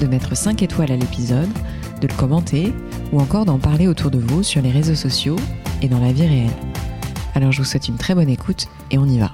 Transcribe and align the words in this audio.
de 0.00 0.06
mettre 0.06 0.36
5 0.36 0.62
étoiles 0.62 0.90
à 0.90 0.96
l'épisode, 0.96 1.48
de 2.00 2.06
le 2.06 2.14
commenter 2.14 2.72
ou 3.12 3.20
encore 3.20 3.44
d'en 3.44 3.58
parler 3.58 3.86
autour 3.86 4.10
de 4.10 4.18
vous 4.18 4.42
sur 4.42 4.62
les 4.62 4.70
réseaux 4.70 4.94
sociaux 4.94 5.36
et 5.82 5.88
dans 5.88 6.00
la 6.00 6.12
vie 6.12 6.26
réelle. 6.26 6.50
Alors 7.34 7.52
je 7.52 7.58
vous 7.58 7.64
souhaite 7.64 7.88
une 7.88 7.96
très 7.96 8.14
bonne 8.14 8.28
écoute 8.28 8.66
et 8.90 8.98
on 8.98 9.06
y 9.06 9.18
va. 9.18 9.32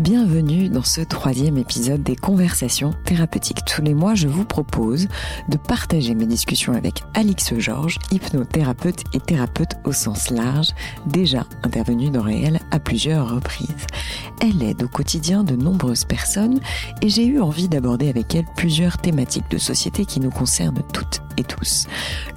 Bienvenue 0.00 0.70
dans 0.70 0.82
ce 0.82 1.02
troisième 1.02 1.58
épisode 1.58 2.02
des 2.02 2.16
conversations 2.16 2.94
thérapeutiques. 3.04 3.66
Tous 3.66 3.82
les 3.82 3.92
mois, 3.92 4.14
je 4.14 4.28
vous 4.28 4.46
propose 4.46 5.08
de 5.50 5.58
partager 5.58 6.14
mes 6.14 6.24
discussions 6.24 6.72
avec 6.72 7.02
Alix 7.12 7.52
Georges, 7.58 7.98
hypnothérapeute 8.10 9.04
et 9.12 9.20
thérapeute 9.20 9.72
au 9.84 9.92
sens 9.92 10.30
large, 10.30 10.68
déjà 11.04 11.44
intervenue 11.64 12.08
dans 12.08 12.22
Réel 12.22 12.60
à 12.70 12.78
plusieurs 12.78 13.28
reprises. 13.28 13.86
Elle 14.40 14.62
aide 14.62 14.84
au 14.84 14.88
quotidien 14.88 15.44
de 15.44 15.54
nombreuses 15.54 16.06
personnes 16.06 16.60
et 17.02 17.10
j'ai 17.10 17.26
eu 17.26 17.38
envie 17.38 17.68
d'aborder 17.68 18.08
avec 18.08 18.34
elle 18.34 18.46
plusieurs 18.56 18.96
thématiques 18.96 19.50
de 19.50 19.58
société 19.58 20.06
qui 20.06 20.20
nous 20.20 20.30
concernent 20.30 20.82
toutes 20.94 21.20
tous. 21.44 21.86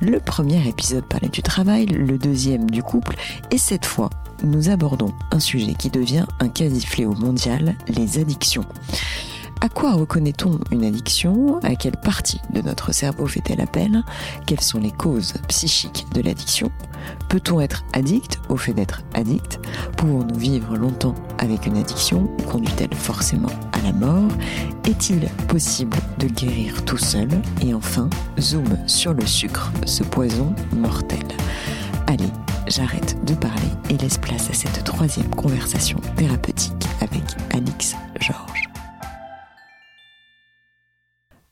Le 0.02 0.20
premier 0.20 0.68
épisode 0.68 1.06
parlait 1.06 1.30
du 1.30 1.42
travail, 1.42 1.86
le 1.86 2.18
deuxième 2.18 2.70
du 2.70 2.84
couple 2.84 3.16
et 3.52 3.58
cette 3.58 3.86
fois 3.86 4.10
nous 4.44 4.70
abordons 4.70 5.14
un 5.32 5.40
sujet 5.40 5.74
qui 5.74 5.90
devient 5.90 6.26
un 6.40 6.50
quasi-fléau 6.50 7.14
mondial, 7.14 7.76
les 7.88 8.20
addictions. 8.20 8.66
À 9.64 9.70
quoi 9.70 9.94
reconnaît-on 9.94 10.60
une 10.72 10.84
addiction? 10.84 11.62
À 11.64 11.76
quelle 11.76 11.96
partie 11.96 12.42
de 12.50 12.60
notre 12.60 12.92
cerveau 12.92 13.28
fait-elle 13.28 13.62
appel? 13.62 14.04
Quelles 14.46 14.60
sont 14.60 14.78
les 14.78 14.92
causes 14.92 15.36
psychiques 15.48 16.06
de 16.14 16.20
l'addiction? 16.20 16.70
Peut-on 17.30 17.62
être 17.62 17.86
addict 17.94 18.42
au 18.50 18.58
fait 18.58 18.74
d'être 18.74 19.04
addict? 19.14 19.62
Pouvons-nous 19.96 20.38
vivre 20.38 20.76
longtemps 20.76 21.16
avec 21.38 21.66
une 21.66 21.78
addiction 21.78 22.28
Conduit-elle 22.52 22.94
forcément 22.94 23.54
à 23.72 23.80
la 23.86 23.94
mort? 23.94 24.34
Est-il 24.86 25.30
possible 25.48 25.96
de 26.20 26.28
guérir 26.28 26.84
tout 26.84 26.98
seul? 26.98 27.30
Et 27.62 27.74
enfin, 27.74 28.10
zoom 28.42 28.68
sur 28.86 29.14
le 29.14 29.26
sucre, 29.26 29.72
ce 29.86 30.04
poison 30.04 30.54
mortel. 30.76 31.24
Allez, 32.08 32.34
j'arrête 32.68 33.16
de 33.24 33.34
parler 33.34 33.72
et 33.90 33.96
laisse 33.96 34.18
place 34.18 34.50
à 34.50 34.54
cette 34.54 34.84
troisième 34.84 35.34
conversation 35.34 36.02
thérapeutique 36.18 36.86
avec 37.00 37.24
Alix 37.54 37.96
Georges. 38.20 38.73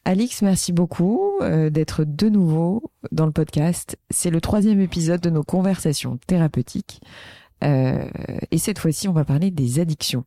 Alix, 0.04 0.42
merci 0.42 0.74
beaucoup 0.74 1.34
euh, 1.42 1.70
d'être 1.70 2.04
de 2.04 2.28
nouveau 2.30 2.92
dans 3.12 3.26
le 3.26 3.32
podcast. 3.32 3.98
C'est 4.10 4.32
le 4.32 4.42
troisième 4.42 4.82
épisode 4.82 5.22
de 5.22 5.30
nos 5.30 5.44
conversations 5.44 6.18
thérapeutiques. 6.26 7.02
Euh, 7.64 8.06
et 8.50 8.58
cette 8.58 8.80
fois-ci, 8.80 9.08
on 9.08 9.14
va 9.14 9.26
parler 9.26 9.52
des 9.52 9.80
addictions. 9.80 10.26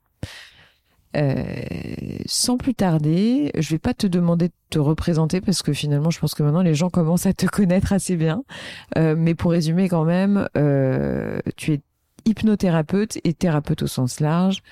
Euh, 1.17 1.45
sans 2.27 2.56
plus 2.56 2.75
tarder, 2.75 3.52
je 3.56 3.70
vais 3.70 3.78
pas 3.78 3.95
te 3.95 4.06
demander 4.06 4.48
de 4.48 4.55
te 4.70 4.78
représenter 4.78 5.41
parce 5.41 5.62
que 5.62 5.72
finalement, 5.72 6.11
je 6.11 6.19
pense 6.19 6.34
que 6.34 6.42
maintenant 6.42 6.62
les 6.62 6.74
gens 6.74 6.91
commencent 6.91 7.27
à 7.27 7.33
te 7.33 7.46
connaître 7.46 7.92
assez 7.92 8.17
bien. 8.17 8.42
Euh, 8.98 9.14
mais 9.17 9.35
pour 9.35 9.52
résumer 9.52 9.89
quand 9.89 10.05
même, 10.05 10.48
euh, 10.56 11.39
tu 11.56 11.73
es 11.73 11.80
hypnothérapeute 12.24 13.18
et 13.23 13.35
thérapeute 13.35 13.83
au 13.83 13.86
sens 13.86 14.20
large 14.20 14.62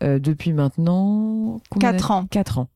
depuis 0.00 0.54
maintenant 0.54 1.60
quatre 1.78 2.10
ans. 2.10 2.26
Quatre 2.30 2.58
ans. 2.58 2.68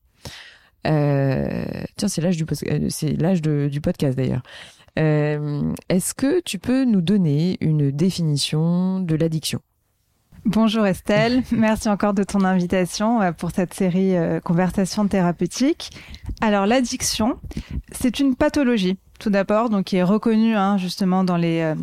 Tiens, 0.85 2.07
c'est 2.07 2.21
l'âge 2.21 2.37
du 2.37 2.45
c'est 2.89 3.13
l'âge 3.19 3.41
du 3.41 3.81
podcast 3.81 4.17
d'ailleurs. 4.17 4.43
Est-ce 4.95 6.13
que 6.13 6.41
tu 6.41 6.59
peux 6.59 6.85
nous 6.85 7.01
donner 7.01 7.57
une 7.61 7.91
définition 7.91 8.99
de 8.99 9.15
l'addiction? 9.15 9.61
Bonjour 10.45 10.85
Estelle, 10.85 11.41
merci 11.51 11.89
encore 11.89 12.13
de 12.13 12.23
ton 12.23 12.43
invitation 12.43 13.19
euh, 13.19 13.31
pour 13.31 13.49
cette 13.49 13.73
série 13.73 14.15
euh, 14.15 14.39
Conversation 14.39 15.07
thérapeutique. 15.07 15.89
Alors 16.39 16.67
l'addiction, 16.67 17.39
c'est 17.91 18.19
une 18.19 18.35
pathologie 18.35 18.99
tout 19.19 19.31
d'abord, 19.31 19.71
donc 19.71 19.85
qui 19.85 19.97
est 19.97 20.03
reconnue 20.03 20.55
hein, 20.55 20.77
justement 20.77 21.23
dans 21.23 21.37
les 21.37 21.61
euh, 21.61 21.75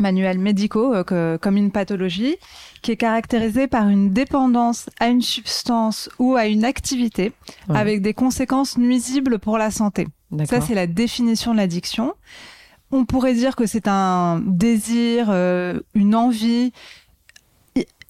manuels 0.00 0.38
médicaux 0.38 0.94
comme 1.04 1.56
une 1.56 1.70
pathologie, 1.70 2.36
qui 2.82 2.92
est 2.92 2.96
caractérisée 2.96 3.66
par 3.66 3.88
une 3.88 4.10
dépendance 4.10 4.88
à 5.00 5.08
une 5.08 5.22
substance 5.22 6.08
ou 6.18 6.36
à 6.36 6.46
une 6.46 6.64
activité 6.64 7.32
avec 7.68 8.02
des 8.02 8.14
conséquences 8.14 8.78
nuisibles 8.78 9.38
pour 9.38 9.58
la 9.58 9.70
santé. 9.70 10.08
Ça 10.46 10.60
c'est 10.60 10.74
la 10.74 10.86
définition 10.86 11.52
de 11.52 11.58
l'addiction. 11.58 12.14
On 12.90 13.04
pourrait 13.04 13.34
dire 13.34 13.54
que 13.54 13.66
c'est 13.66 13.86
un 13.88 14.40
désir, 14.44 15.30
une 15.94 16.14
envie 16.14 16.72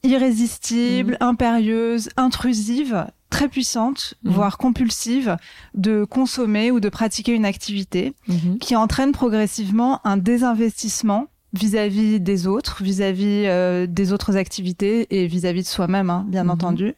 irrésistible, 0.02 1.16
mhm. 1.20 1.28
impérieuse, 1.28 2.08
intrusive, 2.16 3.06
très 3.30 3.48
puissante, 3.48 4.14
mhm. 4.22 4.32
voire 4.32 4.58
compulsive, 4.58 5.36
de 5.74 6.04
consommer 6.04 6.70
ou 6.70 6.80
de 6.80 6.88
pratiquer 6.88 7.32
une 7.32 7.44
activité 7.44 8.14
mhm. 8.28 8.58
qui 8.58 8.76
entraîne 8.76 9.12
progressivement 9.12 10.00
un 10.04 10.16
désinvestissement 10.16 11.26
vis-à-vis 11.52 12.20
des 12.20 12.46
autres, 12.46 12.82
vis-à-vis 12.82 13.44
euh, 13.46 13.86
des 13.86 14.12
autres 14.12 14.36
activités 14.36 15.06
et 15.10 15.26
vis-à-vis 15.26 15.62
de 15.62 15.68
soi-même, 15.68 16.10
hein, 16.10 16.24
bien 16.28 16.48
entendu. 16.48 16.94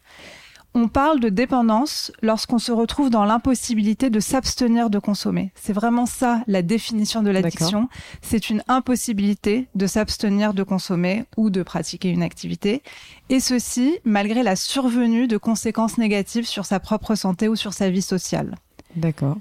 On 0.72 0.86
parle 0.86 1.18
de 1.18 1.30
dépendance 1.30 2.12
lorsqu'on 2.22 2.60
se 2.60 2.70
retrouve 2.70 3.10
dans 3.10 3.24
l'impossibilité 3.24 4.08
de 4.08 4.20
s'abstenir 4.20 4.88
de 4.88 5.00
consommer. 5.00 5.50
C'est 5.56 5.72
vraiment 5.72 6.06
ça 6.06 6.44
la 6.46 6.62
définition 6.62 7.24
de 7.24 7.30
l'addiction. 7.30 7.88
C'est 8.22 8.50
une 8.50 8.62
impossibilité 8.68 9.66
de 9.74 9.86
s'abstenir 9.88 10.54
de 10.54 10.62
consommer 10.62 11.24
ou 11.36 11.50
de 11.50 11.64
pratiquer 11.64 12.10
une 12.10 12.22
activité. 12.22 12.84
Et 13.30 13.40
ceci 13.40 13.98
malgré 14.04 14.44
la 14.44 14.54
survenue 14.54 15.26
de 15.26 15.38
conséquences 15.38 15.98
négatives 15.98 16.46
sur 16.46 16.64
sa 16.64 16.78
propre 16.78 17.16
santé 17.16 17.48
ou 17.48 17.56
sur 17.56 17.72
sa 17.72 17.90
vie 17.90 18.02
sociale. 18.02 18.54
D'accord 18.94 19.38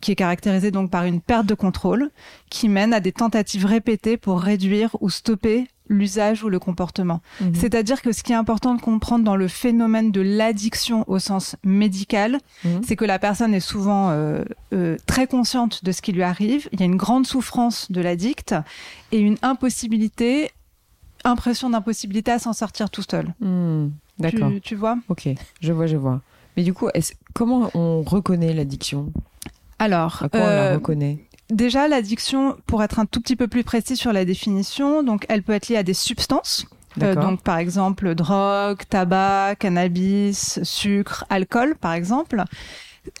qui 0.00 0.12
est 0.12 0.16
caractérisée 0.16 0.70
donc 0.70 0.90
par 0.90 1.04
une 1.04 1.20
perte 1.20 1.46
de 1.46 1.54
contrôle 1.54 2.10
qui 2.50 2.68
mène 2.68 2.92
à 2.92 3.00
des 3.00 3.12
tentatives 3.12 3.66
répétées 3.66 4.16
pour 4.16 4.40
réduire 4.40 4.96
ou 5.00 5.10
stopper 5.10 5.68
l'usage 5.88 6.44
ou 6.44 6.48
le 6.48 6.58
comportement. 6.58 7.20
Mhm. 7.40 7.54
C'est-à-dire 7.54 8.02
que 8.02 8.12
ce 8.12 8.22
qui 8.22 8.32
est 8.32 8.36
important 8.36 8.74
de 8.74 8.80
comprendre 8.80 9.24
dans 9.24 9.36
le 9.36 9.48
phénomène 9.48 10.12
de 10.12 10.20
l'addiction 10.20 11.04
au 11.08 11.18
sens 11.18 11.56
médical, 11.64 12.38
mhm. 12.64 12.82
c'est 12.86 12.96
que 12.96 13.04
la 13.04 13.18
personne 13.18 13.54
est 13.54 13.60
souvent 13.60 14.10
euh, 14.10 14.44
euh, 14.72 14.96
très 15.06 15.26
consciente 15.26 15.84
de 15.84 15.92
ce 15.92 16.02
qui 16.02 16.12
lui 16.12 16.22
arrive. 16.22 16.68
Il 16.72 16.80
y 16.80 16.82
a 16.82 16.86
une 16.86 16.96
grande 16.96 17.26
souffrance 17.26 17.90
de 17.90 18.00
l'addict 18.00 18.54
et 19.12 19.18
une 19.18 19.36
impossibilité, 19.42 20.50
impression 21.24 21.70
d'impossibilité 21.70 22.32
à 22.32 22.38
s'en 22.38 22.52
sortir 22.52 22.90
tout 22.90 23.04
seul. 23.08 23.34
Hmm, 23.40 23.88
d'accord. 24.18 24.52
Tu, 24.62 24.74
vois? 24.74 24.98
Ok, 25.08 25.28
je 25.60 25.72
vois, 25.72 25.86
je 25.86 25.96
vois. 25.96 26.20
Mais 26.56 26.64
du 26.64 26.74
coup, 26.74 26.88
comment 27.34 27.70
on 27.74 28.02
reconnaît 28.02 28.52
l'addiction? 28.52 29.12
Alors, 29.78 30.22
à 30.22 30.28
quoi 30.28 30.40
on 30.40 30.46
la 30.46 30.50
euh, 30.50 30.74
reconnaît 30.74 31.18
Déjà, 31.50 31.88
l'addiction, 31.88 32.56
pour 32.66 32.82
être 32.82 32.98
un 32.98 33.06
tout 33.06 33.20
petit 33.20 33.36
peu 33.36 33.48
plus 33.48 33.64
précis 33.64 33.96
sur 33.96 34.12
la 34.12 34.24
définition, 34.24 35.02
donc 35.02 35.24
elle 35.28 35.42
peut 35.42 35.54
être 35.54 35.68
liée 35.68 35.76
à 35.76 35.82
des 35.82 35.94
substances. 35.94 36.66
Euh, 37.02 37.14
donc 37.14 37.42
par 37.42 37.58
exemple 37.58 38.14
drogue, 38.14 38.80
tabac, 38.88 39.56
cannabis, 39.58 40.60
sucre, 40.62 41.24
alcool 41.30 41.76
par 41.76 41.92
exemple. 41.92 42.42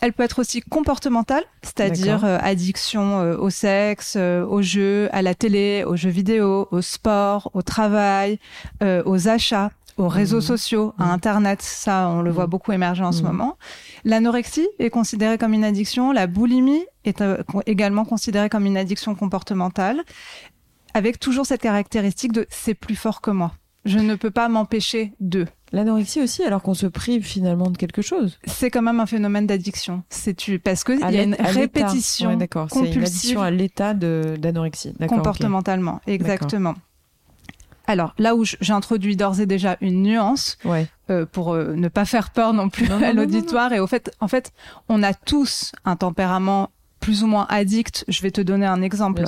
Elle 0.02 0.12
peut 0.12 0.22
être 0.22 0.40
aussi 0.40 0.60
comportementale, 0.60 1.44
c'est-à-dire 1.62 2.24
euh, 2.24 2.36
addiction 2.42 3.20
euh, 3.20 3.36
au 3.38 3.48
sexe, 3.48 4.16
au 4.16 4.60
jeu, 4.60 5.08
à 5.12 5.22
la 5.22 5.34
télé, 5.34 5.82
aux 5.86 5.96
jeux 5.96 6.10
vidéo, 6.10 6.68
au 6.70 6.82
sport, 6.82 7.50
au 7.54 7.62
travail, 7.62 8.38
aux 8.82 9.28
achats 9.28 9.70
aux 9.98 10.08
réseaux 10.08 10.38
mmh. 10.38 10.42
sociaux, 10.42 10.94
à 10.98 11.06
mmh. 11.06 11.10
Internet. 11.10 11.62
Ça, 11.62 12.08
on 12.08 12.22
le 12.22 12.30
voit 12.30 12.46
mmh. 12.46 12.50
beaucoup 12.50 12.72
émerger 12.72 13.04
en 13.04 13.12
ce 13.12 13.22
moment. 13.22 13.58
L'anorexie 14.04 14.68
est 14.78 14.90
considérée 14.90 15.36
comme 15.36 15.52
une 15.52 15.64
addiction. 15.64 16.12
La 16.12 16.26
boulimie 16.26 16.84
est 17.04 17.20
euh, 17.20 17.42
également 17.66 18.04
considérée 18.04 18.48
comme 18.48 18.64
une 18.64 18.76
addiction 18.76 19.14
comportementale, 19.14 20.02
avec 20.94 21.18
toujours 21.18 21.46
cette 21.46 21.60
caractéristique 21.60 22.32
de 22.32 22.46
c'est 22.48 22.74
plus 22.74 22.96
fort 22.96 23.20
que 23.20 23.30
moi. 23.30 23.52
Je 23.84 23.98
ne 23.98 24.14
peux 24.14 24.30
pas 24.30 24.48
m'empêcher 24.48 25.12
de. 25.20 25.46
L'anorexie 25.72 26.22
aussi, 26.22 26.42
alors 26.42 26.62
qu'on 26.62 26.74
se 26.74 26.86
prive 26.86 27.24
finalement 27.24 27.70
de 27.70 27.76
quelque 27.76 28.02
chose. 28.02 28.38
C'est 28.46 28.70
quand 28.70 28.82
même 28.82 29.00
un 29.00 29.06
phénomène 29.06 29.46
d'addiction. 29.46 30.02
C'est 30.08 30.34
tu 30.34 30.58
parce 30.58 30.82
que 30.82 30.92
il 30.92 31.14
y 31.14 31.18
a 31.18 31.22
une 31.22 31.36
répétition 31.38 32.36
d'accord. 32.36 32.68
C'est 32.70 32.90
une 32.90 33.02
addiction 33.02 33.42
à 33.42 33.50
l'état 33.50 33.94
d'anorexie. 33.94 34.94
Comportementalement, 35.08 36.00
exactement. 36.06 36.74
Alors 37.88 38.14
là 38.18 38.36
où 38.36 38.44
j'introduis 38.60 39.16
d'ores 39.16 39.40
et 39.40 39.46
déjà 39.46 39.76
une 39.80 40.02
nuance 40.02 40.56
euh, 41.10 41.26
pour 41.26 41.54
euh, 41.54 41.74
ne 41.74 41.88
pas 41.88 42.04
faire 42.04 42.30
peur 42.30 42.52
non 42.52 42.68
plus 42.68 42.88
à 43.04 43.12
l'auditoire 43.12 43.72
et 43.72 43.80
au 43.80 43.88
fait, 43.88 44.12
en 44.20 44.28
fait, 44.28 44.52
on 44.88 45.02
a 45.02 45.12
tous 45.14 45.72
un 45.84 45.96
tempérament 45.96 46.70
plus 47.00 47.22
ou 47.22 47.26
moins 47.26 47.46
addict. 47.48 48.04
Je 48.08 48.22
vais 48.22 48.30
te 48.30 48.40
donner 48.40 48.66
un 48.66 48.82
exemple 48.82 49.24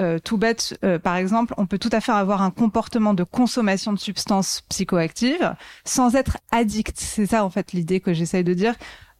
euh, 0.00 0.18
tout 0.18 0.38
bête. 0.38 0.78
Euh, 0.84 0.98
par 0.98 1.16
exemple, 1.16 1.54
on 1.56 1.66
peut 1.66 1.78
tout 1.78 1.90
à 1.92 2.00
fait 2.00 2.12
avoir 2.12 2.42
un 2.42 2.50
comportement 2.50 3.14
de 3.14 3.24
consommation 3.24 3.92
de 3.92 3.98
substances 3.98 4.62
psychoactives 4.68 5.54
sans 5.84 6.14
être 6.14 6.38
addict. 6.52 6.96
C'est 6.98 7.26
ça 7.26 7.44
en 7.44 7.50
fait 7.50 7.72
l'idée 7.72 8.00
que 8.00 8.12
j'essaye 8.12 8.44
de 8.44 8.54
dire. 8.54 8.74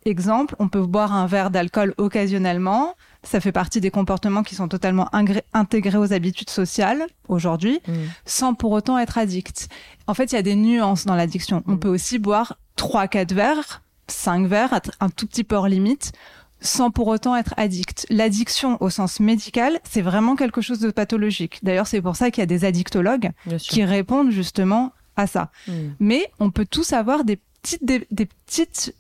Exemple, 0.05 0.55
on 0.59 0.69
peut 0.69 0.85
boire 0.85 1.15
un 1.15 1.27
verre 1.27 1.51
d'alcool 1.51 1.95
occasionnellement. 1.97 2.95
Ça 3.25 3.41
fait 3.41 3.53
partie 3.53 3.81
des 3.81 3.91
comportements 3.91 4.43
qui 4.43 4.55
sont 4.55 4.69
totalement 4.69 5.09
intégrés 5.53 5.99
aux 5.99 6.13
habitudes 6.13 6.51
sociales 6.51 7.07
aujourd'hui, 7.29 7.81
mm. 7.87 7.93
sans 8.27 8.55
pour 8.55 8.73
autant 8.73 8.99
être 8.99 9.19
addict. 9.19 9.69
En 10.07 10.15
fait, 10.15 10.33
il 10.33 10.35
y 10.35 10.39
a 10.39 10.43
des 10.43 10.55
nuances 10.55 11.07
dans 11.07 11.17
l'addiction. 11.17 11.63
On 11.67 11.73
mm. 11.73 11.79
peut 11.81 11.89
aussi 11.89 12.19
boire 12.19 12.59
trois, 12.77 13.09
quatre 13.09 13.33
verres, 13.33 13.83
cinq 14.09 14.47
verres, 14.47 14.81
un 15.01 15.09
tout 15.09 15.27
petit 15.27 15.45
peu 15.45 15.57
hors 15.57 15.69
limite, 15.69 16.13
sans 16.61 16.91
pour 16.91 17.09
autant 17.09 17.37
être 17.37 17.55
addict. 17.57 18.07
L'addiction 18.11 18.83
au 18.83 18.91
sens 18.91 19.21
médical, 19.21 19.79
c'est 19.85 20.03
vraiment 20.03 20.37
quelque 20.37 20.61
chose 20.61 20.81
de 20.81 20.91
pathologique. 20.91 21.61
D'ailleurs, 21.63 21.87
c'est 21.87 22.03
pour 22.03 22.17
ça 22.17 22.31
qu'il 22.31 22.43
y 22.43 22.45
a 22.45 22.47
des 22.47 22.65
addictologues 22.65 23.31
qui 23.59 23.85
répondent 23.85 24.31
justement 24.31 24.93
à 25.17 25.27
ça. 25.27 25.51
Mm. 25.69 25.73
Mais 26.01 26.31
on 26.41 26.51
peut 26.51 26.67
tous 26.67 26.93
avoir 26.93 27.25
des 27.25 27.39
petites, 27.63 27.85
des, 27.85 28.27
petites 28.27 28.95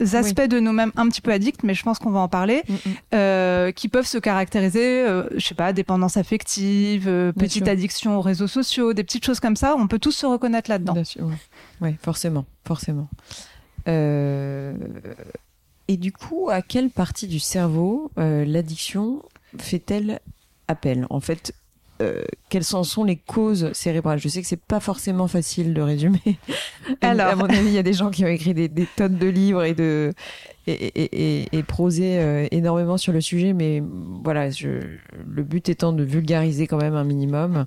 aspects 0.00 0.48
de 0.48 0.60
nous-mêmes 0.60 0.92
un 0.96 1.08
petit 1.08 1.20
peu 1.20 1.32
addicts, 1.32 1.62
mais 1.62 1.74
je 1.74 1.82
pense 1.82 1.98
qu'on 1.98 2.10
va 2.10 2.20
en 2.20 2.28
parler, 2.28 2.62
mm, 2.68 2.72
mm. 2.72 2.78
Euh, 3.14 3.72
qui 3.72 3.88
peuvent 3.88 4.06
se 4.06 4.18
caractériser, 4.18 5.04
euh, 5.04 5.24
je 5.36 5.46
sais 5.46 5.54
pas, 5.54 5.72
dépendance 5.72 6.16
affective, 6.16 7.06
euh, 7.08 7.32
petite 7.32 7.68
addiction 7.68 8.18
aux 8.18 8.20
réseaux 8.20 8.46
sociaux, 8.46 8.92
des 8.92 9.04
petites 9.04 9.24
choses 9.24 9.40
comme 9.40 9.56
ça. 9.56 9.74
On 9.76 9.88
peut 9.88 9.98
tous 9.98 10.12
se 10.12 10.26
reconnaître 10.26 10.70
là-dedans. 10.70 10.94
Oui, 10.96 11.34
ouais, 11.80 11.96
forcément, 12.02 12.44
forcément. 12.66 13.08
Euh, 13.88 14.74
et 15.88 15.96
du 15.96 16.12
coup, 16.12 16.48
à 16.50 16.62
quelle 16.62 16.90
partie 16.90 17.26
du 17.26 17.38
cerveau 17.38 18.10
l'addiction 18.16 19.22
fait-elle 19.58 20.20
appel? 20.68 21.06
En 21.10 21.20
fait, 21.20 21.52
euh, 22.00 22.22
quelles 22.48 22.74
en 22.74 22.82
sont 22.82 23.04
les 23.04 23.16
causes 23.16 23.72
cérébrales 23.72 24.18
Je 24.18 24.28
sais 24.28 24.40
que 24.40 24.48
c'est 24.48 24.60
pas 24.60 24.80
forcément 24.80 25.28
facile 25.28 25.74
de 25.74 25.82
résumer. 25.82 26.38
Alors, 27.02 27.28
à 27.28 27.36
mon 27.36 27.44
avis, 27.44 27.66
il 27.66 27.72
y 27.72 27.78
a 27.78 27.82
des 27.82 27.92
gens 27.92 28.10
qui 28.10 28.24
ont 28.24 28.28
écrit 28.28 28.54
des, 28.54 28.70
tonnes 28.96 29.18
de 29.18 29.26
livres 29.26 29.64
et 29.64 29.74
de 29.74 30.12
et, 30.66 31.48
et, 31.56 31.62
prosé 31.62 32.18
euh, 32.18 32.46
énormément 32.52 32.96
sur 32.96 33.12
le 33.12 33.20
sujet, 33.20 33.52
mais 33.52 33.82
voilà, 34.22 34.50
je, 34.50 34.68
le 35.26 35.42
but 35.42 35.68
étant 35.68 35.92
de 35.92 36.04
vulgariser 36.04 36.66
quand 36.66 36.76
même 36.76 36.94
un 36.94 37.04
minimum. 37.04 37.66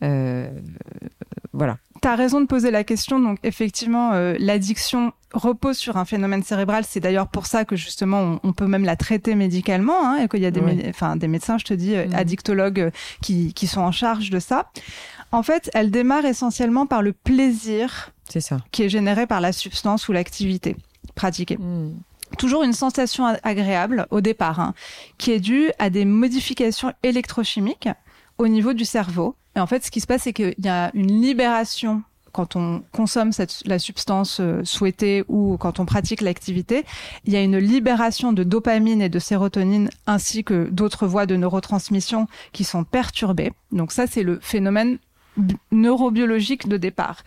Voilà. 0.00 1.78
Tu 2.00 2.08
as 2.08 2.14
raison 2.14 2.40
de 2.40 2.46
poser 2.46 2.70
la 2.70 2.84
question. 2.84 3.20
Donc, 3.20 3.38
effectivement, 3.42 4.12
l'addiction 4.38 5.12
repose 5.32 5.76
sur 5.76 5.96
un 5.96 6.04
phénomène 6.04 6.42
cérébral. 6.42 6.84
C'est 6.86 7.00
d'ailleurs 7.00 7.28
pour 7.28 7.46
ça 7.46 7.64
que 7.64 7.76
justement 7.76 8.40
on, 8.42 8.52
peut 8.52 8.66
même 8.66 8.84
la 8.84 8.96
traiter 8.96 9.34
médicalement 9.34 10.04
hein, 10.04 10.18
et 10.18 10.28
qu'il 10.28 10.40
y 10.40 10.46
a 10.46 10.50
des, 10.50 10.88
enfin, 10.88 11.16
des 11.16 11.28
médecins, 11.28 11.58
je 11.58 11.64
te 11.64 11.74
dis, 11.74 11.94
euh, 11.94 12.06
mm. 12.06 12.14
addictologues 12.14 12.80
euh, 12.80 12.90
qui, 13.22 13.54
qui 13.54 13.66
sont 13.66 13.80
en 13.80 13.92
charge 13.92 14.30
de 14.30 14.38
ça. 14.38 14.70
En 15.32 15.42
fait, 15.42 15.70
elle 15.74 15.90
démarre 15.90 16.24
essentiellement 16.24 16.86
par 16.86 17.02
le 17.02 17.12
plaisir 17.12 18.10
ça. 18.28 18.58
qui 18.72 18.82
est 18.82 18.88
généré 18.88 19.26
par 19.26 19.40
la 19.40 19.52
substance 19.52 20.08
ou 20.08 20.12
l'activité 20.12 20.76
pratiquée. 21.14 21.56
Mm. 21.56 21.94
Toujours 22.38 22.62
une 22.62 22.72
sensation 22.72 23.26
agréable 23.42 24.06
au 24.10 24.20
départ, 24.20 24.60
hein, 24.60 24.74
qui 25.18 25.32
est 25.32 25.40
due 25.40 25.70
à 25.78 25.90
des 25.90 26.04
modifications 26.04 26.92
électrochimiques 27.02 27.88
au 28.38 28.46
niveau 28.46 28.72
du 28.72 28.84
cerveau. 28.84 29.34
Et 29.56 29.60
en 29.60 29.66
fait, 29.66 29.84
ce 29.84 29.90
qui 29.90 30.00
se 30.00 30.06
passe, 30.06 30.22
c'est 30.22 30.32
qu'il 30.32 30.54
y 30.58 30.68
a 30.68 30.90
une 30.94 31.20
libération 31.20 32.02
quand 32.32 32.54
on 32.54 32.84
consomme 32.92 33.32
cette, 33.32 33.62
la 33.66 33.80
substance 33.80 34.38
euh, 34.38 34.62
souhaitée 34.62 35.24
ou 35.26 35.56
quand 35.58 35.80
on 35.80 35.84
pratique 35.84 36.20
l'activité, 36.20 36.84
il 37.24 37.32
y 37.32 37.36
a 37.36 37.42
une 37.42 37.58
libération 37.58 38.32
de 38.32 38.44
dopamine 38.44 39.02
et 39.02 39.08
de 39.08 39.18
sérotonine 39.18 39.90
ainsi 40.06 40.44
que 40.44 40.68
d'autres 40.70 41.08
voies 41.08 41.26
de 41.26 41.34
neurotransmission 41.34 42.28
qui 42.52 42.62
sont 42.62 42.84
perturbées. 42.84 43.52
Donc 43.72 43.90
ça, 43.90 44.06
c'est 44.06 44.22
le 44.22 44.38
phénomène 44.40 44.98
neurobiologique 45.70 46.68
de 46.68 46.76
départ. 46.76 47.22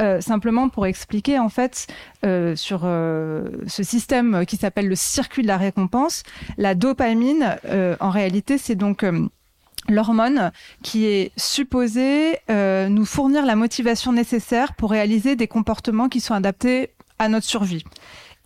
Euh, 0.00 0.20
simplement 0.20 0.68
pour 0.68 0.86
expliquer 0.86 1.38
en 1.38 1.48
fait 1.48 1.86
euh, 2.24 2.54
sur 2.54 2.82
euh, 2.84 3.48
ce 3.66 3.82
système 3.82 4.44
qui 4.46 4.56
s'appelle 4.56 4.88
le 4.88 4.94
circuit 4.94 5.42
de 5.42 5.48
la 5.48 5.56
récompense, 5.56 6.22
la 6.58 6.74
dopamine 6.74 7.56
en 8.00 8.10
réalité 8.10 8.58
c'est 8.58 8.74
donc 8.74 9.04
l'hormone 9.88 10.52
qui 10.82 11.06
est 11.06 11.32
supposée 11.36 12.38
euh, 12.50 12.88
nous 12.88 13.04
fournir 13.04 13.46
la 13.46 13.56
motivation 13.56 14.12
nécessaire 14.12 14.74
pour 14.74 14.90
réaliser 14.90 15.36
des 15.36 15.48
comportements 15.48 16.08
qui 16.08 16.20
sont 16.20 16.34
adaptés 16.34 16.90
à 17.18 17.28
notre 17.28 17.46
survie 17.46 17.84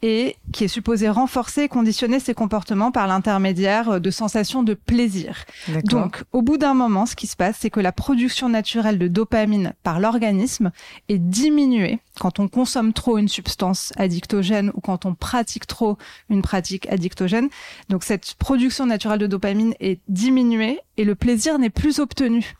et 0.02 0.36
qui 0.52 0.64
est 0.64 0.68
supposé 0.68 1.08
renforcer 1.08 1.62
et 1.62 1.68
conditionner 1.68 2.20
ces 2.20 2.34
comportements 2.34 2.90
par 2.90 3.06
l'intermédiaire 3.06 4.00
de 4.00 4.10
sensations 4.10 4.62
de 4.62 4.74
plaisir. 4.74 5.44
Donc, 5.84 6.24
au 6.32 6.42
bout 6.42 6.56
d'un 6.56 6.74
moment, 6.74 7.06
ce 7.06 7.16
qui 7.16 7.26
se 7.26 7.36
passe, 7.36 7.56
c'est 7.60 7.70
que 7.70 7.80
la 7.80 7.92
production 7.92 8.48
naturelle 8.48 8.98
de 8.98 9.08
dopamine 9.08 9.74
par 9.82 10.00
l'organisme 10.00 10.72
est 11.08 11.18
diminuée 11.18 11.98
quand 12.18 12.38
on 12.38 12.48
consomme 12.48 12.92
trop 12.92 13.18
une 13.18 13.28
substance 13.28 13.92
addictogène 13.96 14.70
ou 14.74 14.80
quand 14.80 15.06
on 15.06 15.14
pratique 15.14 15.66
trop 15.66 15.96
une 16.28 16.42
pratique 16.42 16.88
addictogène. 16.88 17.48
Donc, 17.88 18.04
cette 18.04 18.34
production 18.34 18.86
naturelle 18.86 19.18
de 19.18 19.26
dopamine 19.26 19.74
est 19.80 20.00
diminuée 20.08 20.80
et 20.96 21.04
le 21.04 21.14
plaisir 21.14 21.58
n'est 21.58 21.70
plus 21.70 21.98
obtenu. 21.98 22.54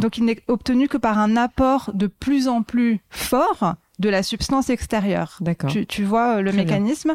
Donc, 0.00 0.18
il 0.18 0.24
n'est 0.24 0.42
obtenu 0.48 0.88
que 0.88 0.96
par 0.96 1.18
un 1.18 1.36
apport 1.36 1.90
de 1.94 2.06
plus 2.06 2.48
en 2.48 2.62
plus 2.62 3.00
fort 3.10 3.76
de 4.02 4.08
la 4.10 4.22
substance 4.22 4.68
extérieure. 4.68 5.38
Tu, 5.68 5.86
tu 5.86 6.04
vois 6.04 6.36
euh, 6.36 6.42
le 6.42 6.52
mécanisme. 6.52 7.14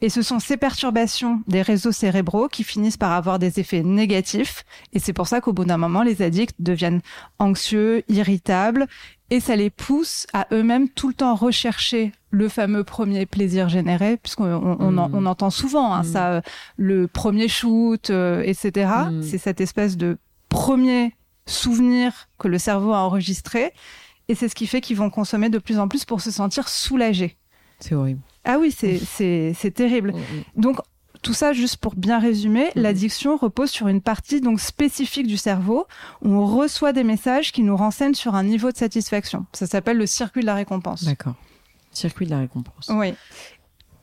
Et 0.00 0.10
ce 0.10 0.22
sont 0.22 0.38
ces 0.38 0.56
perturbations 0.56 1.40
des 1.48 1.62
réseaux 1.62 1.90
cérébraux 1.90 2.46
qui 2.48 2.62
finissent 2.62 2.98
par 2.98 3.12
avoir 3.12 3.40
des 3.40 3.58
effets 3.58 3.82
négatifs. 3.82 4.64
Et 4.92 5.00
c'est 5.00 5.14
pour 5.14 5.26
ça 5.26 5.40
qu'au 5.40 5.52
bout 5.52 5.64
d'un 5.64 5.78
moment, 5.78 6.02
les 6.02 6.22
addicts 6.22 6.54
deviennent 6.60 7.00
anxieux, 7.40 8.04
irritables, 8.08 8.86
et 9.30 9.40
ça 9.40 9.56
les 9.56 9.70
pousse 9.70 10.26
à 10.32 10.46
eux-mêmes 10.52 10.88
tout 10.88 11.08
le 11.08 11.14
temps 11.14 11.34
rechercher 11.34 12.12
le 12.30 12.48
fameux 12.48 12.84
premier 12.84 13.26
plaisir 13.26 13.68
généré, 13.68 14.18
puisqu'on 14.18 14.76
on, 14.78 14.92
hmm. 14.92 15.26
entend 15.26 15.50
souvent 15.50 15.92
hein, 15.92 16.02
hmm. 16.02 16.12
ça, 16.12 16.28
euh, 16.28 16.40
le 16.76 17.08
premier 17.08 17.48
shoot, 17.48 18.10
euh, 18.10 18.42
etc. 18.44 18.90
Hmm. 19.10 19.22
C'est 19.22 19.38
cette 19.38 19.60
espèce 19.60 19.96
de 19.96 20.18
premier 20.50 21.14
souvenir 21.46 22.28
que 22.38 22.48
le 22.48 22.58
cerveau 22.58 22.92
a 22.92 22.98
enregistré 22.98 23.72
et 24.28 24.34
c'est 24.34 24.48
ce 24.48 24.54
qui 24.54 24.66
fait 24.66 24.80
qu'ils 24.80 24.96
vont 24.96 25.10
consommer 25.10 25.48
de 25.48 25.58
plus 25.58 25.78
en 25.78 25.88
plus 25.88 26.04
pour 26.04 26.20
se 26.20 26.30
sentir 26.30 26.68
soulagés. 26.68 27.36
C'est 27.80 27.94
horrible. 27.94 28.20
Ah 28.44 28.58
oui, 28.58 28.70
c'est 28.72 29.74
terrible. 29.74 30.12
Donc, 30.56 30.78
tout 31.22 31.34
ça, 31.34 31.52
juste 31.52 31.78
pour 31.78 31.96
bien 31.96 32.18
résumer, 32.20 32.70
l'addiction 32.76 33.36
repose 33.36 33.70
sur 33.70 33.88
une 33.88 34.00
partie 34.00 34.40
donc 34.40 34.60
spécifique 34.60 35.26
du 35.26 35.36
cerveau 35.36 35.86
où 36.22 36.28
on 36.30 36.46
reçoit 36.46 36.92
des 36.92 37.04
messages 37.04 37.50
qui 37.52 37.62
nous 37.62 37.76
renseignent 37.76 38.14
sur 38.14 38.34
un 38.34 38.44
niveau 38.44 38.70
de 38.70 38.76
satisfaction. 38.76 39.46
Ça 39.52 39.66
s'appelle 39.66 39.96
le 39.96 40.06
circuit 40.06 40.42
de 40.42 40.46
la 40.46 40.54
récompense. 40.54 41.04
D'accord. 41.04 41.34
Circuit 41.90 42.26
de 42.26 42.30
la 42.30 42.38
récompense. 42.38 42.90
Oui. 42.90 43.14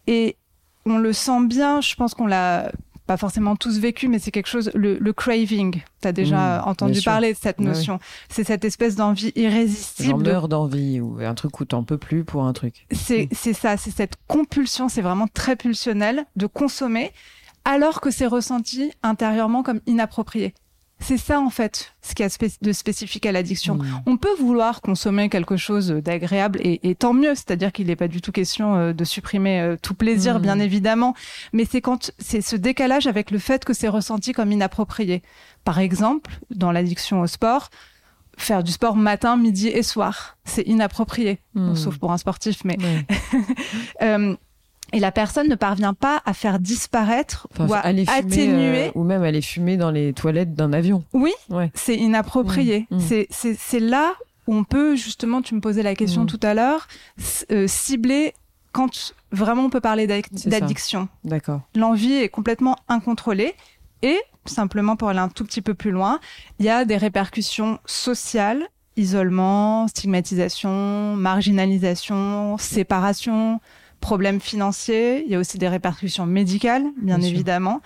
Et 0.08 0.36
on 0.86 0.98
le 0.98 1.14
sent 1.14 1.46
bien, 1.46 1.82
je 1.82 1.96
pense 1.96 2.14
qu'on 2.14 2.28
l'a 2.28 2.72
pas 3.06 3.18
forcément 3.18 3.56
tous 3.56 3.80
vécu, 3.80 4.08
mais 4.08 4.20
c'est 4.20 4.32
quelque 4.32 4.48
chose, 4.48 4.72
le, 4.74 4.98
le 4.98 5.14
craving. 5.14 5.82
Tu 6.02 6.08
as 6.08 6.12
déjà 6.12 6.60
mmh, 6.60 6.68
entendu 6.70 7.02
parler 7.02 7.34
de 7.34 7.38
cette 7.38 7.60
notion. 7.60 8.00
C'est 8.30 8.44
cette 8.44 8.66
espèce 8.66 8.96
d'envie 8.96 9.32
irrésistible. 9.36 10.26
Genre 10.26 10.48
d'envie 10.48 11.00
ou 11.00 11.20
un 11.20 11.34
truc 11.36 11.60
où 11.60 11.66
t'en 11.66 11.84
peux 11.84 11.98
plus 11.98 12.24
pour 12.24 12.46
un 12.46 12.54
truc. 12.54 12.86
C'est 12.92 13.30
mmh. 13.32 13.54
ça, 13.54 13.78
c'est 13.78 13.92
cette 13.92 14.16
compulsion, 14.28 14.90
c'est 14.90 15.02
vraiment 15.02 15.28
très 15.28 15.56
pulsionnel 15.56 16.26
de 16.36 16.48
consommer 16.48 17.12
alors 17.66 18.00
que 18.00 18.12
c'est 18.12 18.28
ressenti 18.28 18.92
intérieurement 19.04 19.64
comme 19.64 19.82
inapproprié. 19.88 20.54
C'est 21.08 21.20
ça 21.20 21.40
en 21.40 21.52
fait, 21.52 21.94
ce 22.02 22.16
qui 22.16 22.24
a 22.24 22.30
de 22.62 22.72
spécifique 22.74 23.28
à 23.28 23.32
l'addiction. 23.32 23.76
Mmh. 23.76 24.02
On 24.08 24.18
peut 24.18 24.34
vouloir 24.40 24.82
consommer 24.82 25.30
quelque 25.30 25.56
chose 25.56 25.90
d'agréable 25.90 26.60
et, 26.64 26.96
tant 26.96 27.14
mieux, 27.14 27.36
c'est-à-dire 27.36 27.72
qu'il 27.72 27.88
n'est 27.88 27.96
pas 27.96 28.08
du 28.08 28.22
tout 28.22 28.32
question 28.32 28.76
euh, 28.76 28.92
de 28.92 29.04
supprimer 29.04 29.62
euh, 29.62 29.76
tout 29.80 29.94
plaisir, 29.94 30.40
bien 30.40 30.56
mmh. 30.56 30.62
évidemment, 30.62 31.14
mais 31.54 31.66
c'est 31.70 31.80
quand 31.80 32.12
c'est 32.18 32.42
ce 32.42 32.56
décalage 32.56 33.06
avec 33.06 33.30
le 33.30 33.38
fait 33.38 33.66
que 33.66 33.74
c'est 33.74 33.88
ressenti 33.88 34.32
comme 34.32 34.52
inapproprié. 34.52 35.22
Par 35.64 35.78
exemple, 35.78 36.40
dans 36.50 36.72
l'addiction 36.72 37.22
au 37.22 37.28
sport, 37.28 37.70
faire 38.36 38.64
du 38.64 38.72
sport 38.72 38.96
matin, 38.96 39.38
midi 39.38 39.68
et 39.68 39.84
soir, 39.84 40.38
c'est 40.44 40.64
inapproprié, 40.64 41.40
mmh. 41.54 41.76
sauf 41.76 42.00
pour 42.00 42.14
un 42.14 42.18
sportif, 42.18 42.64
mais 42.66 42.78
euh, 44.02 44.36
et 44.96 45.00
la 45.00 45.12
personne 45.12 45.50
ne 45.50 45.56
parvient 45.56 45.94
pas 45.94 46.22
à 46.26 46.34
faire 46.34 46.60
disparaître 46.60 47.48
ou 47.60 47.74
à 47.74 47.80
atténuer. 47.80 48.88
Euh, 48.88 48.92
ou 48.96 49.04
même 49.04 49.24
aller 49.24 49.42
fumer 49.42 49.76
dans 49.76 49.92
les 49.92 50.14
toilettes 50.14 50.54
d'un 50.54 50.72
avion. 50.72 51.04
Oui, 51.14 51.34
c'est 51.74 51.96
inapproprié. 51.96 52.88
Mmh, 52.90 52.98
mmh. 52.98 53.56
C'est 53.58 53.80
là 53.80 54.14
où 54.48 54.56
on 54.56 54.64
peut, 54.64 54.96
justement, 54.96 55.42
tu 55.42 55.54
me 55.54 55.60
posais 55.60 55.84
la 55.84 55.96
question 55.96 56.24
mmh. 56.24 56.28
tout 56.28 56.40
à 56.44 56.54
l'heure, 56.54 56.88
euh, 57.52 57.68
cibler 57.68 58.34
quand 58.72 59.14
vraiment 59.32 59.66
on 59.66 59.70
peut 59.70 59.82
parler 59.82 60.08
d'addiction. 60.08 61.10
D'accord. 61.24 61.62
L'envie 61.76 62.14
est 62.14 62.30
complètement 62.30 62.78
incontrôlée. 62.88 63.54
Et, 64.02 64.20
simplement 64.46 64.96
pour 64.96 65.10
aller 65.10 65.20
un 65.20 65.30
tout 65.30 65.44
petit 65.44 65.62
peu 65.62 65.74
plus 65.74 65.92
loin, 65.92 66.20
il 66.60 66.66
y 66.66 66.70
a 66.70 66.86
des 66.86 66.98
répercussions 66.98 67.80
sociales 67.86 68.68
isolement, 68.98 69.88
stigmatisation, 69.88 71.16
marginalisation, 71.16 72.58
séparation, 72.58 73.60
problèmes 74.02 74.40
financiers, 74.40 75.24
il 75.26 75.32
y 75.32 75.36
a 75.36 75.40
aussi 75.40 75.58
des 75.58 75.68
répercussions 75.68 76.26
médicales, 76.26 76.84
bien, 77.02 77.20
évidemment. 77.22 77.82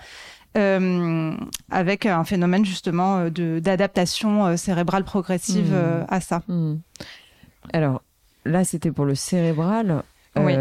avec 0.54 2.06
un 2.06 2.24
phénomène 2.24 2.64
justement 2.64 3.28
d'adaptation 3.30 4.56
cérébrale 4.56 5.04
progressive 5.04 5.72
mmh. 5.72 6.06
à 6.08 6.20
ça. 6.20 6.42
Mmh. 6.48 6.74
Alors 7.72 8.02
là, 8.44 8.64
c'était 8.64 8.90
pour 8.90 9.04
le 9.04 9.14
cérébral. 9.14 10.02
Oui. 10.36 10.54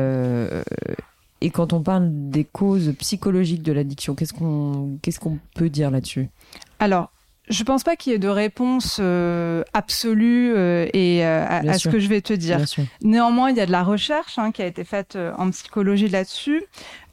Et 1.41 1.51
quand 1.51 1.73
on 1.73 1.81
parle 1.81 2.09
des 2.11 2.43
causes 2.43 2.93
psychologiques 2.99 3.63
de 3.63 3.71
l'addiction, 3.71 4.13
qu'est-ce 4.13 4.33
qu'on 4.33 4.97
qu'est-ce 5.01 5.19
qu'on 5.19 5.39
peut 5.55 5.69
dire 5.69 5.89
là-dessus? 5.89 6.29
Alors, 6.79 7.11
je 7.49 7.63
pense 7.63 7.83
pas 7.83 7.95
qu'il 7.95 8.11
y 8.11 8.15
ait 8.15 8.19
de 8.19 8.27
réponse 8.27 8.97
euh, 8.99 9.63
absolue 9.73 10.53
euh, 10.55 10.87
et 10.93 11.25
euh, 11.25 11.45
à, 11.47 11.77
ce 11.77 11.89
que 11.89 11.99
je 11.99 12.07
vais 12.07 12.21
te 12.21 12.33
dire. 12.33 12.59
Néanmoins, 13.01 13.49
il 13.49 13.57
y 13.57 13.61
a 13.61 13.65
de 13.65 13.71
la 13.71 13.83
recherche 13.83 14.37
hein, 14.37 14.51
qui 14.51 14.61
a 14.61 14.65
été 14.65 14.83
faite 14.83 15.17
en 15.37 15.49
psychologie 15.51 16.09
là-dessus. 16.09 16.63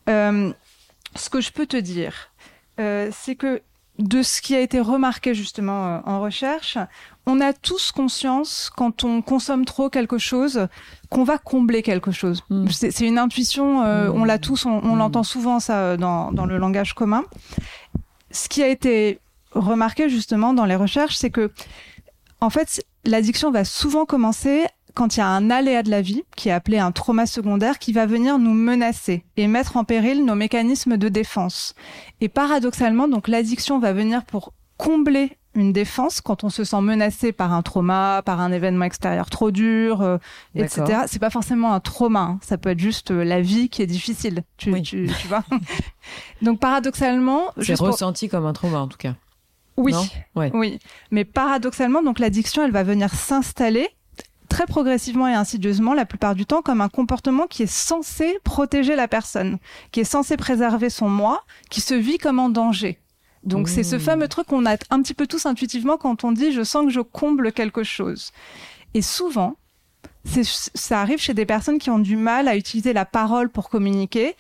ce 0.07 1.31
que 1.31 1.40
je 1.40 1.52
peux 1.52 1.66
te 1.66 1.76
dire, 1.76 2.31
c'est 2.78 3.37
que 3.37 3.62
de 3.99 4.23
ce 4.23 4.43
qui 4.43 4.55
a 4.55 4.61
été 4.61 4.78
remarqué 4.78 5.35
justement 5.35 6.02
en 6.05 6.21
recherche, 6.21 6.76
on 7.25 7.40
a 7.40 7.52
tous 7.52 7.93
conscience 7.93 8.71
quand 8.75 9.05
on 9.05 9.23
consomme 9.23 9.64
trop 9.64 9.88
quelque 9.88 10.19
chose 10.19 10.69
qu'on 11.09 11.25
va 11.25 11.38
combler 11.38 11.83
quelque 11.83 12.12
chose. 12.12 12.43
Hmm. 12.50 12.69
C'est 12.69 13.07
une 13.07 13.19
intuition, 13.19 13.83
euh, 13.83 14.11
on 14.14 14.25
l'a 14.25 14.37
hmm. 14.37 14.40
tous, 14.40 14.66
on, 14.66 14.81
hmm. 14.81 14.99
l'entend 14.99 15.23
souvent 15.23 15.59
ça 15.59 15.97
dans, 15.97 16.31
dans 16.31 16.45
le 16.45 16.59
langage 16.59 16.95
commun. 16.95 17.25
Ce 18.31 18.49
qui 18.49 18.62
a 18.62 18.69
été 18.69 19.19
remarqué 19.61 20.09
justement 20.09 20.55
dans 20.55 20.65
les 20.65 20.77
recherches, 20.77 21.17
c'est 21.17 21.31
que 21.31 21.51
en 22.41 22.51
fait, 22.51 22.85
l'addiction 23.05 23.51
va 23.51 23.65
souvent 23.65 24.05
commencer 24.05 24.67
quand 24.95 25.17
il 25.17 25.21
y 25.21 25.23
a 25.23 25.29
un 25.29 25.51
aléa 25.51 25.83
de 25.83 25.91
la 25.91 26.01
vie, 26.01 26.25
qui 26.37 26.49
est 26.49 26.53
appelé 26.53 26.79
un 26.79 26.91
trauma 26.91 27.27
secondaire, 27.27 27.79
qui 27.79 27.93
va 27.93 28.07
venir 28.07 28.39
nous 28.39 28.55
menacer 28.55 29.25
et 29.37 29.47
mettre 29.47 29.77
en 29.77 29.85
péril 29.85 30.25
nos 30.25 30.35
mécanismes 30.35 30.97
de 30.97 31.09
défense. 31.09 31.75
Et 32.23 32.29
paradoxalement, 32.29 33.07
donc 33.07 33.29
l'addiction 33.29 33.79
va 33.79 33.93
venir 33.93 34.25
pour 34.25 34.55
combler 34.79 35.37
une 35.55 35.73
défense 35.73 36.21
quand 36.21 36.45
on 36.45 36.51
se 36.51 36.65
sent 36.65 36.81
menacé 36.81 37.33
par 37.33 37.53
un 37.53 37.63
trauma, 37.63 38.23
par 38.25 38.41
un 38.41 38.53
événement 38.53 38.85
extérieur 38.85 39.29
trop 39.29 39.51
dur, 39.51 40.03
euh, 40.03 40.19
etc. 40.55 41.03
C'est 41.07 41.19
pas 41.19 41.31
forcément 41.31 41.73
un 41.73 41.81
trauma, 41.81 42.21
hein. 42.21 42.39
ça 42.43 42.59
peut 42.59 42.71
être 42.71 42.79
juste 42.79 43.11
euh, 43.11 43.25
la 43.25 43.41
vie 43.41 43.69
qui 43.69 43.83
est 43.83 43.87
difficile. 43.87 44.43
Tu, 44.57 44.71
tu, 44.83 45.11
tu 45.21 45.29
vois. 45.29 45.45
Donc 46.43 46.61
paradoxalement, 46.61 47.53
c'est 47.61 47.79
ressenti 47.79 48.29
comme 48.29 48.47
un 48.47 48.53
trauma 48.53 48.79
en 48.81 48.89
tout 48.89 48.99
cas. 48.99 49.15
Oui, 49.76 49.95
oui. 50.35 50.78
Mais 51.11 51.25
paradoxalement, 51.25 52.02
donc 52.02 52.18
l'addiction, 52.18 52.64
elle 52.64 52.73
va 52.73 52.83
venir 52.83 53.14
s'installer 53.14 53.88
très 54.49 54.66
progressivement 54.66 55.28
et 55.28 55.35
insidieusement 55.35 55.92
la 55.92 56.06
plupart 56.06 56.35
du 56.35 56.47
temps 56.47 56.62
comme 56.62 56.80
un 56.80 56.88
comportement 56.88 57.47
qui 57.47 57.64
est 57.64 57.71
censé 57.73 58.38
protéger 58.45 58.97
la 58.97 59.09
personne, 59.09 59.59
qui 59.92 60.00
est 60.00 60.04
censé 60.04 60.37
préserver 60.37 60.88
son 60.88 61.09
moi, 61.09 61.45
qui 61.68 61.80
se 61.80 61.95
vit 61.95 62.18
comme 62.18 62.38
en 62.38 62.49
danger. 62.49 62.99
Donc 63.42 63.68
c'est 63.68 63.85
ce 63.85 63.97
mmh. 63.97 64.00
fameux 64.00 64.28
truc 64.28 64.47
qu'on 64.49 64.66
a 64.66 64.76
un 64.90 65.02
petit 65.02 65.14
peu 65.14 65.26
tous 65.26 65.47
intuitivement 65.47 65.97
quand 65.97 66.25
on 66.25 66.33
dit 66.33 66.52
je 66.52 66.62
sens 66.62 66.87
que 66.87 66.90
je 66.90 67.00
comble 67.00 67.52
quelque 67.52 67.85
chose. 67.85 68.33
Et 68.95 69.02
souvent, 69.02 69.56
ça 70.75 71.00
arrive 71.00 71.18
chez 71.18 71.35
des 71.35 71.47
personnes 71.47 71.78
qui 71.78 71.90
ont 71.90 71.99
du 71.99 72.16
mal 72.16 72.49
à 72.49 72.56
utiliser 72.56 72.92
la 72.92 73.04
parole 73.04 73.49
pour 73.49 73.68
communiquer. 73.68 74.35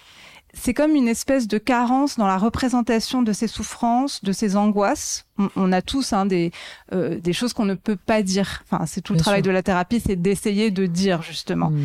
C'est 0.58 0.74
comme 0.74 0.94
une 0.94 1.08
espèce 1.08 1.46
de 1.46 1.58
carence 1.58 2.16
dans 2.16 2.26
la 2.26 2.38
représentation 2.38 3.22
de 3.22 3.32
ces 3.32 3.46
souffrances, 3.46 4.24
de 4.24 4.32
ces 4.32 4.56
angoisses. 4.56 5.26
On, 5.54 5.70
a 5.70 5.82
tous 5.82 6.12
hein, 6.12 6.24
des, 6.24 6.50
euh, 6.92 7.20
des 7.20 7.32
choses 7.32 7.52
qu'on 7.52 7.66
ne 7.66 7.74
peut 7.74 7.96
pas 7.96 8.22
dire. 8.22 8.62
Enfin, 8.64 8.86
c'est 8.86 9.02
tout 9.02 9.12
le 9.12 9.18
travail 9.18 9.42
de 9.42 9.50
la 9.50 9.62
thérapie, 9.62 10.00
c'est 10.04 10.16
d'essayer 10.16 10.70
de 10.70 10.86
dire 10.86 11.22
justement. 11.22 11.70
Mmh. 11.70 11.84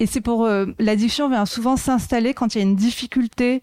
Et 0.00 0.06
c'est 0.06 0.20
pour 0.20 0.44
euh, 0.44 0.66
l'addiction 0.78 1.28
vient 1.28 1.46
souvent 1.46 1.76
s'installer 1.76 2.34
quand 2.34 2.54
il 2.54 2.58
y 2.58 2.60
a 2.60 2.64
une 2.64 2.76
difficulté 2.76 3.62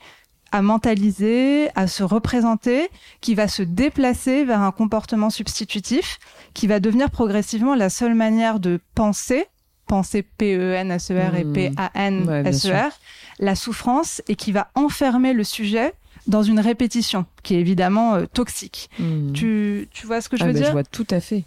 à 0.51 0.61
mentaliser, 0.61 1.69
à 1.75 1.87
se 1.87 2.03
représenter, 2.03 2.89
qui 3.21 3.35
va 3.35 3.47
se 3.47 3.63
déplacer 3.63 4.45
vers 4.45 4.61
un 4.61 4.71
comportement 4.71 5.29
substitutif, 5.29 6.19
qui 6.53 6.67
va 6.67 6.79
devenir 6.79 7.09
progressivement 7.11 7.75
la 7.75 7.89
seule 7.89 8.15
manière 8.15 8.59
de 8.59 8.79
penser, 8.95 9.47
penser 9.87 10.21
P-E-N-S-E-R 10.21 11.35
et 11.35 11.43
hmm. 11.43 11.53
P-A-N-S-E-R, 11.53 12.91
la 13.39 13.55
souffrance, 13.55 14.21
et 14.27 14.35
qui 14.35 14.51
va 14.51 14.69
enfermer 14.75 15.33
le 15.33 15.43
sujet 15.43 15.93
dans 16.27 16.43
une 16.43 16.59
répétition, 16.59 17.25
qui 17.43 17.55
est 17.55 17.59
évidemment 17.59 18.15
euh, 18.15 18.25
toxique. 18.31 18.89
Hmm. 18.99 19.31
Tu, 19.31 19.87
tu 19.91 20.05
vois 20.05 20.21
ce 20.21 20.29
que 20.29 20.37
je 20.37 20.43
ah 20.43 20.47
veux 20.47 20.53
ben, 20.53 20.59
dire? 20.59 20.67
Je 20.67 20.73
vois 20.73 20.83
tout 20.83 21.07
à 21.09 21.19
fait. 21.19 21.45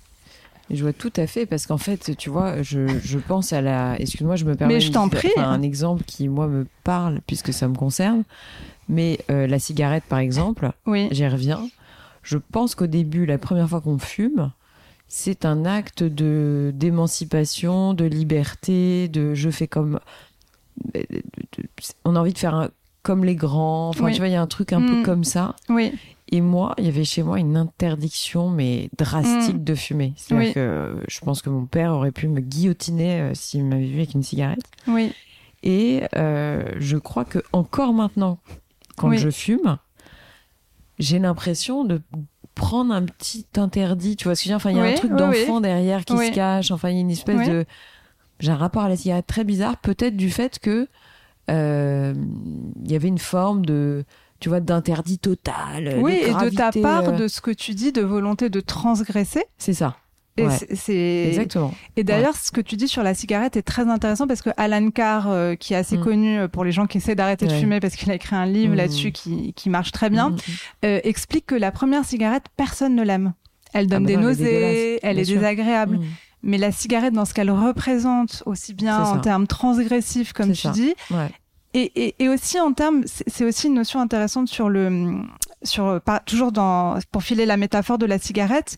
Je 0.70 0.82
vois 0.82 0.92
tout 0.92 1.12
à 1.16 1.26
fait 1.26 1.46
parce 1.46 1.66
qu'en 1.66 1.78
fait, 1.78 2.16
tu 2.16 2.30
vois, 2.30 2.62
je, 2.62 2.86
je 3.02 3.18
pense 3.18 3.52
à 3.52 3.60
la. 3.60 4.00
Excuse-moi, 4.00 4.36
je 4.36 4.44
me 4.44 4.54
permets. 4.54 4.74
Mais 4.74 4.80
je 4.80 4.92
t'en 4.92 5.08
prie. 5.08 5.32
Un 5.36 5.62
exemple 5.62 6.04
qui 6.04 6.28
moi 6.28 6.46
me 6.46 6.66
parle 6.84 7.20
puisque 7.26 7.52
ça 7.52 7.66
me 7.66 7.74
concerne. 7.74 8.22
Mais 8.88 9.18
euh, 9.30 9.46
la 9.46 9.58
cigarette, 9.58 10.04
par 10.08 10.20
exemple, 10.20 10.70
oui. 10.86 11.08
j'y 11.10 11.26
reviens. 11.26 11.68
Je 12.22 12.38
pense 12.38 12.74
qu'au 12.74 12.86
début, 12.86 13.26
la 13.26 13.38
première 13.38 13.68
fois 13.68 13.80
qu'on 13.80 13.98
fume, 13.98 14.52
c'est 15.12 15.44
un 15.44 15.64
acte 15.64 16.04
de 16.04 16.70
d'émancipation, 16.72 17.94
de 17.94 18.04
liberté, 18.04 19.08
de 19.08 19.34
je 19.34 19.50
fais 19.50 19.66
comme. 19.66 19.98
On 22.04 22.14
a 22.14 22.20
envie 22.20 22.32
de 22.32 22.38
faire 22.38 22.70
comme 23.02 23.24
les 23.24 23.34
grands. 23.34 23.88
Enfin, 23.88 24.12
tu 24.12 24.18
vois, 24.18 24.28
il 24.28 24.32
y 24.32 24.36
a 24.36 24.40
un 24.40 24.46
truc 24.46 24.72
un 24.72 24.80
peu 24.80 25.00
mm. 25.00 25.02
comme 25.02 25.24
ça. 25.24 25.56
Oui. 25.68 25.92
Et 26.28 26.40
moi, 26.40 26.76
il 26.78 26.84
y 26.84 26.88
avait 26.88 27.02
chez 27.02 27.24
moi 27.24 27.40
une 27.40 27.56
interdiction, 27.56 28.50
mais 28.50 28.88
drastique 28.96 29.56
mm. 29.56 29.64
de 29.64 29.74
fumer. 29.74 30.12
C'est-à-dire 30.14 30.54
que 30.54 31.02
je 31.08 31.20
pense 31.20 31.42
que 31.42 31.50
mon 31.50 31.66
père 31.66 31.92
aurait 31.92 32.12
pu 32.12 32.28
me 32.28 32.40
guillotiner 32.40 33.20
euh, 33.20 33.34
s'il 33.34 33.64
m'avait 33.64 33.86
vu 33.86 33.96
avec 33.96 34.14
une 34.14 34.22
cigarette. 34.22 34.62
Oui. 34.86 35.12
Et 35.64 36.04
euh, 36.14 36.62
je 36.78 36.96
crois 36.96 37.24
que 37.24 37.40
encore 37.52 37.92
maintenant, 37.92 38.38
quand 38.96 39.12
je 39.14 39.30
fume, 39.30 39.76
j'ai 41.00 41.18
l'impression 41.18 41.84
de 41.84 42.00
prendre 42.54 42.92
un 42.92 43.02
petit 43.02 43.46
interdit, 43.56 44.16
tu 44.16 44.24
vois 44.24 44.34
ce 44.34 44.42
que 44.42 44.48
je 44.48 44.54
veux 44.54 44.58
dire? 44.58 44.68
Enfin, 44.68 44.70
il 44.70 44.76
y 44.76 44.80
a 44.80 44.92
un 44.92 44.94
truc 44.94 45.12
d'enfant 45.12 45.60
derrière 45.60 46.04
qui 46.04 46.16
se 46.16 46.32
cache. 46.32 46.70
Enfin, 46.70 46.90
il 46.90 46.94
y 46.96 46.98
a 46.98 47.00
une 47.00 47.10
espèce 47.10 47.48
de. 47.48 47.64
J'ai 48.38 48.52
un 48.52 48.56
rapport 48.56 48.82
à 48.82 48.88
la 48.88 48.96
cigarette 48.96 49.26
très 49.26 49.44
bizarre, 49.44 49.76
peut-être 49.76 50.16
du 50.16 50.30
fait 50.30 50.58
que 50.58 50.88
euh, 51.50 52.14
il 52.82 52.90
y 52.90 52.94
avait 52.94 53.08
une 53.08 53.18
forme 53.18 53.66
de 53.66 54.04
tu 54.40 54.48
vois, 54.48 54.60
d'interdit 54.60 55.18
total. 55.18 55.98
Oui, 56.00 56.18
et 56.22 56.32
de 56.32 56.48
ta 56.56 56.72
part, 56.72 57.10
euh. 57.10 57.12
de 57.12 57.28
ce 57.28 57.40
que 57.40 57.50
tu 57.50 57.74
dis, 57.74 57.92
de 57.92 58.00
volonté 58.00 58.48
de 58.48 58.60
transgresser. 58.60 59.44
C'est 59.58 59.74
ça. 59.74 59.96
C'est 60.74 61.28
exactement. 61.28 61.74
Et 61.96 62.04
d'ailleurs, 62.04 62.36
ce 62.36 62.50
que 62.50 62.60
tu 62.60 62.76
dis 62.76 62.88
sur 62.88 63.02
la 63.02 63.14
cigarette 63.14 63.56
est 63.56 63.62
très 63.62 63.88
intéressant 63.88 64.26
parce 64.26 64.42
que 64.42 64.50
Alan 64.56 64.90
Carr, 64.90 65.28
euh, 65.28 65.54
qui 65.54 65.74
est 65.74 65.76
assez 65.76 65.98
mm. 65.98 66.04
connu 66.04 66.38
euh, 66.38 66.48
pour 66.48 66.64
les 66.64 66.72
gens 66.72 66.86
qui 66.86 66.98
essaient 66.98 67.14
d'arrêter 67.14 67.46
de 67.46 67.52
fumer, 67.52 67.80
parce 67.80 67.96
qu'il 67.96 68.10
a 68.10 68.14
écrit 68.14 68.36
un 68.36 68.46
livre 68.46 68.74
mm. 68.74 68.76
là-dessus 68.76 69.12
qui, 69.12 69.52
qui 69.54 69.70
marche 69.70 69.92
très 69.92 70.10
bien, 70.10 70.30
mm, 70.30 70.36
euh, 70.84 71.00
explique 71.04 71.46
que 71.46 71.54
la 71.54 71.72
première 71.72 72.04
cigarette, 72.04 72.44
personne 72.56 72.94
ne 72.94 73.02
l'aime. 73.02 73.32
Elle 73.72 73.86
donne 73.86 74.04
ah 74.04 74.08
bah 74.08 74.14
des 74.14 74.16
nausées, 74.16 74.98
elle 75.02 75.18
est, 75.18 75.24
désagréable. 75.24 76.00
Mais 76.42 76.58
la 76.58 76.72
cigarette, 76.72 77.12
dans 77.12 77.24
ce 77.24 77.34
qu'elle 77.34 77.50
représente, 77.50 78.42
aussi 78.46 78.74
bien 78.74 79.04
en 79.04 79.18
termes 79.18 79.46
transgressifs, 79.46 80.32
comme 80.32 80.52
tu 80.52 80.68
dis, 80.70 80.94
et, 81.72 81.92
et, 81.94 82.14
et, 82.18 82.28
aussi 82.28 82.58
en 82.58 82.72
termes, 82.72 83.04
c'est 83.06 83.44
aussi 83.44 83.68
une 83.68 83.74
notion 83.74 84.00
intéressante 84.00 84.48
sur 84.48 84.68
le, 84.68 85.22
sur 85.62 86.00
pas, 86.00 86.20
toujours 86.20 86.52
dans 86.52 86.98
pour 87.12 87.22
filer 87.22 87.46
la 87.46 87.56
métaphore 87.56 87.98
de 87.98 88.06
la 88.06 88.18
cigarette. 88.18 88.76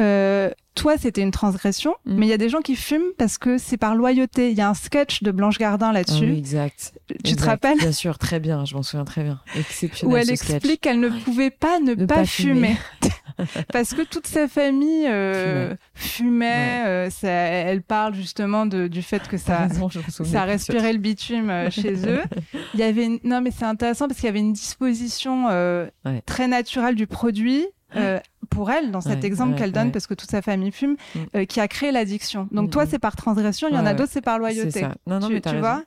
Euh, 0.00 0.50
toi, 0.74 0.96
c'était 0.98 1.22
une 1.22 1.30
transgression, 1.30 1.94
mm. 2.04 2.14
mais 2.14 2.26
il 2.26 2.28
y 2.28 2.32
a 2.32 2.38
des 2.38 2.48
gens 2.48 2.60
qui 2.60 2.76
fument 2.76 3.12
parce 3.16 3.38
que 3.38 3.58
c'est 3.58 3.76
par 3.76 3.94
loyauté. 3.94 4.50
Il 4.50 4.56
y 4.56 4.60
a 4.60 4.68
un 4.68 4.74
sketch 4.74 5.22
de 5.22 5.30
Blanche 5.30 5.58
Gardin 5.58 5.92
là-dessus. 5.92 6.32
Exact. 6.32 6.94
Tu 7.24 7.36
te 7.36 7.44
rappelles 7.44 7.78
Bien 7.78 7.92
sûr, 7.92 8.18
très 8.18 8.40
bien. 8.40 8.64
Je 8.64 8.74
m'en 8.74 8.82
souviens 8.82 9.04
très 9.04 9.22
bien. 9.22 9.40
Exceptionnel. 9.56 10.14
Où 10.14 10.16
elle 10.16 10.30
explique 10.30 10.80
qu'elle 10.80 11.00
ne 11.00 11.08
pouvait 11.08 11.50
pas 11.50 11.78
ne, 11.80 11.94
pas, 11.94 12.24
fumer. 12.24 12.76
parce 13.72 13.94
que 13.94 14.02
toute 14.02 14.26
sa 14.26 14.48
famille 14.48 15.06
euh, 15.08 15.74
fumait. 15.94 16.84
Euh, 16.86 17.10
ça, 17.10 17.28
elle 17.28 17.82
parle 17.82 18.14
justement 18.14 18.66
de, 18.66 18.88
du 18.88 19.02
fait 19.02 19.26
que 19.28 19.36
ça, 19.36 19.68
ça 20.08 20.44
respirait 20.44 20.92
le 20.92 20.98
bitume 20.98 21.50
euh, 21.50 21.70
chez 21.70 21.92
eux. 22.06 22.22
Il 22.74 22.80
y 22.80 22.82
avait 22.82 23.04
une... 23.04 23.18
non 23.24 23.40
mais 23.40 23.50
c'est 23.50 23.64
intéressant 23.64 24.08
parce 24.08 24.18
qu'il 24.20 24.26
y 24.26 24.30
avait 24.30 24.40
une 24.40 24.52
disposition 24.52 25.46
très 26.26 26.48
naturelle 26.48 26.94
du 26.94 27.06
produit 27.06 27.66
euh, 27.96 28.18
pour 28.50 28.70
elle, 28.70 28.90
dans 28.90 29.00
cet 29.00 29.24
exemple 29.24 29.56
qu'elle 29.56 29.72
donne, 29.72 29.92
parce 29.92 30.06
que 30.06 30.14
toute 30.14 30.30
sa 30.30 30.42
famille 30.42 30.72
fume, 30.72 30.96
mm. 31.14 31.18
euh, 31.36 31.44
qui 31.44 31.60
a 31.60 31.68
créé 31.68 31.92
l'addiction. 31.92 32.48
Donc 32.52 32.70
toi, 32.70 32.84
mm, 32.84 32.88
c'est 32.90 32.98
par 32.98 33.16
transgression, 33.16 33.68
il 33.68 33.74
y 33.74 33.78
en 33.78 33.86
a 33.86 33.94
d'autres, 33.94 34.12
c'est 34.12 34.20
par 34.20 34.38
loyauté. 34.38 34.80
Ça. 34.80 34.94
Non, 35.06 35.20
non, 35.20 35.28
tu, 35.28 35.34
mais 35.34 35.40
tu 35.40 35.56
vois? 35.58 35.82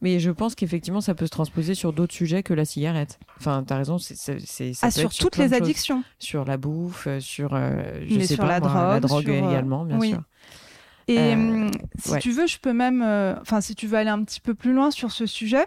Mais 0.00 0.18
je 0.18 0.30
pense 0.30 0.56
qu'effectivement, 0.56 1.00
ça 1.00 1.14
peut 1.14 1.26
se 1.26 1.30
transposer 1.30 1.74
sur 1.74 1.92
d'autres 1.92 2.14
sujets 2.14 2.42
que 2.42 2.54
la 2.54 2.64
cigarette. 2.64 3.20
Enfin, 3.38 3.62
tu 3.64 3.72
as 3.72 3.76
raison, 3.76 3.98
c'est 3.98 4.72
ah, 4.82 4.90
sur 4.90 5.14
toutes 5.14 5.36
les 5.36 5.54
addictions. 5.54 6.02
Sur 6.18 6.44
la 6.44 6.56
bouffe, 6.56 7.06
euh, 7.06 7.20
sur, 7.20 7.56
je 8.06 8.20
sais 8.20 8.36
pas, 8.36 8.46
la, 8.46 8.60
drogue, 8.60 8.74
la 8.74 9.00
drogue 9.00 9.28
également, 9.28 9.84
bien 9.84 10.00
sûr. 10.00 10.22
Et 11.08 11.34
si 11.98 12.18
tu 12.18 12.32
veux, 12.32 12.46
je 12.46 12.58
peux 12.58 12.72
même, 12.72 13.02
enfin, 13.40 13.60
si 13.60 13.74
tu 13.74 13.86
veux 13.86 13.96
aller 13.96 14.10
un 14.10 14.22
petit 14.24 14.40
peu 14.40 14.54
plus 14.54 14.72
loin 14.72 14.90
sur 14.90 15.12
ce 15.12 15.26
sujet, 15.26 15.66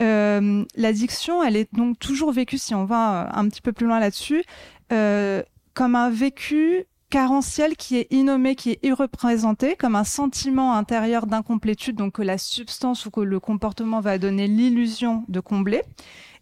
l'addiction, 0.00 1.44
elle 1.44 1.56
est 1.56 1.72
donc 1.72 1.98
toujours 1.98 2.32
vécue, 2.32 2.58
si 2.58 2.74
on 2.74 2.84
va 2.84 3.30
un 3.36 3.48
petit 3.48 3.62
peu 3.62 3.72
plus 3.72 3.86
loin 3.86 4.00
là-dessus, 4.00 4.42
euh, 4.92 5.42
comme 5.74 5.94
un 5.94 6.10
vécu 6.10 6.84
carentiel 7.10 7.76
qui 7.76 7.96
est 7.96 8.06
innommé, 8.10 8.54
qui 8.54 8.70
est 8.70 8.84
irreprésenté, 8.84 9.74
comme 9.76 9.96
un 9.96 10.04
sentiment 10.04 10.74
intérieur 10.74 11.26
d'incomplétude, 11.26 11.96
donc 11.96 12.14
que 12.14 12.22
la 12.22 12.38
substance 12.38 13.06
ou 13.06 13.10
que 13.10 13.20
le 13.20 13.40
comportement 13.40 14.00
va 14.00 14.18
donner 14.18 14.46
l'illusion 14.46 15.24
de 15.28 15.40
combler. 15.40 15.82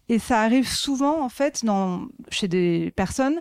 Et 0.09 0.17
ça 0.17 0.41
arrive 0.41 0.67
souvent, 0.67 1.21
en 1.21 1.29
fait, 1.29 1.63
dans, 1.63 2.07
chez 2.29 2.47
des 2.47 2.91
personnes 2.95 3.39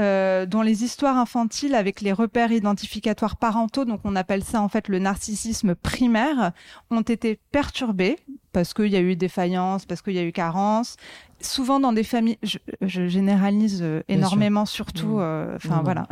euh, 0.00 0.46
dont 0.46 0.62
les 0.62 0.84
histoires 0.84 1.16
infantiles 1.16 1.74
avec 1.74 2.00
les 2.00 2.12
repères 2.12 2.52
identificatoires 2.52 3.36
parentaux, 3.36 3.84
donc 3.84 4.00
on 4.04 4.16
appelle 4.16 4.44
ça 4.44 4.60
en 4.60 4.68
fait 4.68 4.88
le 4.88 4.98
narcissisme 4.98 5.74
primaire, 5.74 6.52
ont 6.90 7.02
été 7.02 7.38
perturbées 7.50 8.16
parce 8.58 8.74
qu'il 8.74 8.88
y 8.88 8.96
a 8.96 9.00
eu 9.00 9.14
défaillance, 9.14 9.86
parce 9.86 10.02
qu'il 10.02 10.14
y 10.14 10.18
a 10.18 10.24
eu 10.24 10.32
carence. 10.32 10.96
Souvent 11.40 11.78
dans 11.78 11.92
des 11.92 12.02
familles, 12.02 12.38
je, 12.42 12.58
je 12.80 13.06
généralise 13.06 13.78
euh, 13.82 14.02
énormément, 14.08 14.66
surtout, 14.66 15.18
mmh. 15.18 15.20
euh, 15.20 15.54
enfin 15.54 15.82
voilà, 15.84 16.08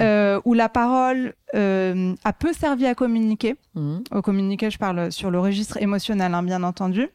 euh, 0.00 0.40
où 0.46 0.54
la 0.54 0.70
parole 0.70 1.34
euh, 1.54 2.14
a 2.24 2.32
peu 2.32 2.54
servi 2.54 2.86
à 2.86 2.94
communiquer. 2.94 3.56
Mmh. 3.74 3.98
Au 4.10 4.22
communiquer, 4.22 4.70
je 4.70 4.78
parle 4.78 5.12
sur 5.12 5.30
le 5.30 5.38
registre 5.38 5.76
émotionnel, 5.82 6.32
hein, 6.32 6.42
bien 6.42 6.62
entendu 6.62 7.10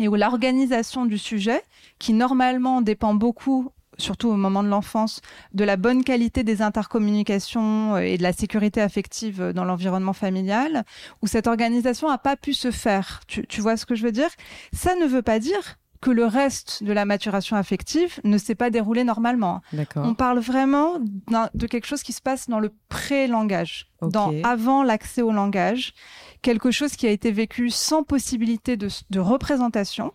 et 0.00 0.08
où 0.08 0.16
l'organisation 0.16 1.06
du 1.06 1.18
sujet, 1.18 1.62
qui 2.00 2.12
normalement 2.12 2.82
dépend 2.82 3.14
beaucoup 3.14 3.70
surtout 3.98 4.28
au 4.28 4.36
moment 4.36 4.62
de 4.62 4.68
l'enfance, 4.68 5.20
de 5.52 5.64
la 5.64 5.76
bonne 5.76 6.04
qualité 6.04 6.44
des 6.44 6.62
intercommunications 6.62 7.96
euh, 7.96 7.98
et 7.98 8.16
de 8.16 8.22
la 8.22 8.32
sécurité 8.32 8.80
affective 8.80 9.40
euh, 9.40 9.52
dans 9.52 9.64
l'environnement 9.64 10.12
familial, 10.12 10.84
où 11.22 11.26
cette 11.26 11.46
organisation 11.46 12.08
n'a 12.08 12.18
pas 12.18 12.36
pu 12.36 12.54
se 12.54 12.70
faire. 12.70 13.20
Tu, 13.26 13.46
tu 13.46 13.60
vois 13.60 13.76
ce 13.76 13.86
que 13.86 13.94
je 13.94 14.04
veux 14.04 14.12
dire? 14.12 14.30
Ça 14.72 14.94
ne 14.96 15.06
veut 15.06 15.22
pas 15.22 15.38
dire 15.38 15.78
que 16.00 16.10
le 16.10 16.26
reste 16.26 16.82
de 16.84 16.92
la 16.92 17.04
maturation 17.04 17.56
affective 17.56 18.20
ne 18.24 18.38
s'est 18.38 18.54
pas 18.54 18.70
déroulé 18.70 19.04
normalement. 19.04 19.62
On 19.96 20.14
parle 20.14 20.38
vraiment 20.38 20.98
de 21.00 21.66
quelque 21.66 21.86
chose 21.86 22.02
qui 22.02 22.12
se 22.12 22.22
passe 22.22 22.48
dans 22.48 22.60
le 22.60 22.72
pré-langage, 22.88 23.90
dans 24.00 24.32
avant 24.44 24.82
l'accès 24.84 25.22
au 25.22 25.32
langage, 25.32 25.94
quelque 26.42 26.70
chose 26.70 26.92
qui 26.92 27.06
a 27.06 27.10
été 27.10 27.32
vécu 27.32 27.70
sans 27.70 28.04
possibilité 28.04 28.76
de, 28.76 28.88
de 29.10 29.20
représentation. 29.20 30.12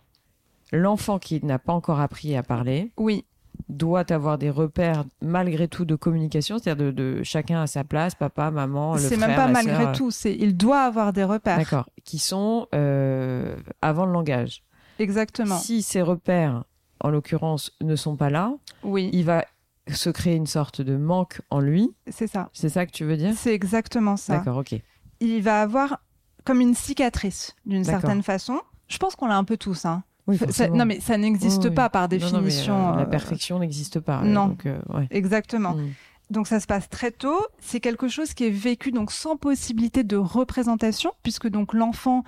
L'enfant 0.72 1.18
qui 1.18 1.44
n'a 1.44 1.58
pas 1.58 1.74
encore 1.74 2.00
appris 2.00 2.34
à 2.34 2.42
parler. 2.42 2.90
Oui 2.96 3.26
doit 3.68 4.12
avoir 4.12 4.38
des 4.38 4.50
repères 4.50 5.04
malgré 5.22 5.68
tout 5.68 5.84
de 5.84 5.94
communication, 5.94 6.58
c'est-à-dire 6.58 6.92
de, 6.92 7.22
chacun 7.22 7.62
à 7.62 7.66
sa 7.66 7.84
place, 7.84 8.14
papa, 8.14 8.50
maman, 8.50 8.94
le 8.94 8.98
frère, 8.98 9.10
C'est 9.10 9.16
même 9.16 9.36
pas 9.36 9.48
malgré 9.48 9.92
tout, 9.92 10.10
c'est 10.10 10.34
il 10.34 10.56
doit 10.56 10.82
avoir 10.82 11.12
des 11.12 11.24
repères. 11.24 11.58
D'accord, 11.58 11.88
qui 12.04 12.18
sont 12.18 12.66
euh, 12.74 13.56
avant 13.82 14.06
le 14.06 14.12
langage. 14.12 14.62
Exactement. 14.98 15.56
Si 15.56 15.82
ces 15.82 16.02
repères, 16.02 16.64
en 17.00 17.10
l'occurrence, 17.10 17.72
ne 17.80 17.96
sont 17.96 18.16
pas 18.16 18.30
là, 18.30 18.54
oui. 18.82 19.10
il 19.12 19.24
va 19.24 19.44
se 19.88 20.10
créer 20.10 20.36
une 20.36 20.46
sorte 20.46 20.80
de 20.80 20.96
manque 20.96 21.40
en 21.50 21.60
lui. 21.60 21.94
C'est 22.08 22.26
ça. 22.26 22.48
C'est 22.52 22.68
ça 22.68 22.86
que 22.86 22.92
tu 22.92 23.04
veux 23.04 23.16
dire? 23.16 23.34
C'est 23.36 23.54
exactement 23.54 24.16
ça. 24.16 24.38
D'accord, 24.38 24.58
ok. 24.58 24.74
Il 25.20 25.42
va 25.42 25.60
avoir 25.60 26.00
comme 26.44 26.60
une 26.60 26.74
cicatrice 26.74 27.54
d'une 27.66 27.84
certaine 27.84 28.22
façon. 28.22 28.60
Je 28.88 28.98
pense 28.98 29.16
qu'on 29.16 29.26
l'a 29.26 29.36
un 29.36 29.44
peu 29.44 29.56
tous, 29.56 29.84
hein 29.86 30.04
non, 30.26 30.86
mais 30.86 31.00
ça 31.00 31.18
n'existe 31.18 31.70
pas 31.70 31.90
par 31.90 32.08
définition. 32.08 32.92
Euh, 32.92 32.96
la 32.96 33.02
euh, 33.02 33.06
perfection 33.06 33.58
n'existe 33.58 34.00
pas. 34.00 34.22
Non, 34.22 34.48
donc, 34.48 34.66
euh, 34.66 34.80
exactement. 35.10 35.74
Mm. 35.74 35.92
Donc 36.30 36.46
ça 36.46 36.60
se 36.60 36.66
passe 36.66 36.88
très 36.88 37.10
tôt. 37.10 37.38
C'est 37.58 37.80
quelque 37.80 38.08
chose 38.08 38.32
qui 38.32 38.46
est 38.46 38.50
vécu 38.50 38.90
donc 38.90 39.12
sans 39.12 39.36
possibilité 39.36 40.04
de 40.04 40.16
représentation, 40.16 41.12
puisque 41.22 41.48
donc 41.48 41.74
l'enfant 41.74 42.24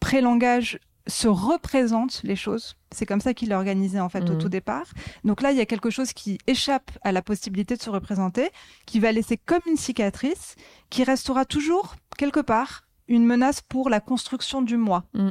pré-langage 0.00 0.78
se 1.06 1.26
représente 1.26 2.20
les 2.22 2.36
choses. 2.36 2.76
C'est 2.92 3.06
comme 3.06 3.22
ça 3.22 3.32
qu'il 3.32 3.50
est 3.52 3.54
organisé 3.54 3.98
en 3.98 4.10
fait 4.10 4.28
au 4.28 4.34
mm. 4.34 4.38
tout 4.38 4.50
départ. 4.50 4.86
Donc 5.24 5.40
là, 5.40 5.52
il 5.52 5.56
y 5.56 5.62
a 5.62 5.66
quelque 5.66 5.88
chose 5.88 6.12
qui 6.12 6.38
échappe 6.46 6.90
à 7.02 7.12
la 7.12 7.22
possibilité 7.22 7.76
de 7.76 7.82
se 7.82 7.88
représenter, 7.88 8.50
qui 8.84 9.00
va 9.00 9.12
laisser 9.12 9.38
comme 9.38 9.62
une 9.66 9.78
cicatrice, 9.78 10.56
qui 10.90 11.04
restera 11.04 11.46
toujours 11.46 11.96
quelque 12.18 12.40
part 12.40 12.84
une 13.08 13.24
menace 13.24 13.62
pour 13.62 13.88
la 13.88 14.00
construction 14.00 14.60
du 14.60 14.76
moi. 14.76 15.04
Mm, 15.14 15.30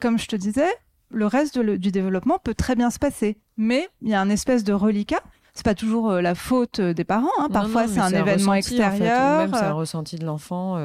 comme 0.00 0.18
je 0.18 0.26
te 0.26 0.36
disais, 0.36 0.70
le 1.10 1.26
reste 1.26 1.58
du 1.58 1.90
développement 1.90 2.38
peut 2.38 2.54
très 2.54 2.74
bien 2.74 2.90
se 2.90 2.98
passer. 2.98 3.38
Mais 3.56 3.88
il 4.02 4.08
y 4.08 4.14
a 4.14 4.20
un 4.20 4.30
espèce 4.30 4.64
de 4.64 4.72
reliquat. 4.72 5.22
C'est 5.58 5.64
pas 5.64 5.74
toujours 5.74 6.10
euh, 6.10 6.20
la 6.20 6.36
faute 6.36 6.78
euh, 6.78 6.94
des 6.94 7.02
parents. 7.02 7.26
Hein. 7.40 7.48
Parfois, 7.52 7.88
c'est 7.88 7.98
un, 7.98 8.12
événement 8.12 8.54
extérieur. 8.54 9.38
même 9.40 9.50
c'est 9.52 9.64
un 9.64 9.70
euh, 9.70 9.74
ressenti 9.74 10.14
de 10.14 10.24
l'enfant. 10.24 10.78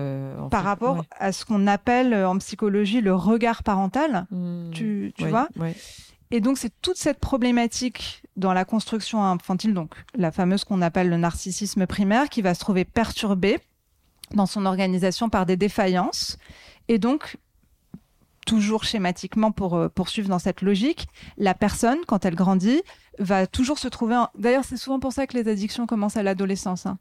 par 0.49 0.63
rapport 0.63 1.05
à 1.19 1.31
ce 1.31 1.45
qu'on 1.45 1.67
appelle 1.67 2.15
en 2.15 2.39
psychologie 2.39 2.99
le 2.99 3.13
regard 3.13 3.61
parental. 3.61 4.25
Mmh. 4.31 4.71
tu, 4.71 5.13
tu 5.15 5.27
vois 5.27 5.47
Et 6.31 6.41
donc, 6.41 6.57
c'est 6.57 6.73
toute 6.81 6.97
cette 6.97 7.19
problématique 7.19 8.23
dans 8.35 8.53
la 8.53 8.65
construction 8.65 9.23
infantile, 9.23 9.75
donc 9.75 9.93
la 10.15 10.31
fameuse 10.31 10.63
qu'on 10.63 10.81
appelle 10.81 11.07
le 11.07 11.17
narcissisme 11.17 11.85
primaire, 11.85 12.29
qui 12.29 12.41
va 12.41 12.55
se 12.55 12.59
trouver 12.59 12.83
perturbée 12.83 13.59
dans 14.33 14.47
son 14.47 14.65
organisation 14.65 15.29
par 15.29 15.45
des 15.45 15.55
défaillances. 15.55 16.39
Et 16.87 16.97
donc, 16.97 17.37
toujours 18.45 18.83
schématiquement 18.83 19.51
pour 19.51 19.75
euh, 19.75 19.89
poursuivre 19.89 20.29
dans 20.29 20.39
cette 20.39 20.61
logique, 20.61 21.07
la 21.37 21.53
personne, 21.53 21.99
quand 22.07 22.25
elle 22.25 22.35
grandit, 22.35 22.81
va 23.19 23.47
toujours 23.47 23.79
se 23.79 23.87
trouver... 23.87 24.21
D'ailleurs, 24.37 24.65
c'est 24.65 24.77
souvent 24.77 24.99
pour 24.99 25.13
ça 25.13 25.27
que 25.27 25.37
les 25.37 25.47
addictions 25.49 25.85
commencent 25.87 26.17
à 26.17 26.23
l'adolescence. 26.23 26.85
Hein. 26.85 26.97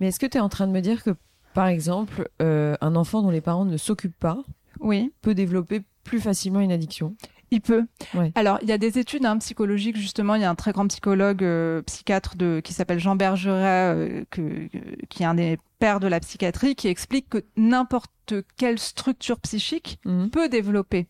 Mais 0.00 0.08
est-ce 0.08 0.20
que 0.20 0.26
tu 0.26 0.38
es 0.38 0.40
en 0.40 0.48
train 0.48 0.66
de 0.66 0.72
me 0.72 0.80
dire 0.80 1.02
que, 1.02 1.10
par 1.54 1.66
exemple, 1.66 2.28
euh, 2.42 2.76
un 2.80 2.96
enfant 2.96 3.22
dont 3.22 3.30
les 3.30 3.40
parents 3.40 3.64
ne 3.64 3.76
s'occupent 3.76 4.18
pas 4.18 4.38
oui. 4.80 5.12
peut 5.22 5.34
développer 5.34 5.82
plus 6.02 6.20
facilement 6.20 6.60
une 6.60 6.72
addiction? 6.72 7.16
Il 7.54 7.60
peut. 7.60 7.86
Alors, 8.34 8.58
il 8.62 8.68
y 8.68 8.72
a 8.72 8.78
des 8.78 8.98
études 8.98 9.24
hein, 9.24 9.38
psychologiques, 9.38 9.96
justement. 9.96 10.34
Il 10.34 10.42
y 10.42 10.44
a 10.44 10.50
un 10.50 10.54
très 10.54 10.72
grand 10.72 10.86
psychologue, 10.88 11.42
euh, 11.42 11.82
psychiatre 11.82 12.36
de, 12.36 12.60
qui 12.62 12.72
s'appelle 12.72 12.98
Jean 12.98 13.16
Bergeret, 13.16 13.94
euh, 13.94 14.24
que, 14.30 14.68
qui 15.08 15.22
est 15.22 15.26
un 15.26 15.34
des 15.34 15.58
pères 15.78 16.00
de 16.00 16.08
la 16.08 16.20
psychiatrie, 16.20 16.74
qui 16.74 16.88
explique 16.88 17.28
que 17.28 17.44
n'importe 17.56 18.34
quelle 18.56 18.78
structure 18.78 19.38
psychique 19.40 19.98
mhm. 20.04 20.30
peut 20.30 20.48
développer 20.48 21.06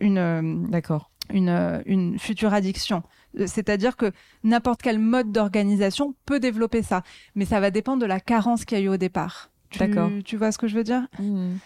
une, 0.00 0.18
euh, 0.18 0.42
d'accord, 0.68 1.10
une, 1.32 1.82
une 1.86 2.18
future 2.18 2.54
addiction. 2.54 3.02
C'est-à-dire 3.46 3.96
que 3.96 4.12
n'importe 4.44 4.80
quel 4.82 4.98
mode 4.98 5.32
d'organisation 5.32 6.14
peut 6.26 6.40
développer 6.40 6.82
ça, 6.82 7.02
mais 7.34 7.44
ça 7.44 7.60
va 7.60 7.70
dépendre 7.70 8.00
de 8.00 8.06
la 8.06 8.20
carence 8.20 8.64
qu'il 8.64 8.78
y 8.78 8.80
a 8.80 8.84
eu 8.84 8.88
au 8.88 8.96
départ. 8.96 9.50
D'accord. 9.78 10.10
Tu 10.24 10.36
vois 10.36 10.52
ce 10.52 10.58
que 10.58 10.66
je 10.66 10.76
veux 10.76 10.84
dire? 10.84 11.06
Mhm. 11.18 11.58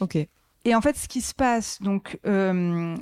Ok. 0.00 0.16
Et 0.66 0.74
en 0.74 0.80
fait, 0.80 0.96
ce 0.96 1.06
qui 1.06 1.20
se 1.20 1.32
passe, 1.32 1.80
donc, 1.80 2.18
euh, 2.26 2.96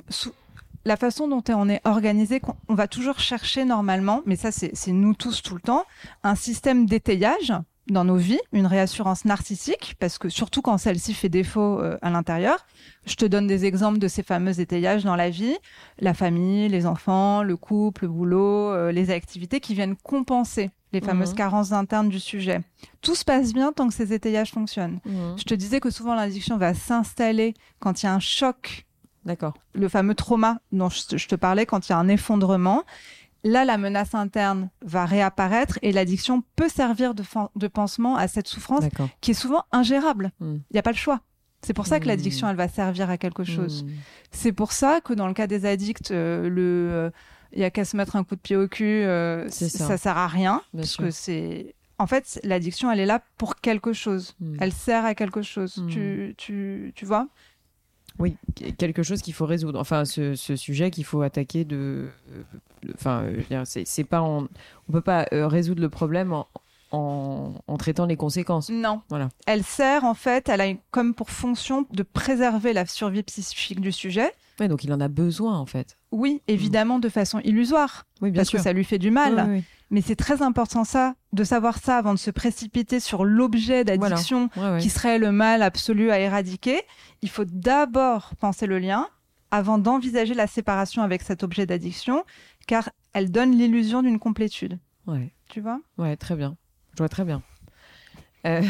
la 0.85 0.97
façon 0.97 1.27
dont 1.27 1.43
on 1.49 1.67
est 1.67 1.81
organisé, 1.85 2.41
on 2.69 2.75
va 2.75 2.87
toujours 2.87 3.19
chercher 3.19 3.65
normalement, 3.65 4.21
mais 4.25 4.35
ça 4.35 4.51
c'est 4.51 4.91
nous 4.91 5.13
tous 5.13 5.41
tout 5.41 5.55
le 5.55 5.61
temps, 5.61 5.85
un 6.23 6.35
système 6.35 6.85
d'étayage 6.85 7.53
dans 7.87 8.03
nos 8.03 8.15
vies, 8.15 8.39
une 8.51 8.65
réassurance 8.65 9.25
narcissique, 9.25 9.95
parce 9.99 10.17
que 10.17 10.29
surtout 10.29 10.61
quand 10.61 10.77
celle-ci 10.77 11.13
fait 11.13 11.29
défaut 11.29 11.79
euh, 11.79 11.97
à 12.01 12.09
l'intérieur. 12.09 12.65
Je 13.05 13.15
te 13.15 13.25
donne 13.25 13.45
des 13.45 13.65
exemples 13.65 13.99
de 13.99 14.07
ces 14.07 14.23
fameux 14.23 14.59
étayages 14.59 15.03
dans 15.03 15.15
la 15.15 15.29
vie, 15.29 15.55
la 15.99 16.15
famille, 16.15 16.67
les 16.67 16.87
enfants, 16.87 17.43
le 17.43 17.55
couple, 17.57 18.05
le 18.05 18.07
boulot, 18.09 18.71
euh, 18.71 18.91
les 18.91 19.11
activités 19.11 19.59
qui 19.59 19.75
viennent 19.75 19.95
compenser 19.95 20.71
les 20.93 21.01
fameuses 21.01 21.31
mhm. 21.31 21.35
carences 21.35 21.71
internes 21.73 22.09
du 22.09 22.19
sujet. 22.19 22.61
Tout 23.01 23.15
se 23.15 23.25
passe 23.25 23.53
bien 23.53 23.73
tant 23.73 23.87
que 23.87 23.93
ces 23.93 24.13
étayages 24.13 24.51
fonctionnent. 24.51 24.99
Mhm. 25.05 25.35
Je 25.37 25.43
te 25.43 25.53
disais 25.53 25.79
que 25.79 25.91
souvent 25.91 26.15
l'addiction 26.15 26.57
va 26.57 26.73
s'installer 26.73 27.53
quand 27.79 28.01
il 28.01 28.05
y 28.05 28.09
a 28.09 28.13
un 28.13 28.19
choc 28.19 28.85
D'accord. 29.25 29.53
Le 29.73 29.89
fameux 29.89 30.15
trauma 30.15 30.59
dont 30.71 30.89
je 30.89 31.27
te 31.27 31.35
parlais 31.35 31.65
quand 31.65 31.87
il 31.87 31.91
y 31.91 31.93
a 31.93 31.97
un 31.97 32.07
effondrement. 32.07 32.83
Là, 33.43 33.63
la 33.63 33.77
menace 33.77 34.15
interne 34.15 34.69
va 34.81 35.05
réapparaître 35.05 35.77
et 35.83 35.91
l'addiction 35.91 36.43
peut 36.55 36.69
servir 36.69 37.13
de, 37.13 37.23
de, 37.55 37.67
pansement 37.67 38.15
à 38.15 38.27
cette 38.27 38.47
souffrance 38.47 38.85
qui 39.21 39.31
est 39.31 39.35
souvent 39.35 39.65
ingérable. 39.71 40.31
Hmm. 40.39 40.55
Il 40.55 40.73
n'y 40.73 40.79
a 40.79 40.83
pas 40.83 40.91
le 40.91 40.97
choix. 40.97 41.21
C'est 41.61 41.73
pour 41.73 41.85
ça 41.85 41.99
que 41.99 42.05
hmm. 42.05 42.09
l'addiction, 42.09 42.49
elle 42.49 42.55
va 42.55 42.67
servir 42.67 43.09
à 43.09 43.17
quelque 43.17 43.43
chose. 43.43 43.83
Hmm. 43.83 43.89
C'est 44.31 44.51
pour 44.51 44.71
ça 44.71 44.99
que 44.99 45.13
dans 45.13 45.27
le 45.27 45.33
cas 45.33 45.45
des 45.45 45.65
addicts, 45.67 46.09
euh, 46.09 46.49
le 46.49 46.89
euh, 46.91 47.09
il 47.53 47.59
y 47.59 47.63
a 47.63 47.69
qu'à 47.69 47.85
se 47.85 47.95
mettre 47.95 48.15
un 48.15 48.23
coup 48.23 48.35
de 48.35 48.41
pied 48.41 48.55
au 48.55 48.67
cul, 48.67 49.03
euh, 49.03 49.47
ça. 49.49 49.69
ça 49.69 49.97
sert 49.97 50.17
à 50.17 50.27
rien 50.27 50.61
parce 50.75 50.97
que 50.97 51.11
c'est 51.11 51.75
en 51.97 52.07
fait 52.07 52.39
l'addiction, 52.43 52.91
elle 52.91 52.99
est 52.99 53.05
là 53.05 53.21
pour 53.37 53.57
quelque 53.57 53.93
chose. 53.93 54.35
Elle 54.59 54.73
sert 54.73 55.05
à 55.05 55.15
quelque 55.15 55.41
chose. 55.41 55.83
Tu, 55.87 56.33
tu, 56.37 56.93
tu 56.95 57.05
vois? 57.05 57.27
Oui, 58.19 58.37
quelque 58.77 59.03
chose 59.03 59.21
qu'il 59.21 59.33
faut 59.33 59.45
résoudre. 59.45 59.79
Enfin, 59.79 60.05
ce, 60.05 60.35
sujet 60.35 60.91
qu'il 60.91 61.05
faut 61.05 61.21
attaquer 61.21 61.65
de. 61.65 62.07
Enfin, 62.93 63.23
euh, 63.51 63.63
c'est 63.65 64.03
pas. 64.03 64.21
On, 64.21 64.47
on 64.87 64.91
peut 64.91 65.01
pas 65.01 65.25
euh, 65.33 65.47
résoudre 65.47 65.81
le 65.81 65.89
problème 65.89 66.33
en, 66.91 67.53
en, 67.67 67.77
traitant 67.77 68.05
les 68.05 68.15
conséquences. 68.15 68.69
Non. 68.69 69.01
Voilà. 69.09 69.29
Elle 69.47 69.63
sert 69.63 70.05
en 70.05 70.13
fait, 70.13 70.47
elle 70.49 70.61
a 70.61 70.73
comme 70.91 71.13
pour 71.13 71.29
fonction 71.29 71.85
de 71.91 72.03
préserver 72.03 72.73
la 72.73 72.85
survie 72.85 73.23
psychique 73.23 73.81
du 73.81 73.91
sujet. 73.91 74.31
Oui, 74.59 74.67
donc 74.67 74.83
il 74.83 74.93
en 74.93 75.01
a 75.01 75.07
besoin 75.07 75.57
en 75.57 75.65
fait. 75.65 75.97
Oui, 76.11 76.41
évidemment 76.47 76.99
de 76.99 77.09
façon 77.09 77.39
illusoire. 77.39 78.05
Oui, 78.21 78.31
bien 78.31 78.39
parce 78.39 78.49
sûr. 78.49 78.59
que 78.59 78.63
ça 78.63 78.73
lui 78.73 78.83
fait 78.83 78.99
du 78.99 79.11
mal. 79.11 79.61
Mais 79.91 80.01
c'est 80.01 80.15
très 80.15 80.41
important 80.41 80.83
ça, 80.83 81.13
de 81.33 81.43
savoir 81.43 81.77
ça 81.77 81.97
avant 81.97 82.13
de 82.13 82.19
se 82.19 82.31
précipiter 82.31 82.99
sur 82.99 83.23
l'objet 83.23 83.83
d'addiction 83.83 84.49
qui 84.79 84.89
serait 84.89 85.19
le 85.19 85.31
mal 85.31 85.61
absolu 85.61 86.11
à 86.11 86.19
éradiquer. 86.19 86.81
Il 87.21 87.29
faut 87.29 87.45
d'abord 87.45 88.33
penser 88.39 88.65
le 88.65 88.79
lien 88.79 89.07
avant 89.51 89.77
d'envisager 89.77 90.33
la 90.33 90.47
séparation 90.47 91.01
avec 91.01 91.21
cet 91.21 91.43
objet 91.43 91.65
d'addiction, 91.65 92.25
car 92.67 92.89
elle 93.13 93.31
donne 93.31 93.51
l'illusion 93.51 94.01
d'une 94.01 94.19
complétude. 94.19 94.79
Ouais. 95.07 95.33
Tu 95.49 95.61
vois? 95.61 95.79
Ouais, 95.97 96.17
très 96.17 96.35
bien. 96.35 96.57
Je 96.93 96.97
vois 96.97 97.09
très 97.09 97.23
bien. 97.23 97.41
Euh... 98.47 98.63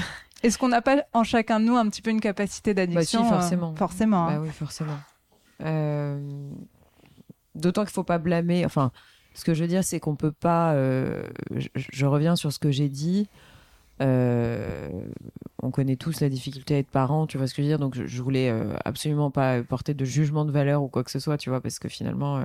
Est-ce 0.44 0.60
qu'on 0.60 0.68
n'a 0.68 0.82
pas 0.82 1.06
en 1.14 1.24
chacun 1.24 1.60
de 1.60 1.66
nous 1.66 1.76
un 1.76 1.90
petit 1.90 2.04
peu 2.04 2.12
une 2.12 2.20
capacité 2.20 2.76
d'addiction 2.76 3.22
bah, 3.22 3.26
si, 3.26 3.34
forcément. 3.34 3.76
forcément. 3.76 4.28
Bah, 4.28 4.40
oui, 4.42 4.50
forcément. 4.50 4.98
Euh... 5.62 6.50
d'autant 7.56 7.84
qu'il 7.84 7.94
faut 7.94 8.04
pas 8.04 8.18
blâmer. 8.18 8.66
Enfin, 8.66 8.92
ce 9.34 9.44
que 9.44 9.54
je 9.54 9.62
veux 9.62 9.68
dire, 9.68 9.84
c'est 9.84 10.00
qu'on 10.00 10.16
peut 10.16 10.32
pas. 10.32 10.76
Je, 10.76 11.68
je, 11.76 12.06
reviens 12.06 12.36
sur 12.36 12.52
ce 12.52 12.60
que 12.60 12.72
j'ai 12.72 12.90
dit. 12.90 13.28
on 14.00 15.72
connaît 15.72 15.96
tous 15.96 16.22
la 16.22 16.30
difficulté 16.30 16.76
à 16.76 16.78
être 16.80 16.90
parent, 16.90 17.28
tu 17.28 17.38
vois 17.38 17.48
ce 17.48 17.54
que 17.54 17.62
je 17.62 17.68
veux 17.68 17.72
dire? 17.72 17.80
Donc, 17.80 17.96
je, 17.96 18.06
je 18.06 18.22
voulais 18.22 18.54
absolument 18.86 19.32
pas 19.32 19.62
porter 19.64 19.94
de 19.94 20.06
jugement 20.06 20.46
de 20.46 20.52
valeur 20.52 20.84
ou 20.84 20.88
quoi 20.88 21.04
que 21.04 21.12
ce 21.12 21.20
soit, 21.20 21.38
tu 21.38 21.50
vois, 21.50 21.62
parce 21.62 21.80
que 21.80 21.90
finalement 21.90 22.44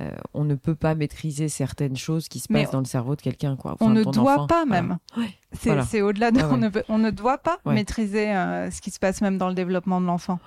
euh, 0.00 0.10
on 0.32 0.44
ne 0.44 0.54
peut 0.54 0.74
pas 0.74 0.94
maîtriser 0.94 1.50
certaines 1.50 1.96
choses 1.98 2.28
qui 2.28 2.40
se 2.40 2.48
passent 2.48 2.70
dans 2.70 2.78
le 2.78 2.86
cerveau 2.86 3.14
de 3.14 3.20
quelqu'un. 3.20 3.56
Quoi. 3.56 3.76
on 3.80 3.90
ne 3.90 4.04
doit 4.04 4.46
pas 4.46 4.64
même. 4.64 4.98
C'est 5.52 6.00
au-delà 6.00 6.30
de. 6.30 6.40
on, 6.88 6.98
ne, 6.98 7.10
doit 7.10 7.38
pas 7.38 7.58
maîtriser 7.66 8.34
euh, 8.34 8.70
ce 8.70 8.80
qui 8.80 8.90
se 8.90 8.98
passe 8.98 9.20
même 9.20 9.36
dans 9.36 9.48
le 9.48 9.54
développement 9.54 10.00
de 10.00 10.06
l'enfant. 10.06 10.38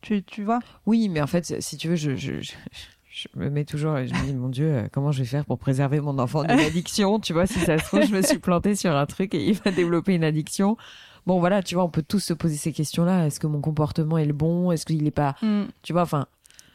Tu, 0.00 0.22
tu, 0.22 0.44
vois? 0.44 0.60
Oui, 0.86 1.08
mais 1.08 1.20
en 1.20 1.26
fait, 1.26 1.60
si 1.60 1.76
tu 1.76 1.88
veux, 1.88 1.96
je, 1.96 2.14
je, 2.16 2.40
me 3.34 3.50
mets 3.50 3.64
toujours, 3.64 3.96
je 3.96 4.14
me 4.14 4.26
dis, 4.26 4.34
mon 4.34 4.48
Dieu, 4.48 4.66
euh, 4.66 4.88
comment 4.92 5.12
je 5.12 5.20
vais 5.20 5.28
faire 5.28 5.44
pour 5.44 5.58
préserver 5.58 6.00
mon 6.00 6.18
enfant 6.18 6.42
d'une 6.42 6.50
addiction? 6.58 7.18
Tu 7.20 7.32
vois, 7.32 7.46
si 7.46 7.58
ça 7.60 7.78
se 7.78 7.84
trouve, 7.84 8.02
je 8.02 8.14
me 8.14 8.22
suis 8.22 8.38
plantée 8.38 8.74
sur 8.74 8.94
un 8.94 9.06
truc 9.06 9.34
et 9.34 9.44
il 9.44 9.54
va 9.54 9.70
développer 9.70 10.14
une 10.14 10.24
addiction. 10.24 10.76
Bon, 11.26 11.40
voilà, 11.40 11.62
tu 11.62 11.74
vois, 11.74 11.84
on 11.84 11.90
peut 11.90 12.04
tous 12.06 12.20
se 12.20 12.32
poser 12.32 12.56
ces 12.56 12.72
questions-là. 12.72 13.26
Est-ce 13.26 13.40
que 13.40 13.46
mon 13.46 13.60
comportement 13.60 14.18
est 14.18 14.24
le 14.24 14.32
bon? 14.32 14.70
Est-ce 14.72 14.86
qu'il 14.86 15.02
n'est 15.02 15.10
pas. 15.10 15.34
Mm. 15.42 15.64
Tu 15.82 15.92
vois, 15.92 16.02
enfin, 16.02 16.26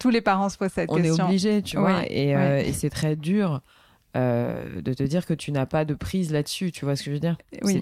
tous 0.04 0.10
les 0.10 0.22
parents 0.22 0.50
se 0.50 0.58
posent 0.58 0.74
cette 0.74 0.92
on 0.92 0.96
question. 0.96 1.14
On 1.14 1.18
est 1.18 1.30
obligé, 1.30 1.62
tu 1.62 1.78
vois, 1.78 2.02
euh, 2.12 2.58
et, 2.60 2.74
c'est 2.74 2.90
très 2.90 3.16
dur 3.16 3.62
euh, 4.18 4.82
de 4.82 4.94
te 4.94 5.02
dire 5.02 5.26
que 5.26 5.34
tu 5.34 5.52
n'as 5.54 5.66
pas 5.66 5.86
de 5.86 5.94
prise 5.94 6.34
là-dessus, 6.34 6.74
tu 6.74 6.84
vois 6.84 6.98
ce 6.98 7.04
que 7.04 7.10
je 7.10 7.16
veux 7.16 7.20
dire? 7.20 7.38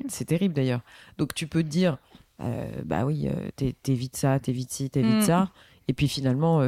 C'est 0.08 0.26
terrible 0.26 0.54
d'ailleurs. 0.54 0.82
Donc 1.18 1.34
tu 1.34 1.48
peux 1.48 1.64
te 1.64 1.68
dire, 1.68 1.98
euh, 2.44 2.72
bah 2.86 3.06
oui, 3.06 3.28
t'évites 3.84 4.16
ça, 4.16 4.40
t'évites 4.40 4.72
ci, 4.72 4.90
t'évites 4.90 5.18
mm. 5.18 5.22
ça, 5.22 5.50
et 5.88 5.94
puis 5.94 6.08
finalement, 6.08 6.66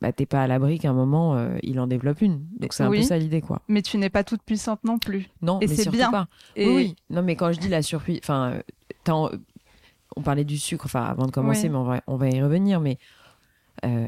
bah, 0.00 0.12
t'es 0.12 0.26
pas 0.26 0.42
à 0.42 0.46
l'abri 0.46 0.78
qu'à 0.78 0.90
un 0.90 0.94
moment, 0.94 1.38
il 1.62 1.78
en 1.80 1.86
développe 1.86 2.20
une. 2.22 2.44
Donc 2.58 2.72
c'est 2.72 2.82
un 2.82 2.90
peu 2.90 3.02
ça 3.02 3.18
l'idée, 3.18 3.40
quoi. 3.40 3.62
Mais 3.68 3.82
tu 3.82 3.98
n'es 3.98 4.10
pas 4.10 4.24
toute 4.24 4.42
puissante 4.42 4.82
non 4.84 4.98
plus. 4.98 5.28
Non, 5.42 5.60
et 5.60 5.68
c'est 5.68 5.90
bien. 5.90 6.10
Pas. 6.10 6.28
Oui, 6.56 6.96
Non, 7.10 7.22
mais 7.22 7.36
quand 7.36 7.52
je 7.52 7.60
dis 7.60 7.68
la 7.68 7.82
surpuissance, 7.82 8.24
enfin, 8.24 8.60
on 10.16 10.22
parlait 10.22 10.44
du 10.44 10.58
sucre, 10.58 10.86
enfin 10.86 11.04
avant 11.04 11.26
de 11.26 11.30
commencer, 11.30 11.68
mais 11.68 11.76
on 11.76 11.84
va, 11.84 12.00
on 12.06 12.16
va 12.16 12.28
y 12.28 12.42
revenir, 12.42 12.80
mais 12.80 12.98
euh, 13.84 14.06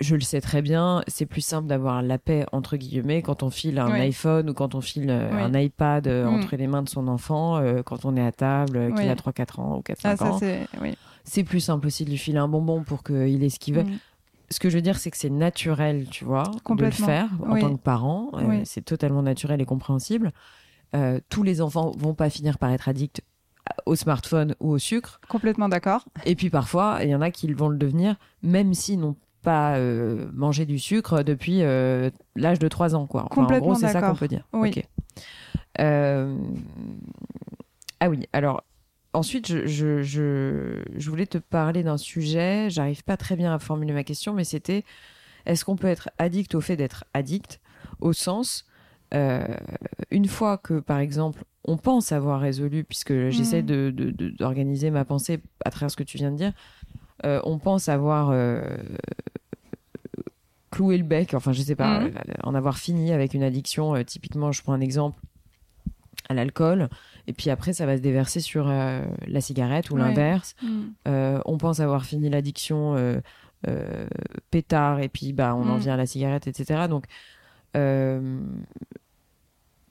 je 0.00 0.14
le 0.14 0.20
sais 0.20 0.40
très 0.40 0.62
bien, 0.62 1.02
c'est 1.06 1.26
plus 1.26 1.40
simple 1.40 1.68
d'avoir 1.68 2.02
la 2.02 2.18
paix 2.18 2.46
entre 2.52 2.76
guillemets 2.76 3.22
quand 3.22 3.42
on 3.42 3.50
file 3.50 3.78
un 3.78 3.90
iPhone 3.92 4.50
ou 4.50 4.54
quand 4.54 4.74
on 4.74 4.80
file 4.80 5.10
euh, 5.10 5.30
un 5.32 5.52
iPad 5.58 6.06
euh, 6.06 6.24
mm. 6.24 6.34
entre 6.34 6.56
les 6.56 6.66
mains 6.66 6.82
de 6.82 6.88
son 6.88 7.08
enfant, 7.08 7.62
quand 7.84 8.04
on 8.04 8.16
est 8.16 8.24
à 8.24 8.32
table, 8.32 8.94
qu'il 8.94 9.08
a 9.08 9.14
3-4 9.14 9.60
ans 9.60 9.76
ou 9.76 9.80
4-5 9.80 10.16
ah, 10.20 10.24
ans. 10.24 10.40
C'est 11.24 11.44
plus 11.44 11.60
simple 11.60 11.86
aussi 11.86 12.04
de 12.04 12.10
lui 12.10 12.18
filer 12.18 12.38
un 12.38 12.48
bonbon 12.48 12.82
pour 12.82 13.02
qu'il 13.02 13.42
ait 13.42 13.48
ce 13.48 13.58
qu'il 13.58 13.74
veut. 13.74 13.84
Mm. 13.84 13.98
Ce 14.50 14.60
que 14.60 14.68
je 14.68 14.76
veux 14.76 14.82
dire, 14.82 14.98
c'est 14.98 15.10
que 15.10 15.16
c'est 15.16 15.30
naturel, 15.30 16.06
tu 16.10 16.24
vois, 16.24 16.44
de 16.68 16.84
le 16.84 16.90
faire 16.90 17.30
en 17.46 17.58
tant 17.58 17.74
que 17.74 17.82
parent. 17.82 18.30
c'est 18.64 18.84
totalement 18.84 19.22
naturel 19.22 19.60
et 19.60 19.64
compréhensible. 19.64 20.32
tous 21.28 21.42
les 21.42 21.60
enfants 21.60 21.92
vont 21.96 22.14
pas 22.14 22.30
finir 22.30 22.58
par 22.58 22.70
être 22.70 22.88
addicts 22.88 23.22
au 23.86 23.96
smartphone 23.96 24.54
ou 24.60 24.72
au 24.72 24.78
sucre. 24.78 25.20
Complètement 25.28 25.68
d'accord. 25.68 26.04
Et 26.24 26.34
puis 26.34 26.50
parfois, 26.50 26.98
il 27.02 27.08
y 27.08 27.14
en 27.14 27.20
a 27.20 27.30
qui 27.30 27.52
vont 27.52 27.68
le 27.68 27.78
devenir, 27.78 28.16
même 28.42 28.74
s'ils 28.74 29.00
n'ont 29.00 29.16
pas 29.44 29.76
euh, 29.76 30.28
mangé 30.32 30.66
du 30.66 30.78
sucre 30.78 31.22
depuis 31.22 31.62
euh, 31.62 32.10
l'âge 32.34 32.58
de 32.58 32.66
3 32.66 32.96
ans. 32.96 33.06
Quoi. 33.06 33.26
Complètement 33.30 33.68
en 33.68 33.70
gros, 33.72 33.80
c'est 33.80 33.88
ça 33.88 34.02
qu'on 34.02 34.16
peut 34.16 34.26
dire. 34.26 34.48
Oui. 34.52 34.72
Euh, 35.80 36.36
ah 38.00 38.08
oui, 38.08 38.26
alors 38.32 38.64
ensuite, 39.12 39.46
je, 39.46 39.66
je, 39.66 40.02
je, 40.02 40.82
je 40.96 41.10
voulais 41.10 41.26
te 41.26 41.38
parler 41.38 41.82
d'un 41.82 41.98
sujet, 41.98 42.70
j'arrive 42.70 43.04
pas 43.04 43.16
très 43.16 43.36
bien 43.36 43.54
à 43.54 43.58
formuler 43.58 43.92
ma 43.92 44.02
question, 44.02 44.32
mais 44.32 44.44
c'était 44.44 44.84
est-ce 45.46 45.64
qu'on 45.64 45.76
peut 45.76 45.86
être 45.86 46.10
addict 46.18 46.54
au 46.54 46.60
fait 46.60 46.76
d'être 46.76 47.04
addict? 47.14 47.60
Au 48.00 48.12
sens, 48.12 48.66
une 49.12 50.26
fois 50.26 50.58
que 50.58 50.80
par 50.80 50.98
exemple 50.98 51.44
on 51.66 51.76
pense 51.76 52.12
avoir 52.12 52.40
résolu, 52.40 52.84
puisque 52.84 53.30
j'essaie 53.30 53.62
mm. 53.62 53.66
de, 53.66 54.10
d'organiser 54.38 54.90
ma 54.90 55.04
pensée 55.04 55.40
à 55.64 55.70
travers 55.70 55.90
ce 55.90 55.96
que 55.96 56.02
tu 56.02 56.18
viens 56.18 56.30
de 56.30 56.36
dire, 56.36 56.52
euh, 57.24 57.40
on 57.44 57.58
pense 57.58 57.88
avoir 57.88 58.30
euh, 58.30 58.60
cloué 60.70 60.98
le 60.98 61.04
bec, 61.04 61.34
enfin 61.34 61.52
je 61.52 61.62
sais 61.62 61.76
pas, 61.76 62.00
mm. 62.00 62.06
euh, 62.06 62.32
en 62.42 62.54
avoir 62.54 62.78
fini 62.78 63.12
avec 63.12 63.34
une 63.34 63.42
addiction. 63.42 64.02
typiquement, 64.04 64.52
je 64.52 64.62
prends 64.62 64.72
un 64.72 64.80
exemple 64.80 65.20
à 66.28 66.34
l'alcool, 66.34 66.88
et 67.26 67.32
puis 67.34 67.50
après 67.50 67.74
ça 67.74 67.84
va 67.84 67.96
se 67.96 68.02
déverser 68.02 68.40
sur 68.40 68.66
la 68.66 69.40
cigarette 69.40 69.90
ou 69.90 69.96
l'inverse. 69.96 70.54
Mm. 70.62 71.40
on 71.44 71.58
pense 71.58 71.80
avoir 71.80 72.04
fini 72.04 72.30
l'addiction 72.30 72.96
pétard, 74.50 75.00
et 75.00 75.08
puis 75.08 75.32
bah 75.32 75.54
on 75.54 75.68
en 75.68 75.76
vient 75.76 75.94
à 75.94 75.98
la 75.98 76.06
cigarette, 76.06 76.46
etc. 76.46 76.88
Donc 76.88 77.04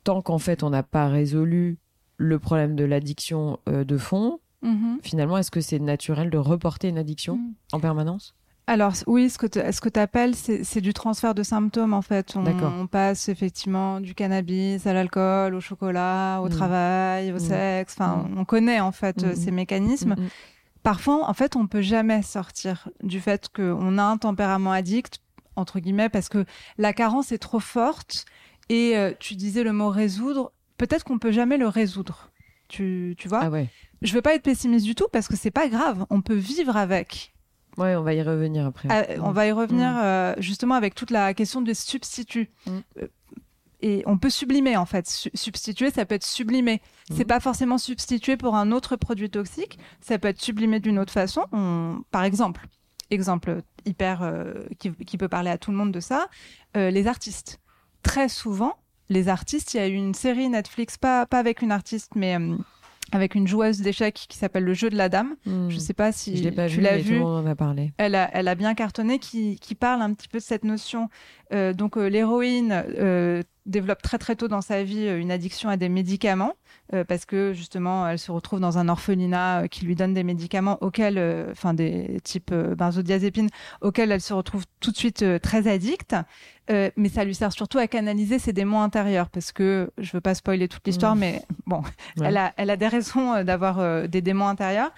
tant 0.04 0.22
qu'en 0.22 0.40
fait 0.40 0.64
on 0.64 0.72
n'a 0.72 0.84
pas 0.84 1.08
résolu 1.08 1.78
le 2.18 2.40
problème 2.40 2.76
de 2.76 2.84
l'addiction 2.84 3.60
euh, 3.68 3.84
de 3.84 3.98
fond, 3.98 4.40
mhm. 4.64 5.00
finalement, 5.04 5.38
est-ce 5.38 5.52
que 5.52 5.62
c'est 5.62 5.80
naturel 5.80 6.30
de 6.30 6.38
reporter 6.38 6.90
une 6.90 6.98
addiction 6.98 7.38
mhm. 7.38 7.54
en 7.74 7.80
permanence? 7.80 8.36
Alors 8.66 8.94
oui, 9.08 9.30
ce 9.30 9.38
que 9.38 9.90
tu 9.90 10.00
appelles, 10.00 10.36
c'est 10.36 10.80
du 10.80 10.94
transfert 10.94 11.36
de 11.36 11.44
symptômes 11.44 11.94
en 11.94 12.02
fait. 12.02 12.38
On, 12.38 12.46
on, 12.46 12.88
passe 12.88 13.28
effectivement 13.28 14.00
du 14.00 14.16
cannabis 14.16 14.88
à 14.88 14.94
l'alcool, 14.94 15.54
au 15.54 15.60
chocolat, 15.60 16.40
au 16.42 16.46
mhm. 16.46 16.52
travail, 16.52 17.34
au 17.34 17.40
sexe. 17.40 17.96
Enfin, 17.98 18.26
on 18.38 18.46
connaît 18.46 18.80
en 18.80 18.94
fait 18.94 19.36
ces 19.36 19.52
mécanismes. 19.52 20.16
Parfois, 20.82 21.30
en 21.30 21.34
fait, 21.34 21.56
on 21.56 21.68
peut 21.68 21.82
jamais 21.82 22.22
sortir 22.22 22.90
du 23.02 23.20
fait 23.20 23.50
qu'on 23.54 23.98
a 23.98 24.04
un 24.04 24.18
tempérament 24.18 24.72
addict 24.72 25.20
entre 25.56 25.80
guillemets 25.80 26.10
parce 26.10 26.30
que 26.30 26.46
la 26.78 26.94
carence 26.94 27.32
est 27.32 27.38
trop 27.38 27.60
forte 27.60 28.26
et 28.70 28.98
euh, 28.98 29.12
tu 29.20 29.36
disais 29.36 29.64
le 29.64 29.72
mot 29.72 29.90
résoudre, 29.90 30.52
peut-être 30.78 31.04
qu'on 31.04 31.20
peut 31.20 31.32
jamais 31.32 31.58
le 31.58 31.68
résoudre. 31.68 32.32
Tu, 32.74 33.14
tu 33.20 33.28
vois 33.28 33.42
ah 33.44 33.50
ouais. 33.52 33.70
Je 34.02 34.12
veux 34.14 34.24
pas 34.24 34.34
être 34.34 34.42
pessimiste 34.42 34.84
du 34.84 34.96
tout 34.96 35.06
parce 35.12 35.28
que 35.28 35.36
c'est 35.36 35.52
pas 35.52 35.70
grave, 35.70 36.08
on 36.10 36.22
peut 36.22 36.34
vivre 36.34 36.76
avec. 36.76 37.36
Ouais, 37.78 37.96
on 37.96 38.02
va 38.02 38.16
y 38.16 38.22
revenir 38.24 38.66
après. 38.66 38.90
Ah, 38.92 39.06
on 39.22 39.32
va 39.32 39.46
y 39.46 39.52
revenir 39.52 39.92
mm. 39.92 39.98
euh, 40.02 40.34
justement 40.40 40.74
avec 40.74 40.96
toute 40.96 41.12
la 41.12 41.36
question 41.36 41.62
des 41.62 41.76
substituts. 41.76 42.50
Mm. 42.66 42.72
Euh, 43.00 43.08
et 43.84 44.02
on 44.08 44.18
peut 44.18 44.32
sublimer 44.32 44.76
en 44.76 44.88
fait. 44.88 45.08
substituer, 45.36 45.92
ça 45.92 46.04
peut 46.06 46.16
être 46.16 46.26
sublimé. 46.26 46.82
Mm. 47.12 47.16
C'est 47.16 47.26
pas 47.26 47.40
forcément 47.40 47.78
substituer 47.78 48.38
pour 48.38 48.56
un 48.56 48.72
autre 48.72 48.96
produit 48.96 49.30
toxique. 49.30 49.78
Ça 50.02 50.18
peut 50.18 50.30
être 50.30 50.42
sublimé 50.42 50.80
d'une 50.80 50.98
autre 50.98 51.14
façon. 51.14 51.46
Par 52.10 52.24
exemple, 52.24 52.66
exemple 53.12 53.62
hyper 53.86 54.28
qui, 54.80 54.92
qui, 54.92 55.18
peut 55.20 55.30
parler 55.30 55.52
à 55.52 55.60
tout 55.60 55.70
le 55.70 55.78
monde 55.78 55.92
de 55.92 56.00
ça, 56.00 56.28
les 56.74 57.06
artistes 57.06 57.60
très 58.02 58.30
souvent, 58.30 58.78
les 59.10 59.28
artistes, 59.30 59.74
il 59.74 59.78
y 59.78 59.80
a 59.80 59.88
eu 59.88 59.96
une 59.96 60.14
série 60.14 60.50
Netflix, 60.50 60.98
pas, 60.98 61.26
pas 61.26 61.40
avec 61.40 61.62
une 61.62 61.72
artiste, 61.72 62.14
mais 62.16 62.38
euh, 62.38 62.56
avec 63.12 63.36
une 63.36 63.48
joueuse 63.48 63.82
d'échecs 63.82 64.26
qui 64.28 64.38
s'appelle 64.38 64.64
Le 64.64 64.74
jeu 64.74 64.90
de 64.90 64.96
la 64.96 65.10
dame. 65.10 65.36
Hmm. 65.46 65.70
Je 65.70 65.78
sais 65.78 65.94
pas 65.94 66.12
si 66.12 66.42
je 66.42 66.50
pas 66.50 66.68
tu 66.68 66.82
l'as 66.82 66.98
vu. 66.98 67.20
Tout 67.20 67.26
en 67.26 67.46
a 67.46 67.56
parlé. 67.56 67.94
Elle 67.98 68.16
a, 68.16 68.30
elle 68.34 68.48
a 68.48 68.56
bien 68.56 68.74
cartonné, 68.74 69.20
qui, 69.20 69.58
qui 69.60 69.76
parle 69.76 70.02
un 70.02 70.14
petit 70.14 70.28
peu 70.28 70.40
de 70.40 70.44
cette 70.44 70.64
notion. 70.64 71.10
Euh, 71.54 71.74
donc 71.74 71.98
euh, 71.98 72.08
l'héroïne 72.08 72.84
développe 73.66 74.02
très 74.02 74.18
très 74.18 74.36
tôt 74.36 74.48
dans 74.48 74.62
sa 74.62 74.84
vie 74.84 75.08
une 75.08 75.32
addiction 75.32 75.70
à 75.70 75.78
des 75.78 75.90
médicaments 75.90 76.54
euh, 76.94 77.04
parce 77.06 77.26
que 77.26 77.54
justement 77.54 78.08
elle 78.08 78.20
se 78.20 78.32
retrouve 78.32 78.60
dans 78.60 78.78
un 78.78 78.90
orphelinat 78.90 79.64
euh, 79.64 79.68
qui 79.68 79.86
lui 79.86 79.96
donne 79.96 80.14
des 80.14 80.24
médicaments 80.24 80.78
auxquels, 80.82 81.18
euh, 81.18 81.52
enfin 81.52 81.74
des 81.74 82.20
types 82.24 82.54
benzodiazépines 82.54 83.50
auxquels 83.82 84.12
elle 84.12 84.22
se 84.22 84.34
retrouve 84.34 84.66
tout 84.82 84.92
de 84.92 84.98
suite 84.98 85.26
très 85.42 85.68
addicte. 85.68 86.16
mais 86.70 87.10
ça 87.10 87.24
lui 87.24 87.36
sert 87.36 87.54
surtout 87.54 87.78
à 87.78 87.88
canaliser 87.88 88.40
ses 88.40 88.54
démons 88.54 88.82
intérieurs 88.82 89.30
parce 89.30 89.52
que 89.52 89.92
je 89.98 90.12
veux 90.12 90.22
pas 90.22 90.36
spoiler 90.36 90.68
toute 90.68 90.86
l'histoire, 90.86 91.16
mmh. 91.16 91.20
mais 91.20 91.42
bon, 91.66 91.84
elle 92.22 92.38
a 92.38 92.54
elle 92.58 92.70
a 92.70 92.78
des 92.78 92.88
raisons 92.88 93.44
d'avoir 93.44 94.08
des 94.08 94.22
démons 94.22 94.48
intérieurs. 94.48 94.92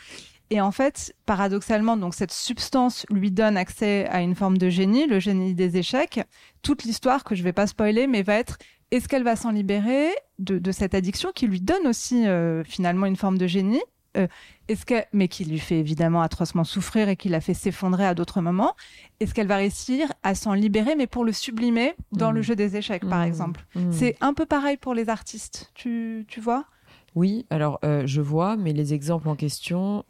Et 0.52 0.62
en 0.62 0.72
fait, 0.72 1.16
paradoxalement, 1.26 1.98
donc 1.98 2.14
cette 2.14 2.32
substance 2.32 3.06
lui 3.10 3.32
donne 3.32 3.58
accès 3.58 4.08
à 4.10 4.22
une 4.22 4.36
forme 4.36 4.58
de 4.58 4.70
génie, 4.70 5.08
le 5.08 5.20
génie 5.20 5.56
des 5.56 5.78
échecs. 5.78 6.22
Toute 6.62 6.84
l'histoire 6.84 7.24
que 7.24 7.36
je 7.36 7.44
vais 7.44 7.54
pas 7.54 7.68
spoiler, 7.68 8.08
mais 8.08 8.22
va 8.22 8.36
être 8.36 8.58
est-ce 8.92 9.08
qu'elle 9.08 9.24
va 9.24 9.36
s'en 9.36 9.52
libérer 9.52 10.10
de, 10.38 10.72
cette 10.72 10.94
addiction 10.94 11.32
qui 11.34 11.48
lui 11.48 11.62
donne 11.62 11.88
aussi 11.88 12.28
euh, 12.28 12.64
finalement 12.64 13.08
une 13.08 13.16
forme 13.16 13.38
de 13.38 13.48
génie 13.48 13.82
euh, 14.18 14.28
est-ce 14.68 14.86
que, 14.86 14.96
mais 15.14 15.28
qui 15.28 15.46
lui 15.46 15.60
fait 15.60 15.78
évidemment 15.78 16.22
atrocement 16.22 16.64
souffrir 16.64 17.10
et 17.10 17.16
qui 17.16 17.30
l'a 17.30 17.42
fait 17.42 17.54
s'effondrer 17.54 18.06
à 18.06 18.16
d'autres 18.16 18.42
moments. 18.42 18.74
Est-ce 19.20 19.34
qu'elle 19.34 19.48
va 19.48 19.58
réussir 19.58 20.12
à 20.24 20.34
s'en 20.34 20.54
libérer, 20.54 20.96
mais 20.96 21.06
pour 21.06 21.24
le 21.24 21.32
sublimer 21.32 21.96
dans 22.12 22.32
le 22.32 22.40
mmh. 22.40 22.44
jeu 22.44 22.56
des 22.56 22.78
échecs, 22.78 23.08
par 23.08 23.20
mmh. 23.20 23.28
exemple? 23.28 23.66
Mmh. 23.76 23.92
C'est 23.92 24.18
un 24.22 24.34
peu 24.34 24.46
pareil 24.46 24.78
pour 24.78 24.94
les 24.94 25.10
artistes, 25.10 25.72
tu, 25.76 26.26
tu 26.28 26.40
vois? 26.40 26.66
Oui, 27.16 27.46
alors 27.50 27.80
euh, 27.84 28.06
je 28.06 28.22
vois, 28.22 28.58
mais 28.58 28.74
les 28.74 28.94
exemples 28.94 29.30
en 29.30 29.36
question 29.36 30.04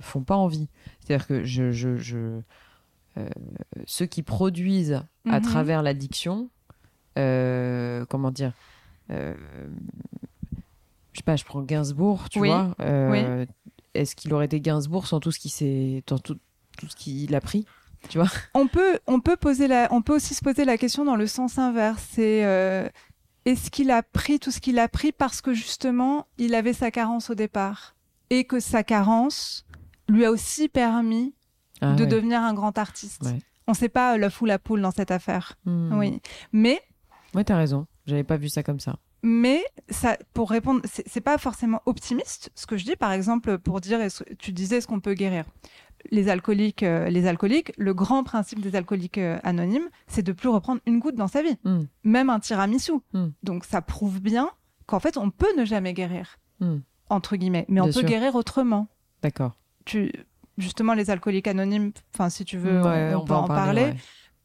font 0.00 0.22
pas 0.24 0.36
envie. 0.36 0.68
C'est-à-dire 1.00 1.26
que 1.26 1.44
je, 1.44 1.70
je, 1.70 1.96
je 1.96 2.40
ceux 3.86 4.06
qui 4.06 4.22
produisent 4.22 5.02
à 5.28 5.40
travers 5.40 5.82
l'addiction 5.82 6.48
euh, 7.18 8.04
comment 8.06 8.30
dire 8.30 8.52
euh, 9.10 9.34
je 11.12 11.18
sais 11.18 11.22
pas, 11.24 11.36
je 11.36 11.44
prends 11.44 11.62
Gainsbourg, 11.62 12.28
tu 12.28 12.40
vois. 12.40 12.74
Euh, 12.80 13.46
est-ce 13.94 14.16
qu'il 14.16 14.34
aurait 14.34 14.46
été 14.46 14.60
Gainsbourg 14.60 15.06
sans 15.06 15.20
tout 15.20 15.30
ce 15.30 15.38
qui 15.38 15.48
s'est, 15.48 16.02
tout, 16.06 16.18
tout 16.18 16.88
ce 16.88 16.96
qu'il 16.96 17.34
a 17.34 17.40
pris 17.40 17.66
tu 18.08 18.18
vois? 18.18 18.28
On 18.54 18.66
peut, 18.66 18.98
on 19.06 19.20
peut 19.20 19.36
poser 19.36 19.66
la, 19.68 19.88
on 19.90 20.02
peut 20.02 20.14
aussi 20.16 20.34
se 20.34 20.42
poser 20.42 20.64
la 20.64 20.76
question 20.76 21.04
dans 21.04 21.16
le 21.16 21.26
sens 21.26 21.56
inverse. 21.58 22.04
C'est 22.12 22.44
euh, 22.44 22.88
est-ce 23.44 23.70
qu'il 23.70 23.90
a 23.90 24.02
pris 24.02 24.38
tout 24.38 24.50
ce 24.50 24.60
qu'il 24.60 24.78
a 24.78 24.88
pris 24.88 25.12
parce 25.12 25.40
que 25.40 25.52
justement 25.52 26.26
il 26.38 26.54
avait 26.54 26.72
sa 26.72 26.90
carence 26.90 27.30
au 27.30 27.34
départ 27.34 27.94
et 28.30 28.44
que 28.44 28.60
sa 28.60 28.82
carence 28.82 29.66
lui 30.08 30.24
a 30.24 30.30
aussi 30.30 30.68
permis 30.68 31.34
ah 31.80 31.94
de 31.94 32.04
devenir 32.04 32.40
un 32.42 32.54
grand 32.54 32.78
artiste? 32.78 33.22
On 33.66 33.72
ne 33.72 33.76
sait 33.76 33.88
pas 33.88 34.16
le 34.16 34.28
fou 34.28 34.44
la 34.44 34.58
poule 34.58 34.82
dans 34.82 34.90
cette 34.90 35.10
affaire. 35.10 35.54
Hmm. 35.64 35.98
Oui, 35.98 36.20
mais. 36.52 36.82
Ouais, 37.34 37.44
t'as 37.44 37.56
raison. 37.56 37.86
J'avais 38.06 38.24
pas 38.24 38.36
vu 38.36 38.50
ça 38.50 38.62
comme 38.62 38.80
ça 38.80 38.98
mais 39.24 39.64
ça, 39.88 40.18
pour 40.34 40.50
répondre, 40.50 40.82
c'est 40.84 41.22
pas 41.22 41.38
forcément 41.38 41.80
optimiste 41.86 42.50
ce 42.54 42.66
que 42.66 42.76
je 42.76 42.84
dis. 42.84 42.94
Par 42.94 43.10
exemple, 43.10 43.58
pour 43.58 43.80
dire, 43.80 43.98
tu 44.38 44.52
disais, 44.52 44.76
est-ce 44.76 44.86
qu'on 44.86 45.00
peut 45.00 45.14
guérir? 45.14 45.46
Les 46.10 46.28
alcooliques, 46.28 46.82
euh, 46.82 47.08
les 47.08 47.26
alcooliques, 47.26 47.72
le 47.76 47.94
grand 47.94 48.24
principe 48.24 48.60
des 48.60 48.76
alcooliques 48.76 49.18
euh, 49.18 49.38
anonymes, 49.42 49.88
c'est 50.06 50.22
de 50.22 50.32
plus 50.32 50.48
reprendre 50.48 50.80
une 50.86 50.98
goutte 50.98 51.16
dans 51.16 51.28
sa 51.28 51.42
vie, 51.42 51.56
hmm. 51.64 51.82
même 52.04 52.30
un 52.30 52.40
tiramisu. 52.40 52.92
Mm. 53.12 53.28
Donc 53.42 53.64
ça 53.64 53.82
prouve 53.82 54.20
bien 54.20 54.50
qu'en 54.86 55.00
fait, 55.00 55.16
on 55.16 55.30
peut 55.30 55.54
ne 55.56 55.64
jamais 55.64 55.94
guérir, 55.94 56.38
hmm. 56.60 56.78
entre 57.08 57.36
guillemets, 57.36 57.64
mais 57.68 57.80
on 57.80 57.90
peut 57.90 58.02
guérir 58.02 58.34
autrement. 58.34 58.88
D'accord. 59.22 59.56
Tu, 59.84 60.12
justement, 60.58 60.94
les 60.94 61.10
alcooliques 61.10 61.48
anonymes, 61.48 61.92
enfin, 62.14 62.30
si 62.30 62.44
tu 62.44 62.58
veux, 62.58 62.80
on, 62.80 63.24
peut 63.24 63.34
en, 63.34 63.46
parler 63.46 63.94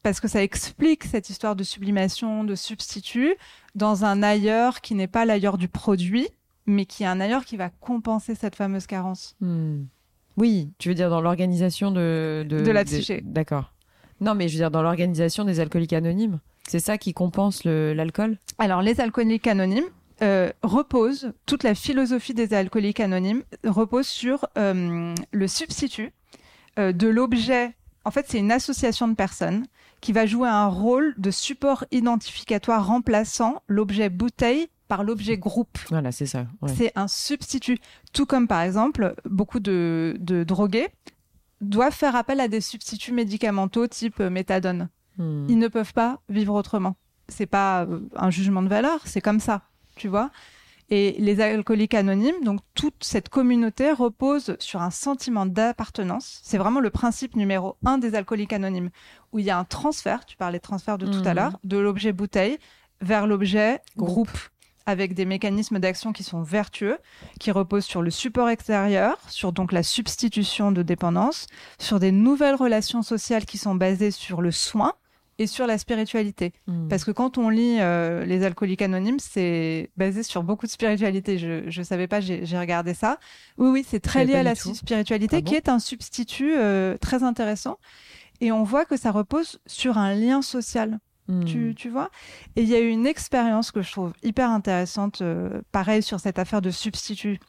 parce 0.04 0.20
que 0.20 0.28
ça 0.28 0.42
explique 0.42 1.04
cette 1.04 1.30
histoire 1.30 1.56
de 1.56 1.64
sublimation, 1.64 2.44
de 2.44 2.56
substitut, 2.56 3.36
dans 3.76 4.06
un 4.06 4.24
ailleurs 4.24 4.82
qui 4.82 4.96
n'est 4.96 5.08
pas 5.08 5.26
l'ailleurs 5.26 5.58
du 5.58 5.68
produit, 5.68 6.28
mais 6.66 6.86
qui 6.86 7.04
est 7.04 7.08
un 7.08 7.20
ailleurs 7.20 7.46
qui 7.46 7.58
va 7.58 7.70
compenser 7.70 8.36
cette 8.36 8.56
fameuse 8.56 8.88
carence. 8.88 9.36
Oui, 10.40 10.72
tu 10.78 10.88
veux 10.88 10.96
dire 10.96 11.10
dans 11.10 11.20
l'organisation 11.20 11.92
de, 11.92 12.46
de, 12.48 12.72
la 12.72 12.86
psyché. 12.86 13.22
D'accord. 13.26 13.74
Non, 14.22 14.36
mais 14.36 14.48
je 14.48 14.54
veux 14.54 14.60
dire 14.60 14.72
dans 14.72 14.82
l'organisation 14.82 15.44
des 15.44 15.60
alcooliques 15.60 15.94
anonymes. 15.94 16.40
C'est 16.68 16.80
ça 16.80 16.98
qui 16.98 17.14
compense 17.14 17.66
l'alcool? 17.66 18.38
Alors, 18.58 18.82
les 18.82 19.02
alcooliques 19.02 19.48
anonymes 19.48 19.90
euh, 20.22 20.52
reposent, 20.64 21.34
toute 21.46 21.64
la 21.64 21.76
philosophie 21.76 22.34
des 22.34 22.54
alcooliques 22.54 23.00
anonymes 23.02 23.44
repose 23.66 24.08
sur 24.08 24.48
euh, 24.58 25.14
le 25.32 25.48
substitut 25.48 26.14
euh, 26.78 26.94
de 26.94 27.08
l'objet. 27.08 27.74
En 28.06 28.12
fait, 28.12 28.26
c'est 28.30 28.40
une 28.40 28.52
association 28.52 29.08
de 29.10 29.16
personnes 29.16 29.66
qui 30.00 30.14
va 30.14 30.26
jouer 30.26 30.48
un 30.48 30.68
rôle 30.68 31.16
de 31.18 31.32
support 31.32 31.84
identificatoire 31.92 32.88
remplaçant 32.88 33.62
l'objet 33.68 34.10
bouteille 34.10 34.70
par 34.90 35.04
l'objet 35.04 35.38
groupe. 35.38 35.78
Voilà, 35.90 36.12
c'est 36.12 36.26
ça. 36.26 36.48
C'est 36.68 36.92
un 36.96 37.08
substitut. 37.08 37.78
Tout 38.12 38.26
comme 38.26 38.48
par 38.48 38.62
exemple, 38.62 39.16
beaucoup 39.24 39.62
de, 39.62 40.18
drogués 40.46 40.90
doivent 41.62 41.94
faire 41.94 42.16
appel 42.16 42.40
à 42.42 42.48
des 42.50 42.60
substituts 42.60 43.14
médicamentaux 43.14 43.88
type 43.88 44.20
méthadone. 44.20 44.90
Hmm. 45.18 45.46
Ils 45.48 45.60
ne 45.60 45.68
peuvent 45.68 45.94
pas 45.94 46.20
vivre 46.28 46.56
autrement. 46.56 46.96
C'est 47.28 47.46
pas 47.46 47.84
euh, 47.84 48.00
un 48.16 48.32
jugement 48.32 48.64
de 48.64 48.70
valeur, 48.70 49.02
c'est 49.06 49.22
comme 49.22 49.40
ça, 49.40 49.62
tu 49.96 50.08
vois. 50.08 50.32
Et 50.90 51.16
les 51.20 51.40
alcooliques 51.40 51.94
anonymes, 51.94 52.44
donc 52.44 52.62
toute 52.74 53.04
cette 53.04 53.30
communauté 53.30 53.92
repose 53.92 54.56
sur 54.58 54.82
un 54.82 54.90
sentiment 54.90 55.46
d'appartenance. 55.46 56.40
C'est 56.44 56.58
vraiment 56.58 56.80
le 56.80 56.90
principe 56.90 57.36
numéro 57.36 57.76
un 57.86 58.00
des 58.00 58.16
alcooliques 58.16 58.54
anonymes, 58.54 58.90
où 59.32 59.38
il 59.38 59.46
y 59.46 59.52
a 59.52 59.60
un 59.60 59.66
transfert, 59.66 60.26
tu 60.26 60.36
parlais 60.36 60.58
de 60.58 60.64
transfert 60.64 60.98
de 60.98 61.06
tout 61.06 61.22
à 61.26 61.30
mhm. 61.30 61.36
l'heure, 61.36 61.60
de 61.64 61.78
l'objet 61.78 62.12
bouteille 62.12 62.58
vers 63.02 63.28
l'objet 63.28 63.82
groupe. 63.98 64.40
Avec 64.90 65.14
des 65.14 65.26
mécanismes 65.26 65.80
d'action 65.80 66.12
qui 66.12 66.24
sont 66.24 66.42
vertueux, 66.42 66.98
qui 67.40 67.52
reposent 67.52 67.86
sur 67.86 68.02
le 68.02 68.10
support 68.10 68.50
extérieur, 68.50 69.18
sur 69.30 69.54
donc 69.54 69.72
la 69.72 69.84
substitution 69.84 70.72
de 70.72 70.82
dépendance, 70.82 71.46
sur 71.80 72.00
des 72.00 72.12
nouvelles 72.12 72.56
relations 72.56 73.04
sociales 73.04 73.46
qui 73.46 73.58
sont 73.58 73.76
basées 73.76 74.12
sur 74.12 74.42
le 74.42 74.52
soin, 74.52 74.94
et 75.40 75.48
sur 75.48 75.66
la 75.66 75.78
spiritualité. 75.78 76.52
Hmm. 76.68 76.90
Parce 76.90 77.06
que 77.06 77.12
quand 77.12 77.38
on 77.38 77.48
lit 77.50 77.78
euh, 77.80 78.26
Les 78.26 78.44
alcooliques 78.44 78.82
anonymes, 78.82 79.20
c'est 79.20 79.90
basé 79.96 80.22
sur 80.22 80.44
beaucoup 80.44 80.66
de 80.66 80.72
spiritualité. 80.72 81.38
Je 81.38 81.80
ne 81.80 81.84
savais 81.86 82.08
pas, 82.08 82.20
j'ai 82.20 82.60
regardé 82.60 82.94
ça. 82.94 83.20
Oui, 83.58 83.70
oui, 83.70 83.86
c'est 83.88 84.02
très 84.02 84.26
lié 84.26 84.36
à 84.36 84.44
la 84.44 84.56
spiritualité, 84.56 85.38
ah 85.38 85.42
qui 85.42 85.56
est 85.56 85.70
un 85.70 85.80
substitut 85.80 86.56
euh, 86.58 86.98
très 86.98 87.24
intéressant. 87.24 87.78
Et 88.42 88.52
on 88.52 88.64
voit 88.64 88.84
que 88.84 88.98
ça 88.98 89.12
repose 89.12 89.60
sur 89.66 89.98
un 89.98 90.14
lien 90.14 90.42
social. 90.42 91.00
Hmm. 91.30 91.46
Tu, 91.46 91.76
tu, 91.76 91.90
vois 91.90 92.10
Et 92.56 92.64
il 92.64 92.70
y 92.70 92.74
a 92.74 92.80
eu 92.80 92.90
une 92.90 93.06
expérience 93.06 93.70
que 93.70 93.84
je 93.84 93.92
trouve 93.92 94.14
hyper 94.24 94.50
intéressante, 94.50 95.22
euh, 95.22 95.62
pareil 95.72 96.02
sur 96.02 96.20
cette 96.20 96.40
affaire 96.40 96.60
de 96.60 96.72
substitut 96.72 97.40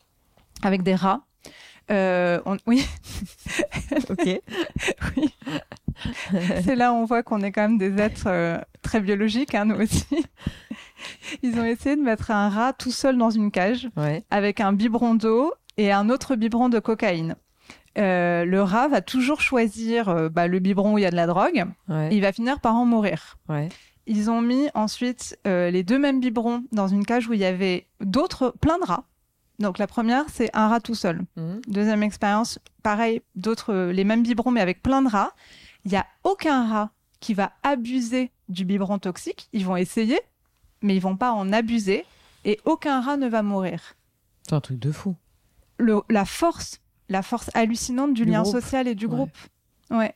avec 0.62 0.82
des 0.82 0.94
rats. 0.94 1.22
oui. 1.88 2.86
ok. 4.10 4.26
oui. 5.16 5.34
c'est 6.62 6.76
là 6.76 6.92
où 6.92 6.96
on 6.96 7.04
voit 7.06 7.22
qu'on 7.22 7.40
est 7.40 7.52
quand 7.52 7.62
même 7.62 7.78
des 7.78 7.98
êtres 7.98 8.26
euh, 8.26 8.58
très 8.82 9.00
biologiques, 9.00 9.54
hein, 9.54 9.64
nous 9.64 9.76
aussi. 9.76 10.26
Ils 11.42 11.58
ont 11.58 11.64
essayé 11.64 11.96
de 11.96 12.02
mettre 12.02 12.30
un 12.30 12.50
rat 12.50 12.74
tout 12.74 12.92
seul 12.92 13.16
dans 13.16 13.30
une 13.30 13.50
cage 13.50 13.88
avec 14.30 14.60
un 14.60 14.74
biberon 14.74 15.14
d'eau 15.14 15.54
et 15.78 15.90
un 15.90 16.10
autre 16.10 16.36
biberon 16.36 16.68
de 16.68 16.80
cocaïne. 16.80 17.34
Euh, 18.00 18.44
le 18.44 18.62
rat 18.62 18.88
va 18.88 19.00
toujours 19.02 19.40
choisir 19.40 20.08
euh, 20.08 20.28
bah, 20.28 20.46
le 20.46 20.58
biberon 20.58 20.94
où 20.94 20.98
il 20.98 21.02
y 21.02 21.06
a 21.06 21.10
de 21.10 21.16
la 21.16 21.26
drogue. 21.26 21.66
il 21.88 22.20
va 22.20 22.32
finir 22.32 22.60
par 22.60 22.74
en 22.74 22.86
mourir. 22.86 23.38
Ils 24.06 24.30
ont 24.30 24.40
mis 24.40 24.68
ensuite 24.74 25.38
les 25.44 25.82
deux 25.84 25.98
mêmes 25.98 26.20
biberons 26.20 26.64
dans 26.72 26.88
une 26.88 27.04
cage 27.04 27.28
où 27.28 27.32
il 27.32 27.40
y 27.40 27.44
avait 27.44 27.86
d'autres, 28.00 28.54
plein 28.60 28.78
de 28.78 28.84
rats. 28.84 29.04
Donc 29.60 29.78
la 29.78 29.86
première, 29.86 30.24
c'est 30.32 30.50
un 30.54 30.68
rat 30.68 30.80
tout 30.80 30.94
seul. 30.94 31.20
Mmh. 31.36 31.56
Deuxième 31.68 32.02
expérience, 32.02 32.58
pareil, 32.82 33.20
d'autres, 33.36 33.90
les 33.92 34.04
mêmes 34.04 34.22
biberons 34.22 34.50
mais 34.50 34.62
avec 34.62 34.82
plein 34.82 35.02
de 35.02 35.08
rats. 35.08 35.32
Il 35.84 35.90
n'y 35.90 35.98
a 35.98 36.06
aucun 36.24 36.66
rat 36.66 36.90
qui 37.20 37.34
va 37.34 37.52
abuser 37.62 38.32
du 38.48 38.64
biberon 38.64 38.98
toxique. 38.98 39.48
Ils 39.52 39.64
vont 39.64 39.76
essayer, 39.76 40.18
mais 40.82 40.96
ils 40.96 41.00
vont 41.00 41.16
pas 41.16 41.32
en 41.32 41.52
abuser 41.52 42.04
et 42.44 42.58
aucun 42.64 43.00
rat 43.00 43.16
ne 43.16 43.28
va 43.28 43.42
mourir. 43.42 43.94
C'est 44.42 44.54
un 44.54 44.60
truc 44.60 44.78
de 44.78 44.90
fou. 44.90 45.14
Le, 45.78 46.00
la 46.08 46.24
force, 46.24 46.79
la 47.10 47.22
force 47.22 47.50
hallucinante 47.54 48.14
du, 48.14 48.24
lien 48.24 48.44
social 48.44 48.88
et 48.88 48.94
du 48.94 49.08
groupe. 49.08 49.36
Ouais. 49.90 50.14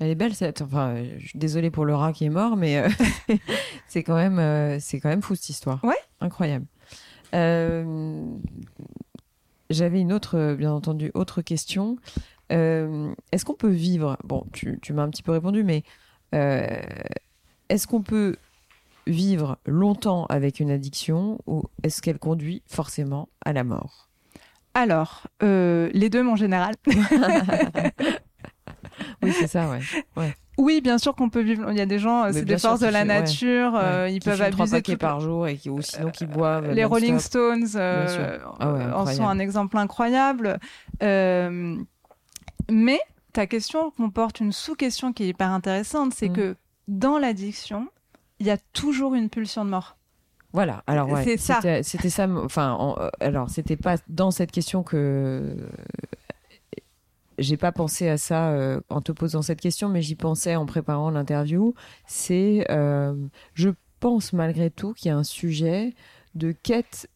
Elle 0.00 0.10
est 0.10 0.14
belle 0.16 0.34
cette. 0.34 0.60
Enfin, 0.60 0.96
je 1.18 1.28
suis 1.28 1.38
désolée 1.38 1.70
pour 1.70 1.84
le 1.84 1.94
rat 1.94 2.12
qui 2.12 2.24
est 2.24 2.30
mort, 2.30 2.56
mais 2.56 2.78
euh, 2.78 2.88
c'est 3.88 4.02
quand 4.02 4.16
même, 4.16 4.40
euh, 4.40 4.78
c'est 4.80 4.98
quand 4.98 5.08
même 5.08 5.22
fou 5.22 5.36
cette 5.36 5.50
histoire. 5.50 5.84
Ouais. 5.84 5.94
Incroyable. 6.20 6.66
Euh, 7.34 8.24
j'avais 9.70 10.00
une 10.00 10.12
autre, 10.12 10.54
bien 10.58 10.72
entendu, 10.72 11.10
autre 11.14 11.42
question. 11.42 11.96
Euh, 12.52 13.14
est-ce 13.32 13.44
qu'on 13.44 13.54
peut 13.54 13.70
vivre 13.70 14.16
Bon, 14.24 14.46
tu, 14.52 14.78
m'as 14.92 15.02
un 15.02 15.10
petit 15.10 15.22
peu 15.22 15.32
répondu, 15.32 15.64
mais 15.64 15.82
euh, 16.34 16.80
est-ce 17.68 17.86
qu'on 17.86 18.02
peut 18.02 18.36
vivre 19.06 19.58
longtemps 19.66 20.26
avec 20.26 20.60
une 20.60 20.70
addiction 20.70 21.38
ou 21.46 21.64
est-ce 21.82 22.02
qu'elle 22.02 22.18
conduit 22.18 22.62
forcément 22.66 23.28
à 23.44 23.52
la 23.52 23.64
mort? 23.64 24.08
Alors, 24.74 25.28
euh, 25.42 25.88
les 25.92 26.10
deux, 26.10 26.22
mon 26.22 26.36
général. 26.36 26.74
oui, 29.22 29.32
c'est 29.32 29.46
ça, 29.46 29.68
ouais. 29.70 30.34
Oui, 30.56 30.80
bien 30.80 30.98
sûr 30.98 31.14
qu'on 31.16 31.30
peut 31.30 31.42
vivre. 31.42 31.70
Il 31.70 31.76
y 31.76 31.80
a 31.80 31.86
des 31.86 31.98
gens, 31.98 32.32
c'est 32.32 32.44
des 32.44 32.58
forces 32.58 32.80
de 32.80 32.86
la 32.86 33.04
nature, 33.04 33.80
ils 34.08 34.20
peuvent 34.20 34.42
abuser 34.42 34.82
trois 34.82 34.96
par 34.96 35.20
jour 35.20 35.48
et 35.48 35.56
qui, 35.56 35.70
ou 35.70 35.80
sinon 35.82 36.10
qui 36.10 36.26
boivent. 36.26 36.70
Les 36.72 36.84
Rolling 36.84 37.18
Stones 37.18 37.68
ah 37.76 38.92
en 38.94 39.06
sont 39.06 39.26
un 39.26 39.38
exemple 39.38 39.78
incroyable. 39.78 40.58
Mais 42.70 43.00
ta 43.34 43.46
question 43.46 43.90
comporte 43.90 44.40
une 44.40 44.52
sous-question 44.52 45.12
qui 45.12 45.24
est 45.24 45.28
hyper 45.28 45.50
intéressante, 45.50 46.14
c'est 46.14 46.30
mm. 46.30 46.34
que 46.34 46.56
dans 46.88 47.18
l'addiction, 47.18 47.88
il 48.38 48.46
y 48.46 48.50
a 48.50 48.56
toujours 48.72 49.14
une 49.14 49.28
pulsion 49.28 49.64
de 49.64 49.70
mort. 49.70 49.96
Voilà. 50.54 50.82
Alors 50.86 51.10
ouais, 51.10 51.24
c'est 51.24 51.36
ça. 51.36 51.60
C'était 51.82 52.08
ça. 52.08 52.26
Enfin, 52.28 52.96
euh, 52.98 53.10
alors 53.20 53.50
c'était 53.50 53.76
pas 53.76 53.96
dans 54.08 54.30
cette 54.30 54.52
question 54.52 54.82
que 54.82 55.56
j'ai 57.38 57.56
pas 57.56 57.72
pensé 57.72 58.08
à 58.08 58.16
ça 58.16 58.50
euh, 58.50 58.80
en 58.88 59.00
te 59.00 59.10
posant 59.12 59.42
cette 59.42 59.60
question, 59.60 59.88
mais 59.88 60.00
j'y 60.00 60.14
pensais 60.14 60.54
en 60.54 60.64
préparant 60.64 61.10
l'interview. 61.10 61.74
C'est, 62.06 62.66
euh, 62.70 63.14
je 63.54 63.70
pense 63.98 64.32
malgré 64.32 64.70
tout 64.70 64.94
qu'il 64.94 65.08
y 65.08 65.10
a 65.10 65.16
un 65.16 65.24
sujet 65.24 65.92
de 66.34 66.52
quête 66.52 67.10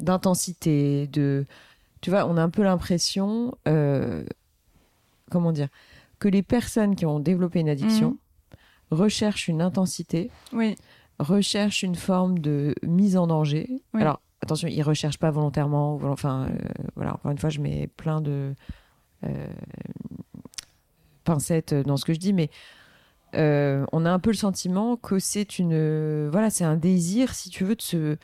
d'intensité, 0.00 1.06
de 1.08 1.44
tu 2.00 2.10
vois, 2.10 2.26
on 2.26 2.36
a 2.36 2.42
un 2.42 2.50
peu 2.50 2.62
l'impression, 2.62 3.56
euh, 3.66 4.24
comment 5.30 5.52
dire, 5.52 5.68
que 6.18 6.28
les 6.28 6.42
personnes 6.42 6.96
qui 6.96 7.04
ont 7.06 7.20
développé 7.20 7.60
une 7.60 7.68
addiction 7.68 8.10
mhm. 8.10 8.98
recherchent 8.98 9.48
une 9.48 9.62
intensité, 9.62 10.30
oui. 10.52 10.76
Recherchent 11.18 11.82
une 11.82 11.94
forme 11.94 12.38
de 12.38 12.74
mise 12.82 13.16
en 13.16 13.26
danger. 13.26 13.82
Alors, 13.92 14.20
attention, 14.40 14.68
ils 14.68 14.82
recherchent 14.82 15.18
pas 15.18 15.30
volontairement, 15.30 15.98
enfin, 16.04 16.48
euh, 16.48 16.56
voilà, 16.96 17.14
encore 17.14 17.30
une 17.30 17.38
fois, 17.38 17.50
je 17.50 17.60
mets 17.60 17.86
plein 17.96 18.20
de 18.20 18.54
euh, 19.24 19.46
pincettes 21.24 21.74
dans 21.74 21.96
ce 21.96 22.04
que 22.04 22.14
je 22.14 22.18
dis, 22.18 22.32
mais 22.32 22.50
on 23.32 24.04
a 24.04 24.10
un 24.10 24.18
peu 24.20 24.30
le 24.30 24.36
sentiment 24.36 24.96
que 24.96 25.18
c'est 25.18 25.58
une, 25.58 26.28
voilà, 26.28 26.50
c'est 26.50 26.64
un 26.64 26.76
désir, 26.76 27.34
si 27.34 27.50
tu 27.50 27.64
veux, 27.64 27.76
de 27.76 27.82
se 27.82 28.16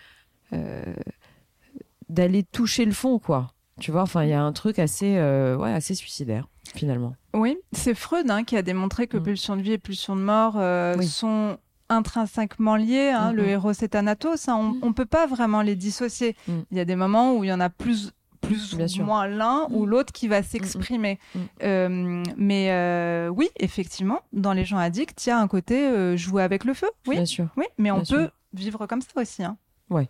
d'aller 2.10 2.42
toucher 2.42 2.84
le 2.84 2.92
fond, 2.92 3.18
quoi. 3.18 3.52
Tu 3.80 3.90
vois, 3.90 4.02
enfin, 4.02 4.24
il 4.24 4.30
y 4.30 4.34
a 4.34 4.42
un 4.42 4.52
truc 4.52 4.78
assez, 4.78 5.16
euh, 5.16 5.56
ouais, 5.56 5.72
assez 5.72 5.94
suicidaire. 5.94 6.46
finalement. 6.74 7.14
Oui, 7.34 7.56
c'est 7.72 7.94
Freud 7.94 8.30
hein, 8.30 8.44
qui 8.44 8.56
a 8.56 8.62
démontré 8.62 9.06
que 9.06 9.16
mm. 9.16 9.22
pulsion 9.22 9.56
de 9.56 9.62
vie 9.62 9.72
et 9.72 9.78
pulsion 9.78 10.14
de 10.14 10.20
mort 10.20 10.54
euh, 10.56 11.00
sont 11.00 11.56
intrinsèquement 11.90 12.76
liés. 12.76 13.10
Hein, 13.10 13.32
Le 13.32 13.42
mm-hmm. 13.42 13.48
héros 13.48 13.72
c'est 13.74 13.88
Thanatos. 13.88 14.48
Hein, 14.48 14.74
on 14.82 14.88
ne 14.88 14.92
peut 14.92 15.06
pas 15.06 15.26
vraiment 15.26 15.62
les 15.62 15.76
dissocier. 15.76 16.36
Mm. 16.48 16.52
Il 16.70 16.76
y 16.78 16.80
a 16.80 16.84
des 16.84 16.96
moments 16.96 17.36
où 17.36 17.44
il 17.44 17.48
y 17.48 17.52
en 17.52 17.60
a 17.60 17.68
plus 17.68 18.12
plus 18.40 18.74
ou 18.98 19.04
moins 19.04 19.26
l'un 19.26 19.66
ou 19.70 19.84
l'autre 19.84 20.14
qui 20.14 20.26
va 20.26 20.42
s'exprimer. 20.42 21.18
Euh, 21.62 22.24
mais 22.38 22.70
euh, 22.70 23.28
oui, 23.28 23.50
effectivement, 23.58 24.20
dans 24.32 24.54
les 24.54 24.64
gens 24.64 24.78
addicts, 24.78 25.26
il 25.26 25.28
y 25.28 25.32
a 25.32 25.38
un 25.38 25.46
côté 25.46 26.16
jouer 26.16 26.42
avec 26.42 26.64
le 26.64 26.72
feu. 26.72 26.88
Oui, 27.06 27.16
Bien 27.16 27.26
sûr. 27.26 27.48
Oui, 27.58 27.66
mais 27.76 27.90
on 27.90 28.02
peut 28.02 28.30
vivre 28.54 28.86
comme 28.86 29.02
ça 29.02 29.20
aussi. 29.20 29.44
Hein. 29.44 29.58
Ouais. 29.90 30.08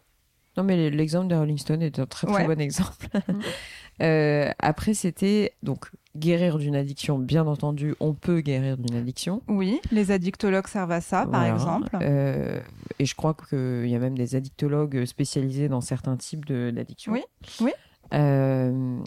Non, 0.57 0.65
mais 0.65 0.91
l'exemple 0.91 1.29
de 1.29 1.37
Rolling 1.37 1.59
Stone 1.59 1.83
est 1.83 1.99
un 1.99 2.07
très 2.07 2.27
très 2.27 2.45
bon 2.47 2.61
exemple. 2.61 3.07
Euh, 4.01 4.51
après, 4.59 4.95
c'était 4.95 5.53
donc 5.63 5.91
guérir 6.17 6.59
d'une 6.59 6.75
addiction. 6.75 7.19
Bien 7.19 7.47
entendu, 7.47 7.95
on 8.01 8.15
peut 8.15 8.41
guérir 8.41 8.77
d'une 8.77 8.97
addiction. 8.97 9.43
Oui, 9.49 9.81
les 9.93 10.11
addictologues 10.11 10.67
servent 10.67 10.93
à 10.93 11.01
ça, 11.01 11.27
par 11.27 11.45
exemple. 11.45 11.97
Euh, 12.03 12.61
et 12.99 13.07
je 13.07 13.15
crois 13.15 13.35
qu'il 13.35 13.89
y 13.89 13.95
a 13.95 13.99
même 13.99 14.17
des 14.17 14.35
addictologues 14.35 15.05
spécialisés 15.05 15.69
dans 15.69 15.81
certains 15.81 16.17
types 16.17 16.47
d'addiction. 16.47 17.13
Oui, 17.13 17.23
oui. 17.61 17.73
Euh, 18.13 18.99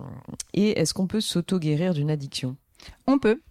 et 0.53 0.79
est-ce 0.79 0.93
qu'on 0.93 1.07
peut 1.07 1.21
s'auto-guérir 1.21 1.93
d'une 1.93 2.09
addiction? 2.09 2.55
On 3.05 3.19
peut. 3.19 3.41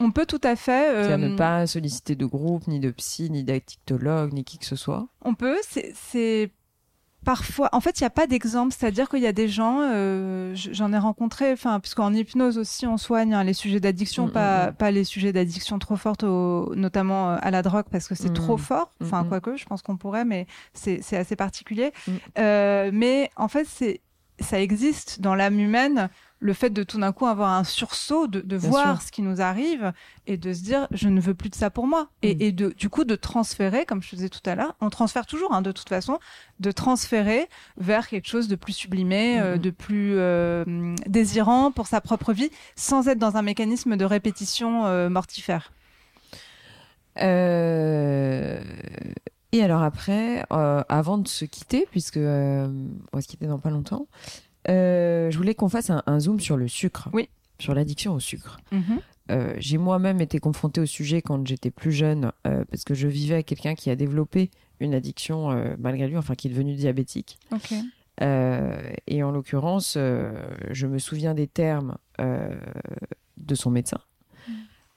On 0.00 0.10
peut 0.10 0.26
tout 0.26 0.40
à 0.42 0.56
fait. 0.56 1.12
Euh... 1.12 1.16
ne 1.16 1.36
pas 1.36 1.66
solliciter 1.66 2.16
de 2.16 2.24
groupe, 2.24 2.66
ni 2.66 2.80
de 2.80 2.90
psy, 2.90 3.30
ni 3.30 3.44
d'addictologue, 3.44 4.32
ni 4.32 4.42
qui 4.42 4.58
que 4.58 4.66
ce 4.66 4.74
soit? 4.74 5.06
On 5.22 5.34
peut. 5.34 5.58
C'est 5.62 6.50
parfois, 7.26 7.68
en 7.72 7.80
fait, 7.80 7.98
il 7.98 8.04
n'y 8.04 8.06
a 8.06 8.10
pas 8.10 8.28
d'exemple, 8.28 8.72
c'est-à-dire 8.72 9.08
qu'il 9.08 9.20
y 9.20 9.26
a 9.26 9.32
des 9.32 9.48
gens, 9.48 9.80
euh, 9.82 10.54
j'en 10.54 10.92
ai 10.92 10.98
rencontré, 10.98 11.50
enfin, 11.50 11.80
puisqu'en 11.80 12.14
hypnose 12.14 12.56
aussi, 12.56 12.86
on 12.86 12.96
soigne 12.96 13.34
hein, 13.34 13.42
les 13.42 13.52
sujets 13.52 13.80
d'addiction, 13.80 14.28
mm, 14.28 14.30
pas, 14.30 14.66
mm, 14.66 14.70
mm. 14.70 14.74
pas 14.74 14.90
les 14.92 15.02
sujets 15.02 15.32
d'addiction 15.32 15.80
trop 15.80 15.96
fortes, 15.96 16.22
notamment 16.22 17.32
euh, 17.32 17.38
à 17.42 17.50
la 17.50 17.62
drogue, 17.62 17.86
parce 17.90 18.06
que 18.06 18.14
c'est 18.14 18.32
trop 18.32 18.56
fort. 18.56 18.92
Enfin, 19.02 19.24
quoique, 19.24 19.56
je 19.56 19.64
pense 19.64 19.82
qu'on 19.82 19.96
pourrait, 19.96 20.24
mais 20.24 20.46
c'est 20.72 21.16
assez 21.16 21.34
particulier. 21.34 21.92
Euh, 22.38 22.90
mais 22.92 23.30
en 23.36 23.48
fait, 23.48 23.66
c'est 23.68 24.00
ça 24.38 24.60
existe 24.60 25.20
dans 25.20 25.34
l'âme 25.34 25.58
humaine 25.58 26.10
le 26.38 26.52
fait 26.52 26.70
de 26.70 26.82
tout 26.82 27.00
d'un 27.00 27.12
coup 27.12 27.26
avoir 27.26 27.52
un 27.52 27.64
sursaut, 27.64 28.26
de, 28.26 28.56
voir 28.56 29.00
ce 29.02 29.10
qui 29.10 29.22
nous 29.22 29.40
arrive 29.40 29.92
et 30.26 30.36
de 30.36 30.52
se 30.52 30.62
dire 30.62 30.86
je 30.90 31.08
ne 31.08 31.20
veux 31.20 31.34
plus 31.34 31.48
de 31.48 31.54
ça 31.54 31.70
pour 31.70 31.86
moi. 31.86 32.08
Et, 32.22 32.52
mm. 32.52 32.54
de, 32.54 32.74
du 32.76 32.88
coup 32.88 33.04
de 33.04 33.14
transférer, 33.16 33.86
comme 33.86 34.02
je 34.02 34.10
te 34.10 34.16
disais 34.16 34.28
tout 34.28 34.40
à 34.44 34.54
l'heure, 34.54 34.74
on 34.80 34.90
transfère 34.90 35.26
toujours 35.26 35.54
hein, 35.54 35.62
de 35.62 35.72
toute 35.72 35.88
façon, 35.88 36.18
de 36.60 36.70
transférer 36.70 37.48
vers 37.78 38.08
quelque 38.08 38.28
chose 38.28 38.48
de 38.48 38.56
plus 38.56 38.74
sublimé, 38.74 39.40
euh, 39.40 39.56
mm. 39.56 39.58
de 39.58 39.70
plus 39.70 40.14
euh, 40.16 40.94
désirant 41.06 41.72
pour 41.72 41.86
sa 41.86 42.00
propre 42.00 42.32
vie, 42.32 42.50
sans 42.74 43.08
être 43.08 43.18
dans 43.18 43.36
un 43.36 43.42
mécanisme 43.42 43.96
de 43.96 44.04
répétition 44.04 44.86
euh, 44.86 45.08
mortifère. 45.08 45.72
Et 49.52 49.62
alors 49.62 49.82
après, 49.82 50.44
avant 50.50 51.16
de 51.16 51.26
se 51.26 51.46
quitter, 51.46 51.88
puisque 51.90 52.18
on 52.18 52.68
va 53.14 53.22
se 53.22 53.26
quitter 53.26 53.46
dans 53.46 53.58
pas 53.58 53.70
longtemps, 53.70 54.06
euh, 54.68 55.30
je 55.30 55.36
voulais 55.36 55.54
qu'on 55.54 55.68
fasse 55.68 55.90
un, 55.90 56.20
zoom 56.20 56.40
sur 56.40 56.56
le 56.56 56.68
sucre. 56.68 57.08
Oui. 57.12 57.28
Sur 57.58 57.74
l'addiction 57.74 58.14
au 58.14 58.20
sucre. 58.20 58.58
Mhm. 58.72 59.00
Euh, 59.30 59.54
j'ai 59.58 59.78
moi-même 59.78 60.20
été 60.20 60.38
confrontée 60.38 60.80
au 60.80 60.86
sujet 60.86 61.20
quand 61.20 61.44
j'étais 61.46 61.70
plus 61.70 61.92
jeune, 61.92 62.32
euh, 62.46 62.64
parce 62.70 62.84
que 62.84 62.94
je 62.94 63.08
vivais 63.08 63.34
avec 63.34 63.46
quelqu'un 63.46 63.74
qui 63.74 63.90
a 63.90 63.96
développé 63.96 64.50
une 64.78 64.94
addiction 64.94 65.74
malgré 65.78 66.06
lui, 66.06 66.18
enfin 66.18 66.34
qui 66.34 66.48
est 66.48 66.50
devenu 66.50 66.74
diabétique. 66.74 67.38
et 68.20 69.22
en 69.22 69.30
l'occurrence, 69.30 69.94
je 69.94 70.86
me 70.86 70.98
souviens 70.98 71.34
des 71.34 71.46
termes 71.46 71.96
de 72.18 73.54
son 73.54 73.70
médecin, 73.70 74.00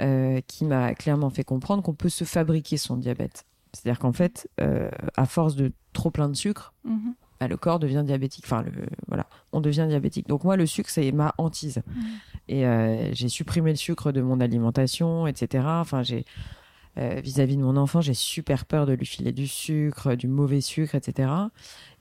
mhm. 0.02 0.42
qui 0.46 0.66
m'a 0.66 0.94
clairement 0.96 1.30
fait 1.30 1.46
comprendre 1.46 1.82
qu'on 1.82 1.94
peut 1.94 2.10
se 2.10 2.26
fabriquer 2.26 2.76
son 2.76 2.98
diabète. 2.98 3.46
C'est-à-dire 3.72 4.00
qu'en 4.00 4.14
fait, 4.14 4.50
à 5.16 5.26
force 5.26 5.56
de 5.56 5.72
trop 5.94 6.12
plein 6.12 6.28
de 6.28 6.36
sucre, 6.36 6.74
mhm. 6.84 7.09
Bah, 7.40 7.48
le 7.48 7.58
corps 7.58 7.80
devient 7.80 8.04
diabétique. 8.06 8.44
Enfin, 8.46 8.64
le, 8.64 8.72
voilà, 9.08 9.26
on 9.54 9.62
devient 9.62 9.86
diabétique. 9.88 10.28
Donc 10.28 10.44
moi, 10.44 10.58
le 10.58 10.66
sucre, 10.66 10.90
c'est 10.90 11.12
ma 11.12 11.34
hantise. 11.38 11.82
Mmh. 11.88 12.02
Et 12.50 12.66
euh, 12.66 13.14
j'ai 13.14 13.30
supprimé 13.30 13.72
le 13.72 13.78
sucre 13.78 14.12
de 14.12 14.22
mon 14.22 14.40
alimentation, 14.42 15.26
etc. 15.26 15.64
Enfin, 15.68 16.04
j'ai 16.04 16.26
euh, 16.98 17.22
vis-à-vis 17.24 17.56
de 17.56 17.62
mon 17.62 17.78
enfant, 17.78 18.02
j'ai 18.02 18.14
super 18.14 18.66
peur 18.66 18.86
de 18.86 18.94
lui 18.94 19.06
filer 19.06 19.32
du 19.32 19.48
sucre, 19.48 20.16
du 20.16 20.28
mauvais 20.28 20.60
sucre, 20.60 20.96
etc. 20.96 21.32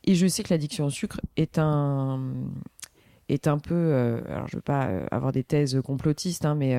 Et 0.05 0.15
je 0.15 0.27
sais 0.27 0.43
que 0.43 0.53
l'addiction 0.53 0.87
au 0.87 0.91
sucre 0.91 1.21
est 1.37 1.59
un 1.59 2.21
est 3.29 3.47
un 3.47 3.59
peu. 3.59 3.75
Euh, 3.75 4.21
alors, 4.29 4.49
je 4.49 4.57
veux 4.57 4.63
pas 4.63 4.89
avoir 5.13 5.31
des 5.31 5.45
thèses 5.45 5.81
complotistes, 5.85 6.47
hein, 6.47 6.57
mais 6.57 6.77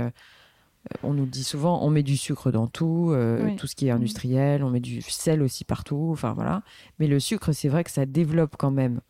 on 1.03 1.13
nous 1.13 1.25
dit 1.25 1.43
souvent, 1.43 1.83
on 1.83 1.89
met 1.89 2.03
du 2.03 2.17
sucre 2.17 2.51
dans 2.51 2.67
tout, 2.67 3.09
euh, 3.11 3.55
tout 3.57 3.67
ce 3.67 3.75
qui 3.75 3.87
est 3.87 3.91
industriel, 3.91 4.63
on 4.63 4.69
met 4.69 4.79
du 4.79 5.01
sel 5.01 5.41
aussi 5.41 5.63
partout, 5.63 6.09
enfin 6.11 6.33
voilà. 6.33 6.63
Mais 6.99 7.07
le 7.07 7.19
sucre, 7.19 7.51
c'est 7.51 7.69
vrai 7.69 7.83
que 7.83 7.91
ça 7.91 8.05
développe 8.05 8.55
quand 8.57 8.71
même 8.71 9.01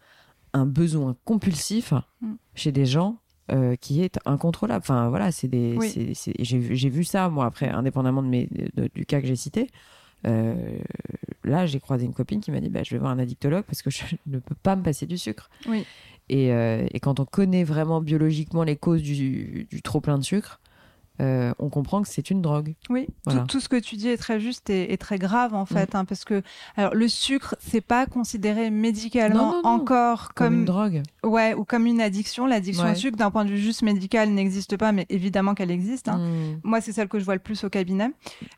un 0.53 0.65
besoin 0.65 1.15
compulsif 1.25 1.93
mm. 2.21 2.33
chez 2.55 2.71
des 2.71 2.85
gens 2.85 3.17
euh, 3.51 3.75
qui 3.75 4.01
est 4.01 4.19
incontrôlable. 4.25 4.83
Enfin 4.83 5.09
voilà, 5.09 5.31
c'est 5.31 5.47
des, 5.47 5.77
j'ai 6.39 6.89
vu 6.89 7.03
ça 7.03 7.29
moi 7.29 7.45
après, 7.45 7.69
indépendamment 7.69 8.23
de 8.23 8.27
mes, 8.27 8.49
du 8.93 9.05
cas 9.05 9.21
que 9.21 9.27
j'ai 9.27 9.37
cité. 9.37 9.69
là, 10.23 11.65
j'ai 11.65 11.79
croisé 11.79 12.05
une 12.05 12.13
copine 12.13 12.41
qui 12.41 12.51
m'a 12.51 12.59
dit 12.59 12.69
bah, 12.69 12.83
Je 12.83 12.91
vais 12.91 12.99
voir 12.99 13.11
un 13.11 13.19
addictologue 13.19 13.63
parce 13.63 13.81
que 13.81 13.89
je 13.89 14.03
ne 14.27 14.39
peux 14.39 14.55
pas 14.55 14.75
me 14.75 14.83
passer 14.83 15.05
du 15.05 15.17
sucre. 15.17 15.49
Et, 16.31 16.49
et, 16.49 16.99
quand 16.99 17.19
on 17.19 17.25
connaît 17.25 17.63
vraiment 17.63 18.01
biologiquement 18.01 18.63
les 18.63 18.75
causes 18.75 19.01
du, 19.01 19.65
du 19.71 19.81
trop 19.81 19.99
plein 19.99 20.19
de 20.19 20.23
sucre, 20.23 20.59
euh, 21.21 21.53
on 21.59 21.69
comprend 21.69 22.01
que 22.01 22.07
c'est 22.07 22.29
une 22.29 22.41
drogue. 22.41 22.75
Oui, 22.89 23.07
tout, 23.47 23.59
ce 23.59 23.69
que 23.69 23.75
tu 23.75 23.95
dis 23.95 24.09
est 24.09 24.17
très 24.17 24.39
juste 24.39 24.69
et, 24.69 24.97
très 24.97 25.17
grave 25.17 25.53
en 25.53 25.65
fait, 25.65 25.93
mm. 25.93 25.97
hein, 25.97 26.05
parce 26.05 26.23
que 26.23 26.41
alors 26.77 26.93
le 26.93 27.07
sucre, 27.07 27.55
c'est 27.59 27.81
pas 27.81 28.05
considéré 28.05 28.69
médicalement 28.69 29.61
encore 29.63 30.33
comme, 30.33 30.59
une 30.59 30.65
drogue. 30.65 31.03
Ouais, 31.23 31.53
ou 31.53 31.65
comme 31.65 31.85
une 31.85 32.01
addiction. 32.01 32.45
L'addiction 32.45 32.91
au 32.91 32.95
sucre, 32.95 33.17
d'un 33.17 33.31
point 33.31 33.45
de 33.45 33.49
vue 33.49 33.59
juste 33.59 33.81
médical, 33.81 34.29
n'existe 34.29 34.77
pas, 34.77 34.91
mais 34.91 35.05
évidemment 35.09 35.55
qu'elle 35.55 35.71
existe. 35.71 36.07
Hein. 36.07 36.17
Mm. 36.17 36.59
Moi, 36.63 36.81
c'est 36.81 36.91
celle 36.91 37.07
que 37.07 37.19
je 37.19 37.25
vois 37.25 37.35
le 37.35 37.41
plus 37.41 37.63
au 37.63 37.69
cabinet. 37.69 38.11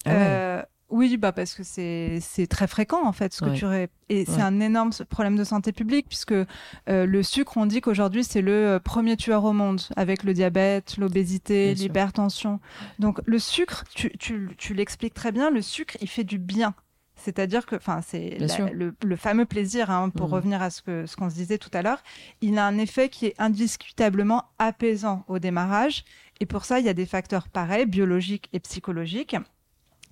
Ah 0.06 0.10
euh, 0.10 0.64
oui, 1.02 1.18
bah 1.18 1.32
parce 1.32 1.56
que 1.56 1.64
c'est 1.64 2.20
c'est 2.22 2.46
très 2.46 2.68
fréquent 2.68 3.04
en 3.04 3.12
fait 3.12 3.34
ce 3.34 3.44
que 3.44 3.56
tu 3.56 3.66
et 4.10 4.26
c'est 4.26 4.42
un 4.42 4.60
énorme 4.60 4.92
problème 5.10 5.36
de 5.36 5.44
santé 5.44 5.72
publique 5.72 6.08
puisque 6.08 6.34
euh, 6.34 6.46
le 6.88 7.24
sucre, 7.24 7.58
on 7.58 7.66
dit 7.66 7.82
qu'aujourd'hui 7.82 8.24
c'est 8.24 8.42
le 8.42 8.52
euh, 8.52 8.80
premier 8.80 9.18
tueur 9.18 9.44
au 9.44 9.54
monde 9.54 9.82
avec 9.96 10.24
le 10.24 10.34
diabète, 10.34 10.98
l'obésité, 10.98 11.74
l'hypertension. 11.74 12.60
Donc 13.00 13.20
le 13.26 13.40
sucre, 13.40 13.84
tu 13.96 14.16
tu, 14.20 14.50
tu 14.58 14.74
l'expliques 14.74 15.14
très 15.14 15.32
bien, 15.32 15.50
le 15.50 15.62
sucre 15.62 15.98
il 16.02 16.08
fait 16.08 16.24
du 16.24 16.38
bien. 16.38 16.76
C'est-à-dire 17.16 17.68
que, 17.68 17.76
enfin, 17.76 18.02
c'est 18.02 18.40
le, 18.40 18.96
le, 19.04 19.16
fameux 19.16 19.46
plaisir, 19.46 19.92
hein, 19.92 20.10
pour 20.10 20.30
mmh. 20.30 20.34
revenir 20.34 20.62
à 20.64 20.72
ce 20.72 20.82
que 20.82 21.06
ce 21.06 21.16
qu'on 21.16 21.30
se 21.30 21.36
disait 21.36 21.60
tout 21.60 21.70
à 21.72 21.84
l'heure. 21.84 22.02
Il 22.42 22.58
a 22.58 22.66
un 22.66 22.80
effet 22.80 23.10
qui 23.10 23.28
est 23.28 23.36
indiscutablement 23.38 24.46
apaisant 24.58 25.24
au 25.28 25.38
démarrage, 25.38 26.04
et 26.40 26.48
pour 26.48 26.66
ça, 26.66 26.80
il 26.80 26.86
y 26.88 26.90
a 26.90 26.96
des 26.96 27.06
facteurs 27.06 27.48
pareils, 27.48 27.86
biologiques 27.86 28.50
et 28.54 28.60
psychologiques 28.60 29.36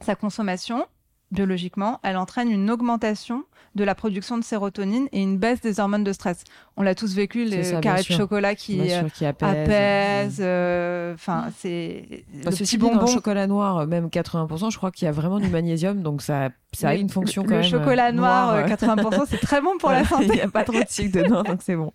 sa 0.02 0.16
consommation, 0.16 0.86
biologiquement, 1.32 2.00
elle 2.04 2.18
entraîne 2.18 2.50
une 2.50 2.70
augmentation 2.70 3.44
de 3.76 3.84
la 3.84 3.94
production 3.94 4.38
de 4.38 4.44
sérotonine 4.44 5.08
et 5.12 5.22
une 5.22 5.38
baisse 5.38 5.62
des 5.62 5.80
hormones 5.80 6.04
de 6.04 6.12
stress. 6.12 6.44
On 6.76 6.82
l'a 6.82 6.96
tous 6.96 7.14
vécu, 7.14 7.46
les 7.46 7.80
carrés 7.82 8.02
de 8.02 8.14
chocolat 8.14 8.56
qui, 8.56 8.80
euh, 8.82 9.04
apaisent. 9.22 10.40
Euh, 10.40 11.14
enfin, 11.14 11.50
c'est 11.58 12.26
le 12.34 12.50
petit 12.50 12.78
bonbon. 12.78 12.96
Dans 12.96 13.02
le 13.06 13.08
chocolat 13.12 13.46
noir, 13.46 13.86
même 13.86 14.08
80%, 14.08 14.72
je 14.72 14.78
crois 14.78 14.92
qu'il 14.92 15.06
y 15.06 15.08
a 15.08 15.12
vraiment 15.12 15.40
du 15.40 15.50
magnésium, 15.50 16.02
donc 16.02 16.22
ça, 16.24 16.50
ça 16.74 16.90
a 16.90 16.96
une 16.96 17.10
fonction 17.10 17.44
quand 17.44 17.52
même. 17.52 17.62
Le 17.62 17.68
chocolat 17.68 18.10
euh, 18.10 18.14
noir, 18.14 18.68
80%, 18.68 19.26
c'est 19.30 19.38
très 19.40 19.62
bon 19.62 19.78
pour 19.78 19.90
la 19.92 20.04
santé. 20.04 20.26
Il 20.30 20.34
n'y 20.34 20.42
a 20.42 20.48
pas 20.48 20.64
trop 20.64 20.80
de 20.80 20.90
sucre 20.90 21.22
dedans, 21.22 21.44
donc 21.44 21.62
c'est 21.62 21.76
bon. 21.76 21.94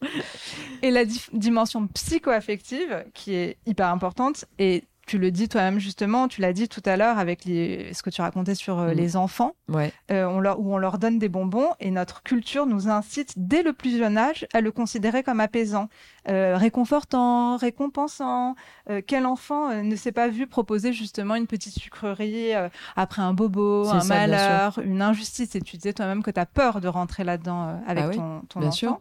Et 0.82 0.90
la 0.90 1.04
dimension 1.32 1.88
psycho-affective, 1.88 3.04
qui 3.14 3.34
est 3.34 3.56
hyper 3.66 3.88
importante, 3.88 4.44
et 4.60 4.84
tu 5.06 5.18
le 5.18 5.30
dis 5.30 5.48
toi-même 5.48 5.78
justement, 5.78 6.28
tu 6.28 6.40
l'as 6.40 6.52
dit 6.52 6.68
tout 6.68 6.82
à 6.84 6.96
l'heure 6.96 7.18
avec 7.18 7.42
ce 7.44 8.02
que 8.02 8.10
tu 8.10 8.22
racontais 8.22 8.54
sur 8.54 8.78
euh, 8.78 8.92
mm. 8.92 8.96
les 8.96 9.16
enfants, 9.16 9.54
ouais. 9.68 9.92
euh, 10.10 10.24
on 10.26 10.40
leur, 10.40 10.60
où 10.60 10.74
on 10.74 10.78
leur 10.78 10.98
donne 10.98 11.18
des 11.18 11.28
bonbons 11.28 11.68
et 11.80 11.90
notre 11.90 12.22
culture 12.22 12.66
nous 12.66 12.88
incite 12.88 13.34
dès 13.36 13.62
le 13.62 13.72
plus 13.72 13.98
jeune 13.98 14.16
âge 14.16 14.46
à 14.52 14.60
le 14.60 14.72
considérer 14.72 15.22
comme 15.22 15.40
apaisant, 15.40 15.88
euh, 16.28 16.56
réconfortant, 16.56 17.56
récompensant. 17.56 18.54
Euh, 18.90 19.02
quel 19.06 19.26
enfant 19.26 19.82
ne 19.82 19.96
s'est 19.96 20.12
pas 20.12 20.28
vu 20.28 20.46
proposer 20.46 20.92
justement 20.92 21.34
une 21.34 21.46
petite 21.46 21.74
sucrerie 21.74 22.52
après 22.96 23.22
un 23.22 23.34
bobo, 23.34 23.88
un 23.88 24.04
malheur, 24.04 24.78
une 24.78 25.02
injustice 25.02 25.54
Et 25.54 25.60
tu 25.60 25.76
disais 25.76 25.92
toi-même 25.92 26.22
que 26.22 26.30
tu 26.30 26.40
as 26.40 26.46
peur 26.46 26.80
de 26.80 26.88
rentrer 26.88 27.24
là-dedans 27.24 27.80
avec 27.86 28.04
ah 28.08 28.14
ton, 28.14 28.40
ton 28.48 28.62
enfant. 28.62 29.00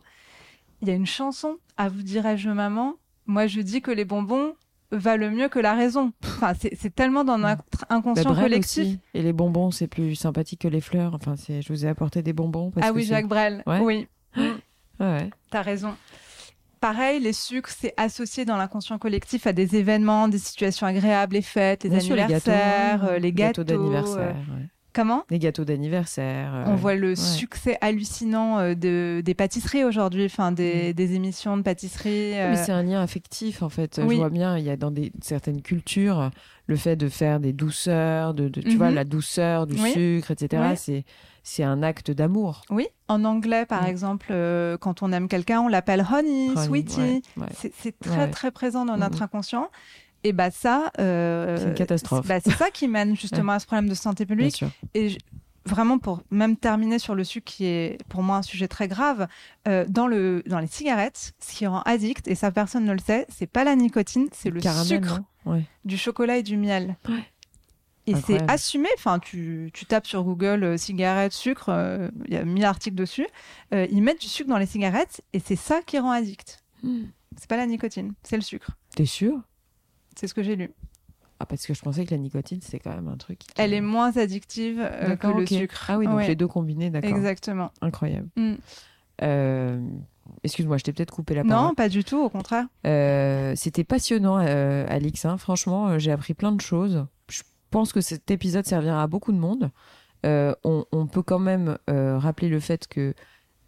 Il 0.82 0.90
y 0.90 0.92
a 0.92 0.96
une 0.96 1.06
chanson, 1.06 1.58
à 1.78 1.88
vous 1.88 2.02
dirais-je 2.02 2.50
maman, 2.50 2.96
moi 3.26 3.48
je 3.48 3.62
dis 3.62 3.82
que 3.82 3.92
les 3.92 4.04
bonbons 4.04 4.54
valent 4.96 5.32
mieux 5.32 5.50
que 5.50 5.60
la 5.60 5.74
raison. 5.74 6.14
Enfin, 6.24 6.54
c'est 6.56 6.94
tellement 6.96 7.24
dans 7.24 7.38
notre 7.38 7.64
inconscient 7.90 8.36
collectif. 8.36 8.98
Et 9.14 9.22
les 9.22 9.34
bonbons, 9.34 9.72
c'est 9.72 9.88
plus 9.88 10.16
sympathique 10.16 10.62
que 10.62 10.68
les 10.68 10.82
fleurs. 10.82 11.14
Enfin, 11.16 11.36
je 11.38 11.68
vous 11.72 11.86
ai 11.86 11.90
apporté 11.90 12.22
des 12.22 12.34
bonbons. 12.34 12.72
ah 12.82 12.92
oui, 12.94 13.04
Jacques 13.04 13.28
Brel. 13.28 13.64
Oui. 13.68 14.08
Ouais. 15.00 15.30
T'as 15.50 15.64
raison. 15.64 15.96
pareil, 16.80 17.20
les 17.20 17.34
sucres, 17.34 17.70
c'est 17.70 17.94
associé 17.98 18.46
dans 18.46 18.58
l'inconscient 18.58 19.00
collectif 19.00 19.48
à 19.48 19.54
des 19.54 19.76
événements, 19.76 20.28
des 20.28 20.38
situations 20.38 20.86
agréables, 20.86 21.34
les 21.34 21.42
fêtes, 21.42 21.84
les 21.84 21.96
anniversaires, 21.96 23.20
les 23.20 23.34
gâteaux, 23.34 23.64
d'anniversaire. 23.64 24.36
Comment 24.94 25.24
Les 25.30 25.40
gâteaux 25.40 25.66
d'anniversaire. 25.66 26.64
On 26.68 26.76
voit 26.76 26.96
le 26.96 27.16
succès 27.16 27.78
hallucinant 27.82 28.74
de, 28.76 29.22
des 29.24 29.34
pâtisseries 29.34 29.84
aujourd'hui, 29.84 30.26
enfin 30.26 30.52
des, 30.52 30.90
mm. 30.90 30.94
des, 30.94 31.16
émissions 31.16 31.58
de 31.58 31.64
pâtisserie. 31.64 32.34
Mais 32.34 32.56
c'est 32.58 32.72
un 32.72 32.84
lien 32.84 33.02
affectif 33.02 33.64
en 33.64 33.70
fait. 33.70 34.00
Je 34.02 34.16
vois 34.16 34.30
bien, 34.30 34.58
il 34.58 34.66
y 34.66 34.70
a 34.70 34.78
dans 34.78 34.92
des, 34.92 35.12
certaines 35.22 35.62
cultures 35.62 36.30
le 36.68 36.76
fait 36.76 36.96
de 36.96 37.10
faire 37.10 37.40
des 37.40 37.54
douceurs, 37.54 38.34
de, 38.34 38.48
tu 38.48 38.78
vois, 38.78 38.90
mhm. 38.90 38.96
la 38.96 39.04
douceur 39.04 39.68
du 39.68 39.78
sucre, 39.78 40.32
etc. 40.32 40.74
C'est 40.76 41.06
c'est 41.46 41.64
un 41.64 41.84
acte 41.84 42.10
d'amour. 42.10 42.62
Oui. 42.70 42.88
En 43.10 43.26
anglais, 43.26 43.66
par 43.66 43.84
mm. 43.84 43.88
exemple, 43.88 44.28
euh, 44.32 44.78
quand 44.78 45.04
on 45.04 45.12
aime 45.12 45.28
quelqu'un, 45.28 45.60
on 45.60 45.68
l'appelle 45.68 46.06
honey, 46.10 46.56
sweetie. 46.56 47.22
C'est 47.74 48.00
très 48.00 48.32
très 48.32 48.52
présent 48.52 48.86
dans 48.86 48.98
notre 48.98 49.22
inconscient. 49.22 49.70
Et 50.24 50.32
bah 50.34 50.52
ça, 50.52 50.92
euh, 51.00 51.58
c'est 51.58 51.64
une 51.66 51.74
catastrophe. 51.74 52.28
Bah, 52.28 52.40
c'est 52.40 52.54
ça 52.54 52.72
qui 52.72 52.88
mène 52.88 53.16
justement 53.20 53.54
à 53.54 53.60
ce 53.60 53.66
problème 53.66 53.90
de 53.90 53.96
santé 53.96 54.26
publique. 54.26 54.64
Et 54.94 55.18
vraiment 55.66 55.98
pour 55.98 56.22
même 56.30 56.58
terminer 56.58 57.00
sur 57.00 57.16
le 57.16 57.24
sucre 57.24 57.52
qui 57.52 57.66
est 57.66 57.98
pour 58.10 58.22
moi 58.22 58.38
un 58.38 58.42
sujet 58.42 58.68
très 58.68 58.88
grave 58.88 59.28
euh, 59.68 59.86
dans 59.88 60.08
le 60.08 60.44
dans 60.46 60.60
les 60.60 60.68
cigarettes 60.68 61.34
ce 61.40 61.54
qui 61.54 61.68
rend 61.68 61.82
addict 61.84 62.28
et 62.28 62.36
ça 62.36 62.52
personne 62.52 62.86
ne 62.86 62.92
le 62.92 63.00
sait 63.00 63.26
c'est 63.30 63.48
pas 63.48 63.64
la 63.64 63.76
nicotine 63.76 64.28
c'est 64.32 64.50
le 64.50 64.60
sucre 64.62 65.22
du 65.86 65.98
chocolat 65.98 66.38
et 66.38 66.44
du 66.44 66.58
miel. 66.58 66.98
Et 68.06 68.16
c'est 68.16 68.50
assumé 68.52 68.90
enfin 68.98 69.20
tu, 69.20 69.72
tu, 69.74 69.86
tapes 69.86 70.08
sur 70.08 70.24
Google 70.24 70.64
euh, 70.64 70.78
cigarettes 70.78 71.32
sucre 71.32 71.70
euh, 71.70 72.10
il 72.28 72.34
y 72.34 72.38
a 72.38 72.44
mille 72.44 72.66
articles 72.66 72.96
dessus 72.96 73.28
ils 73.72 74.02
mettent 74.02 74.22
du 74.22 74.28
sucre 74.28 74.50
dans 74.50 74.58
les 74.58 74.66
cigarettes 74.66 75.22
et 75.32 75.40
c'est 75.40 75.56
ça 75.56 75.82
qui 75.82 75.98
rend 76.00 76.12
addict. 76.12 76.60
Hmm. 76.82 77.06
c'est 77.38 77.48
pas 77.48 77.56
la 77.56 77.66
nicotine 77.66 78.14
c'est 78.24 78.36
le 78.36 78.42
sucre. 78.42 78.72
T'es 78.96 79.06
sûr? 79.06 79.42
C'est 80.16 80.28
ce 80.28 80.34
que 80.34 80.44
j'ai 80.44 80.56
lu 80.56 80.72
ah, 81.40 81.46
parce 81.46 81.66
que 81.66 81.74
je 81.74 81.82
pensais 81.82 82.06
que 82.06 82.12
la 82.12 82.18
nicotine, 82.18 82.60
c'est 82.62 82.80
quand 82.80 82.96
même 82.96 83.10
un 83.10 83.18
truc. 83.18 83.42
Elle 83.58 83.74
est 83.74 83.82
moins 83.82 84.16
addictive 84.16 84.80
euh, 84.80 85.18
que 85.18 85.28
le 85.28 85.46
sucre. 85.46 85.88
Ah 85.90 85.98
oui, 85.98 86.06
donc 86.06 86.26
les 86.26 86.38
deux 86.38 86.48
combinés, 86.48 86.90
d'accord. 86.90 87.10
Exactement. 87.10 87.72
Incroyable. 87.82 88.30
Mm. 88.38 88.54
Euh, 89.24 89.82
excuse-moi, 90.46 90.78
je 90.78 90.84
t'ai 90.84 90.94
peut-être 90.94 91.12
coupé 91.12 91.36
la 91.36 91.44
parole. 91.44 91.68
Non, 91.68 91.76
pas 91.76 91.90
du 91.90 92.06
tout, 92.06 92.18
au 92.18 92.30
contraire. 92.30 92.68
Euh, 92.88 93.54
c'était 93.58 93.84
passionnant, 93.84 94.38
Alix. 94.38 95.26
Hein. 95.26 95.38
Franchement, 95.38 96.00
j'ai 96.00 96.12
appris 96.14 96.34
plein 96.34 96.54
de 96.54 96.62
choses. 96.62 97.06
Je 97.30 97.42
pense 97.72 97.92
que 97.92 98.00
cet 98.00 98.32
épisode 98.32 98.66
servira 98.66 99.04
à 99.04 99.08
beaucoup 99.08 99.34
de 99.34 99.40
monde. 99.40 99.70
On, 100.24 100.86
on, 100.94 101.08
peut 101.08 101.24
quand 101.24 101.40
même 101.40 101.78
rappeler 101.88 102.48
le 102.48 102.62
fait 102.62 102.88
que 102.88 103.14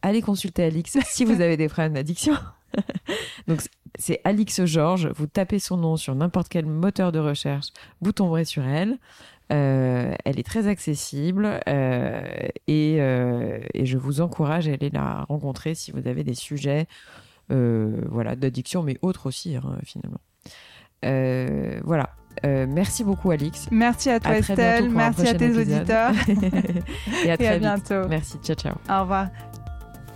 allez 0.01 0.21
consulter 0.21 0.63
Alix 0.63 0.97
si 1.03 1.25
vous 1.25 1.33
avez 1.41 1.57
des 1.57 1.67
problèmes 1.67 1.95
d'addiction. 1.95 2.35
Donc 3.47 3.61
c'est 3.97 4.21
Alix 4.23 4.65
Georges. 4.65 5.09
Vous 5.15 5.27
tapez 5.27 5.59
son 5.59 5.77
nom 5.77 5.97
sur 5.97 6.15
n'importe 6.15 6.49
quel 6.49 6.65
moteur 6.65 7.11
de 7.11 7.19
recherche, 7.19 7.67
vous 8.01 8.11
tomberez 8.11 8.45
sur 8.45 8.63
elle. 8.63 8.97
Euh, 9.51 10.15
elle 10.25 10.39
est 10.39 10.43
très 10.43 10.67
accessible 10.67 11.59
euh, 11.67 12.21
euh, 12.67 13.59
et, 13.73 13.85
je 13.85 13.97
vous 13.97 14.21
encourage 14.21 14.67
à 14.67 14.73
aller 14.73 14.89
la 14.89 15.23
rencontrer 15.29 15.75
si 15.75 15.91
vous 15.91 16.07
avez 16.07 16.23
des 16.23 16.33
sujets 16.33 16.87
voilà, 17.49 18.35
d'addiction, 18.35 18.81
mais 18.81 18.97
autres 19.03 19.27
aussi, 19.27 19.55
hein, 19.55 19.77
finalement. 19.83 20.21
voilà. 21.83 22.09
merci 22.43 23.03
beaucoup, 23.03 23.29
Alix. 23.29 23.67
Merci 23.71 24.09
à 24.09 24.19
toi, 24.19 24.37
Estelle. 24.37 24.89
Merci 24.89 25.27
à 25.27 25.35
tes 25.35 25.55
auditeurs. 25.55 26.13
et 27.25 27.31
à 27.31 27.37
très 27.37 27.59
bientôt. 27.59 28.07
Merci. 28.09 28.37
Ciao, 28.43 28.55
ciao. 28.55 28.73
Au 28.89 29.01
revoir. 29.01 29.27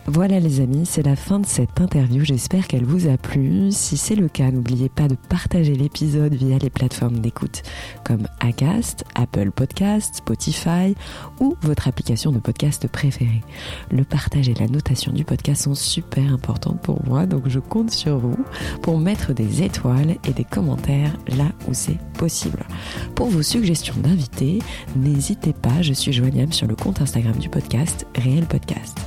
Voilà 0.07 0.39
les 0.39 0.59
amis, 0.59 0.87
c'est 0.87 1.05
la 1.05 1.15
fin 1.15 1.39
de 1.39 1.45
cette 1.45 1.79
interview. 1.79 2.25
J'espère 2.25 2.67
qu'elle 2.67 2.83
vous 2.83 3.07
a 3.07 3.17
plu. 3.17 3.71
Si 3.71 3.95
c'est 3.95 4.15
le 4.15 4.27
cas, 4.27 4.49
n'oubliez 4.49 4.89
pas 4.89 5.07
de 5.07 5.15
partager 5.15 5.75
l'épisode 5.75 6.33
via 6.33 6.57
les 6.57 6.71
plateformes 6.71 7.19
d'écoute 7.19 7.61
comme 8.03 8.27
Acast, 8.39 9.03
Apple 9.13 9.51
Podcast, 9.51 10.15
Spotify 10.15 10.95
ou 11.39 11.55
votre 11.61 11.87
application 11.87 12.31
de 12.31 12.39
podcast 12.39 12.87
préférée. 12.87 13.43
Le 13.91 14.03
partage 14.03 14.49
et 14.49 14.55
la 14.55 14.67
notation 14.67 15.11
du 15.11 15.23
podcast 15.23 15.65
sont 15.65 15.75
super 15.75 16.33
importantes 16.33 16.81
pour 16.81 17.05
moi, 17.05 17.27
donc 17.27 17.47
je 17.47 17.59
compte 17.59 17.91
sur 17.91 18.17
vous 18.17 18.37
pour 18.81 18.97
mettre 18.97 19.33
des 19.33 19.61
étoiles 19.61 20.15
et 20.27 20.33
des 20.33 20.43
commentaires 20.43 21.15
là 21.27 21.51
où 21.67 21.73
c'est 21.73 21.99
possible. 22.17 22.65
Pour 23.13 23.27
vos 23.27 23.43
suggestions 23.43 23.95
d'invités, 23.97 24.59
n'hésitez 24.95 25.53
pas, 25.53 25.83
je 25.83 25.93
suis 25.93 26.13
joignable 26.13 26.53
sur 26.53 26.65
le 26.67 26.75
compte 26.75 27.01
Instagram 27.01 27.37
du 27.37 27.49
podcast, 27.49 28.07
Réel 28.15 28.45
Podcast. 28.45 28.97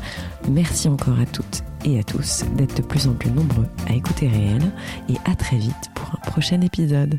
Merci 0.49 0.89
encore 0.89 1.19
à 1.19 1.27
toutes 1.27 1.63
et 1.85 1.99
à 1.99 2.03
tous 2.03 2.45
d'être 2.57 2.77
de 2.77 2.83
plus 2.83 3.07
en 3.07 3.15
plus 3.15 3.31
nombreux 3.31 3.67
à 3.89 3.95
écouter 3.95 4.29
Réel 4.29 4.63
et 5.09 5.17
à 5.25 5.35
très 5.35 5.57
vite 5.57 5.91
pour 5.95 6.09
un 6.15 6.31
prochain 6.31 6.61
épisode. 6.61 7.19